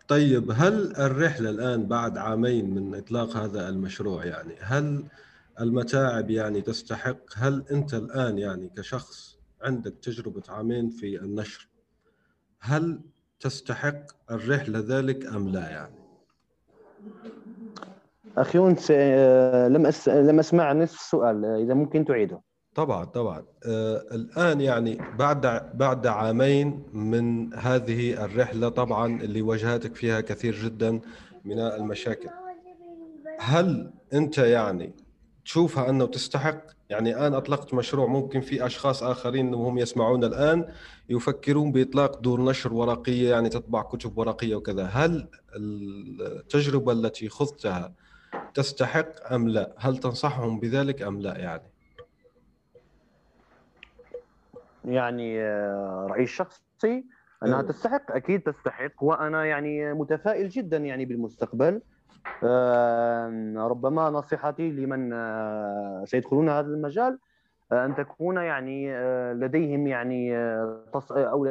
طيب 0.09 0.51
هل 0.51 0.97
الرحلة 0.97 1.51
الآن 1.51 1.87
بعد 1.87 2.19
عامين 2.19 2.75
من 2.75 2.95
إطلاق 2.95 3.37
هذا 3.37 3.69
المشروع 3.69 4.25
يعني 4.25 4.55
هل 4.61 5.05
المتاعب 5.61 6.31
يعني 6.31 6.61
تستحق 6.61 7.21
هل 7.35 7.65
أنت 7.71 7.95
الآن 7.95 8.39
يعني 8.39 8.69
كشخص 8.77 9.39
عندك 9.63 9.95
تجربة 10.03 10.43
عامين 10.49 10.91
في 10.91 11.21
النشر 11.21 11.69
هل 12.59 13.01
تستحق 13.41 14.05
الرحلة 14.31 14.79
ذلك 14.79 15.27
أم 15.27 15.49
لا 15.49 15.71
يعني؟ 15.71 16.01
أخي 18.41 18.59
أنت 18.59 18.81
آه، 18.91 19.69
لم 19.69 19.87
أس... 19.87 20.09
لم 20.09 20.39
أسمع 20.39 20.73
نصف 20.73 21.01
السؤال 21.01 21.45
إذا 21.45 21.75
ممكن 21.75 22.05
تعيده. 22.05 22.41
طبعا 22.75 23.05
طبعا. 23.05 23.45
آه 23.67 24.05
الآن 24.13 24.61
يعني 24.61 25.01
بعد 25.19 25.71
بعد 25.75 26.07
عامين 26.07 26.83
من 26.93 27.55
هذه 27.55 28.25
الرحلة 28.25 28.69
طبعا 28.69 29.23
اللي 29.23 29.43
واجهتك 29.43 29.95
فيها 29.95 30.21
كثير 30.21 30.55
جدا 30.55 31.01
من 31.45 31.59
المشاكل. 31.59 32.29
هل 33.41 33.91
أنت 34.13 34.39
يعني 34.39 34.93
تشوفها 35.45 35.91
أنه 35.91 36.07
تستحق؟ 36.07 36.61
يعني 36.91 37.27
أنا 37.27 37.37
أطلقت 37.37 37.75
مشروع 37.75 38.07
ممكن 38.07 38.41
في 38.41 38.67
أشخاص 38.67 39.03
آخرين 39.03 39.55
وهم 39.55 39.79
يسمعون 39.79 40.25
الآن 40.25 40.69
يفكرون 41.09 41.73
بإطلاق 41.73 42.21
دور 42.21 42.41
نشر 42.45 42.75
ورقية 42.75 43.31
يعني 43.31 43.49
تطبع 43.49 43.83
كتب 43.83 44.19
ورقية 44.19 44.55
وكذا. 44.57 44.85
هل 44.85 45.29
التجربة 45.57 46.93
التي 46.93 47.29
خضتها 47.29 47.93
تستحق 48.55 49.33
أم 49.33 49.49
لا؟ 49.49 49.75
هل 49.79 49.97
تنصحهم 49.97 50.61
بذلك 50.61 51.03
أم 51.03 51.21
لا 51.21 51.39
يعني؟ 51.39 51.63
يعني 54.85 55.43
آه، 55.43 56.07
رأيي 56.11 56.23
الشخصي 56.23 57.05
أنها 57.43 57.63
تستحق 57.63 58.13
أكيد 58.13 58.41
تستحق 58.41 59.03
وأنا 59.03 59.45
يعني 59.45 59.95
متفائل 59.95 60.49
جدا 60.49 60.77
يعني 60.77 61.05
بالمستقبل. 61.05 61.81
ربما 63.57 64.11
نصيحتي 64.11 64.71
لمن 64.71 65.13
آه، 65.13 66.05
سيدخلون 66.07 66.49
هذا 66.49 66.67
المجال 66.67 67.19
آه، 67.73 67.85
أن 67.85 67.95
تكون 67.95 68.37
يعني 68.37 68.93
لديهم 69.33 69.87
يعني 69.87 70.37
أو 71.11 71.47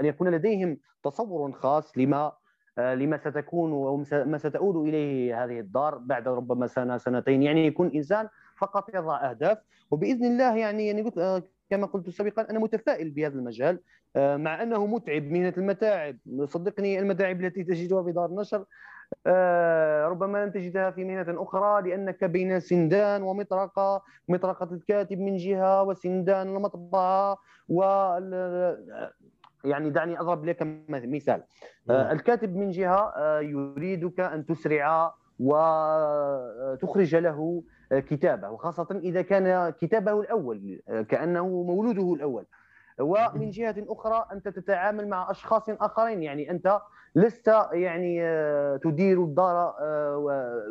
أن 0.00 0.04
يكون 0.04 0.28
لديهم 0.28 0.78
تصور 1.04 1.52
خاص 1.52 1.98
لما 1.98 2.32
لما 2.78 3.16
ستكون 3.16 3.72
وما 3.72 4.38
ستؤول 4.38 4.88
إليه 4.88 5.44
هذه 5.44 5.60
الدار 5.60 5.98
بعد 5.98 6.28
ربما 6.28 6.66
سنة 6.66 6.96
سنتين. 6.96 7.42
يعني 7.42 7.66
يكون 7.66 7.90
إنسان 7.94 8.28
فقط 8.56 8.94
يضع 8.94 9.30
أهداف 9.30 9.58
وبإذن 9.90 10.24
الله 10.24 10.56
يعني 10.56 10.86
يعني 10.86 11.02
قلت 11.02 11.44
كما 11.70 11.86
قلت 11.86 12.10
سابقا 12.10 12.50
أنا 12.50 12.58
متفائل 12.58 13.10
بهذا 13.10 13.34
المجال 13.34 13.80
مع 14.16 14.62
أنه 14.62 14.86
متعب 14.86 15.22
مهنة 15.22 15.54
المتاعب. 15.58 16.16
صدقني 16.44 16.98
المتاعب 16.98 17.40
التي 17.44 17.64
تجدها 17.64 18.02
في 18.02 18.12
دار 18.12 18.26
النشر 18.26 18.64
آه، 19.26 20.08
ربما 20.08 20.44
لن 20.44 20.52
تجدها 20.52 20.90
في 20.90 21.04
مهنة 21.04 21.42
أخرى 21.42 21.90
لأنك 21.90 22.24
بين 22.24 22.60
سندان 22.60 23.22
ومطرقة 23.22 24.02
مطرقة 24.28 24.68
الكاتب 24.72 25.18
من 25.18 25.36
جهة 25.36 25.82
وسندان 25.82 26.56
المطبعة 26.56 27.38
و 27.68 27.82
يعني 29.64 29.90
دعني 29.90 30.20
أضرب 30.20 30.44
لك 30.44 30.62
مثال. 30.88 31.42
آه، 31.90 32.02
نعم. 32.02 32.16
الكاتب 32.16 32.56
من 32.56 32.70
جهة 32.70 33.12
آه، 33.16 33.40
يريدك 33.40 34.20
أن 34.20 34.46
تسرع 34.46 35.14
وتخرج 35.40 37.16
له 37.16 37.62
كتابه 37.92 38.50
وخاصة 38.50 39.00
إذا 39.04 39.22
كان 39.22 39.70
كتابه 39.70 40.20
الأول 40.20 40.80
كأنه 41.08 41.46
مولوده 41.46 42.14
الأول. 42.14 42.46
ومن 43.00 43.50
جهة 43.50 43.74
أخرى 43.88 44.26
أنت 44.32 44.48
تتعامل 44.48 45.08
مع 45.08 45.30
أشخاص 45.30 45.68
آخرين 45.68 46.22
يعني 46.22 46.50
أنت 46.50 46.80
لست 47.14 47.48
يعني 47.72 48.24
آه، 48.24 48.76
تدير 48.76 49.24
الدار 49.24 49.74
آه، 49.80 50.62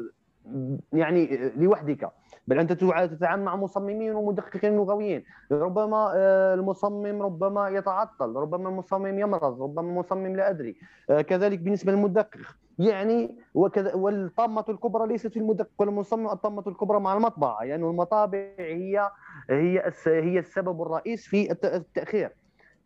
يعني 0.94 1.52
لوحدك. 1.56 2.12
بل 2.48 2.60
أنت 2.60 2.74
تتعامل 2.74 3.44
مع 3.44 3.56
مصممين 3.56 4.16
ومدققين 4.16 4.76
لغويين 4.76 5.24
ربما 5.52 6.12
آه، 6.16 6.54
المصمم 6.54 7.22
ربما 7.22 7.70
يتعطل 7.70 8.36
ربما 8.36 8.70
المصمم 8.70 9.20
يمرض 9.20 9.62
ربما 9.62 9.82
المصمم 9.82 10.36
لا 10.36 10.50
أدري. 10.50 10.76
كذلك 11.08 11.60
بالنسبة 11.60 11.92
للمدقق. 11.92 12.38
يعني 12.80 13.38
وكذا 13.54 13.96
والطامة 13.96 14.66
الكبرى 14.70 15.08
ليست 15.08 15.28
في 15.28 15.40
المدقق 15.40 15.70
والمصمم 15.80 16.28
الطامة 16.28 16.64
الكبرى 16.68 17.00
مع 17.00 17.14
المطبعة. 17.14 17.64
يعني 17.64 17.84
المطابع 17.84 18.40
هي 18.60 19.10
هي 19.50 19.92
هي 20.06 20.40
السبب 20.40 20.82
الرئيس 20.82 21.28
في 21.28 21.52
التأخير. 21.52 22.36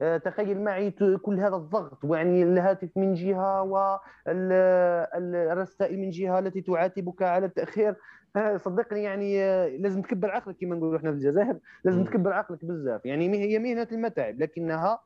آه، 0.01 0.17
تخيل 0.17 0.61
معي 0.63 0.91
كل 1.21 1.39
هذا 1.39 1.55
الضغط 1.55 1.97
يعني 2.03 2.43
الهاتف 2.43 2.89
من 2.95 3.13
جهة 3.13 3.61
والرسائل 4.27 5.99
من 5.99 6.09
جهة 6.09 6.39
التي 6.39 6.61
تعاتبك 6.61 7.21
على 7.21 7.45
التأخير. 7.45 7.89
آه، 7.89 7.95
صدقني 8.57 9.03
يعني 9.03 9.43
آه، 9.43 9.67
لازم 9.67 10.01
تكبر 10.01 10.31
عقلك 10.31 10.57
كما 10.57 10.75
نقولوا 10.75 10.97
إحنا 10.97 11.11
في 11.11 11.17
الجزائر 11.17 11.57
لازم 11.83 12.03
تكبر 12.03 12.33
عقلك 12.33 12.65
بزاف. 12.65 13.05
يعني 13.05 13.37
هي 13.37 13.59
مهنة 13.59 13.87
المتاعب 13.91 14.39
لكنها 14.39 14.99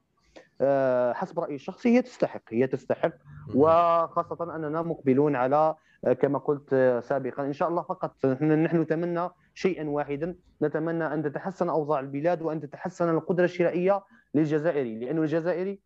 حسب 1.14 1.40
رأيي 1.40 1.56
الشخصي 1.56 1.90
هي 1.98 2.02
تستحق 2.02 2.42
هي 2.50 2.68
تستحق. 2.68 3.12
وخاصة 3.56 4.56
أننا 4.56 4.82
مقبلون 4.82 5.36
على 5.36 5.76
كما 6.22 6.40
قلت 6.40 7.00
سابقا. 7.04 7.44
إن 7.44 7.54
شاء 7.54 7.70
الله 7.70 7.82
فقط 7.82 8.26
نحن 8.26 8.82
نتمنى 8.82 9.30
شيئا 9.54 9.90
واحدا. 9.90 10.36
نتمنى 10.62 11.14
أن 11.14 11.24
تتحسن 11.24 11.70
أوضاع 11.70 12.00
البلاد 12.00 12.42
وأن 12.42 12.60
تتحسن 12.62 13.10
القدرة 13.10 13.46
الشرائية 13.46 14.04
للجزائري 14.34 15.00
لأن 15.00 15.18
الجزائري 15.18 15.80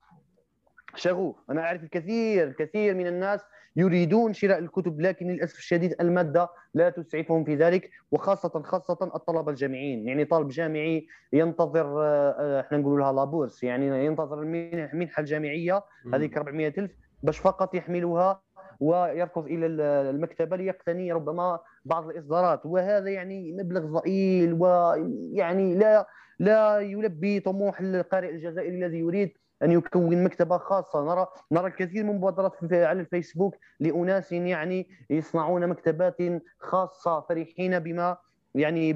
شغوف. 0.96 1.36
أنا 1.50 1.62
أعرف 1.62 1.84
الكثير 1.84 2.48
الكثير 2.48 2.96
من 2.96 3.08
الناس 3.08 3.42
يريدون 3.76 4.34
شراء 4.34 4.60
الكتب 4.60 5.02
لكن 5.02 5.28
للأسف 5.28 5.58
الشديد 5.58 5.96
المادة 6.02 6.50
لا 6.74 6.90
تسعفهم 6.90 7.44
في 7.44 7.56
ذلك 7.56 7.90
وخاصة 8.12 8.62
خاصة 8.62 9.12
الطلبة 9.16 9.52
الجامعيين. 9.52 10.08
يعني 10.08 10.26
طالب 10.26 10.48
جامعي 10.48 11.08
ينتظر 11.34 12.04
آه، 12.04 12.60
إحنا 12.60 12.78
نقول 12.78 13.00
لها 13.00 13.14
لابورس 13.14 13.64
يعني 13.64 14.06
ينتظر 14.06 14.42
المنحة 14.42 15.20
الجامعية 15.20 15.84
هذيك 16.14 16.38
400 16.38 16.74
ألف 16.78 16.92
باش 17.24 17.38
فقط 17.40 17.76
يحملها 17.76 18.42
ويركض 18.80 19.46
إلى 19.46 19.66
المكتبة 20.10 20.56
ليقتني 20.58 21.12
ربما 21.12 21.60
بعض 21.86 22.10
الإصدارات. 22.10 22.66
وهذا 22.66 23.10
يعني 23.10 23.52
مبلغ 23.52 24.00
ضئيل 24.00 24.54
ويعني 24.54 25.76
لا 25.76 26.08
لا 26.40 26.80
يلبي 26.80 27.40
طموح 27.40 27.80
القارئ 27.80 28.30
الجزائري 28.30 28.86
الذي 28.86 29.00
يريد 29.00 29.34
أن 29.64 29.72
يكون 29.72 30.24
مكتبة 30.24 30.58
خاصة. 30.58 31.04
نرى 31.06 31.28
نرى 31.52 31.68
الكثير 31.68 32.04
من 32.04 32.16
مبادرات 32.16 32.74
على 32.74 33.02
الفيسبوك 33.02 33.56
لأناس 33.80 34.32
يعني 34.32 34.88
يصنعون 35.10 35.68
مكتبات 35.68 36.18
خاصة 36.60 37.22
فرحين 37.22 37.80
بما 37.80 38.18
يعني 38.56 38.94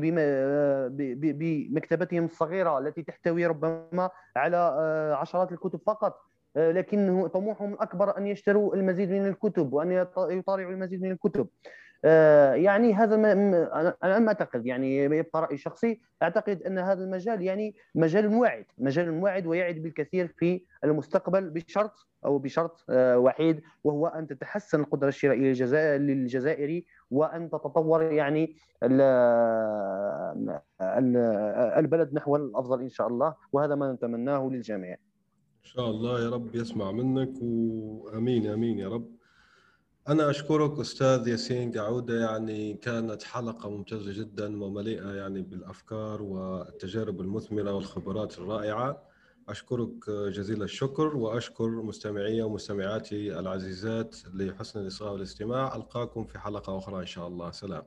بمكتبتهم 1.14 2.26
الصغيرة 2.26 2.80
التي 2.80 3.04
تحتوي 3.04 3.46
ربما 3.46 4.10
على 4.36 4.58
آه، 4.58 5.16
عشرات 5.16 5.52
الكتب 5.52 5.80
فقط. 5.88 6.28
آه، 6.58 6.72
لكن 6.72 7.28
طموحهم 7.28 7.74
الأكبر 7.74 8.18
أن 8.18 8.28
يشتروا 8.28 8.76
المزيد 8.76 9.12
من 9.12 9.26
الكتب 9.26 9.74
وأن 9.74 9.92
يطالعوا 10.18 10.72
المزيد 10.72 11.02
من 11.02 11.12
الكتب. 11.12 11.48
يعني 12.54 12.94
هذا 12.94 13.18
ما 13.18 13.32
أنا 14.04 14.20
ما 14.20 14.28
أعتقد 14.28 14.66
يعني 14.66 14.98
يبقى 14.98 15.42
راي 15.42 15.58
شخصي 15.58 16.00
أعتقد 16.24 16.64
أن 16.64 16.78
هذا 16.78 17.04
المجال 17.04 17.42
يعني 17.42 17.76
مجال 17.96 18.28
واعد 18.28 18.66
مجال 18.78 19.10
واعد 19.10 19.48
ويعد 19.48 19.76
بالكثير 19.76 20.28
في 20.28 20.62
المستقبل 20.84 21.50
بشرط 21.50 22.08
أو 22.26 22.38
بشرط 22.38 22.86
آه، 22.90 23.18
وحيد 23.18 23.62
وهو 23.84 24.08
أن 24.08 24.28
تتحسن 24.28 24.80
القدرة 24.80 25.08
الشرائية 25.08 25.98
للجزائري 25.98 26.86
وأن 27.12 27.50
تتطور 27.50 28.02
يعني 28.04 28.56
البلد 31.78 32.14
نحو 32.14 32.36
الأفضل 32.36 32.82
إن 32.82 32.90
شاء 32.90 33.08
الله 33.08 33.36
وهذا 33.54 33.76
ما 33.76 33.92
نتمناه 33.92 34.50
للجميع. 34.52 34.94
إن 34.94 35.64
شاء 35.64 35.90
الله 35.90 36.24
يا 36.24 36.30
رب 36.30 36.56
يسمع 36.56 36.92
منك 36.92 37.34
وأمين 37.42 38.48
أمين 38.48 38.80
يا 38.80 38.90
رب. 38.90 39.17
أنا 40.10 40.30
أشكرك 40.30 40.80
أستاذ 40.80 41.28
ياسين 41.28 41.72
قعودة 41.72 42.20
يعني 42.20 42.74
كانت 42.74 43.24
حلقة 43.24 43.70
ممتازة 43.70 44.12
جدا 44.14 44.64
ومليئة 44.64 45.14
يعني 45.14 45.42
بالأفكار 45.42 46.22
والتجارب 46.22 47.22
المثمرة 47.22 47.72
والخبرات 47.72 48.38
الرائعة. 48.38 49.04
أشكرك 49.50 50.10
جزيل 50.10 50.64
الشكر 50.64 51.16
وأشكر 51.18 51.70
مستمعي 51.70 52.42
ومستمعاتي 52.42 53.40
العزيزات 53.40 54.16
لحسن 54.34 54.80
الإصغاء 54.80 55.14
والاستماع. 55.14 55.76
ألقاكم 55.76 56.24
في 56.24 56.40
حلقة 56.40 56.78
أخرى 56.78 57.02
إن 57.02 57.06
شاء 57.06 57.28
الله. 57.28 57.52
سلام. 57.52 57.84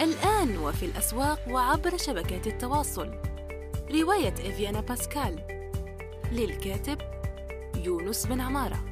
الآن 0.00 0.58
وفي 0.58 0.86
الأسواق 0.86 1.48
وعبر 1.48 1.96
شبكات 1.96 2.46
التواصل. 2.46 3.10
رواية 3.90 4.34
إفيانا 4.34 4.80
باسكال. 4.80 5.36
للكاتب 6.32 6.98
يونس 7.84 8.26
بن 8.26 8.40
عمارة. 8.40 8.91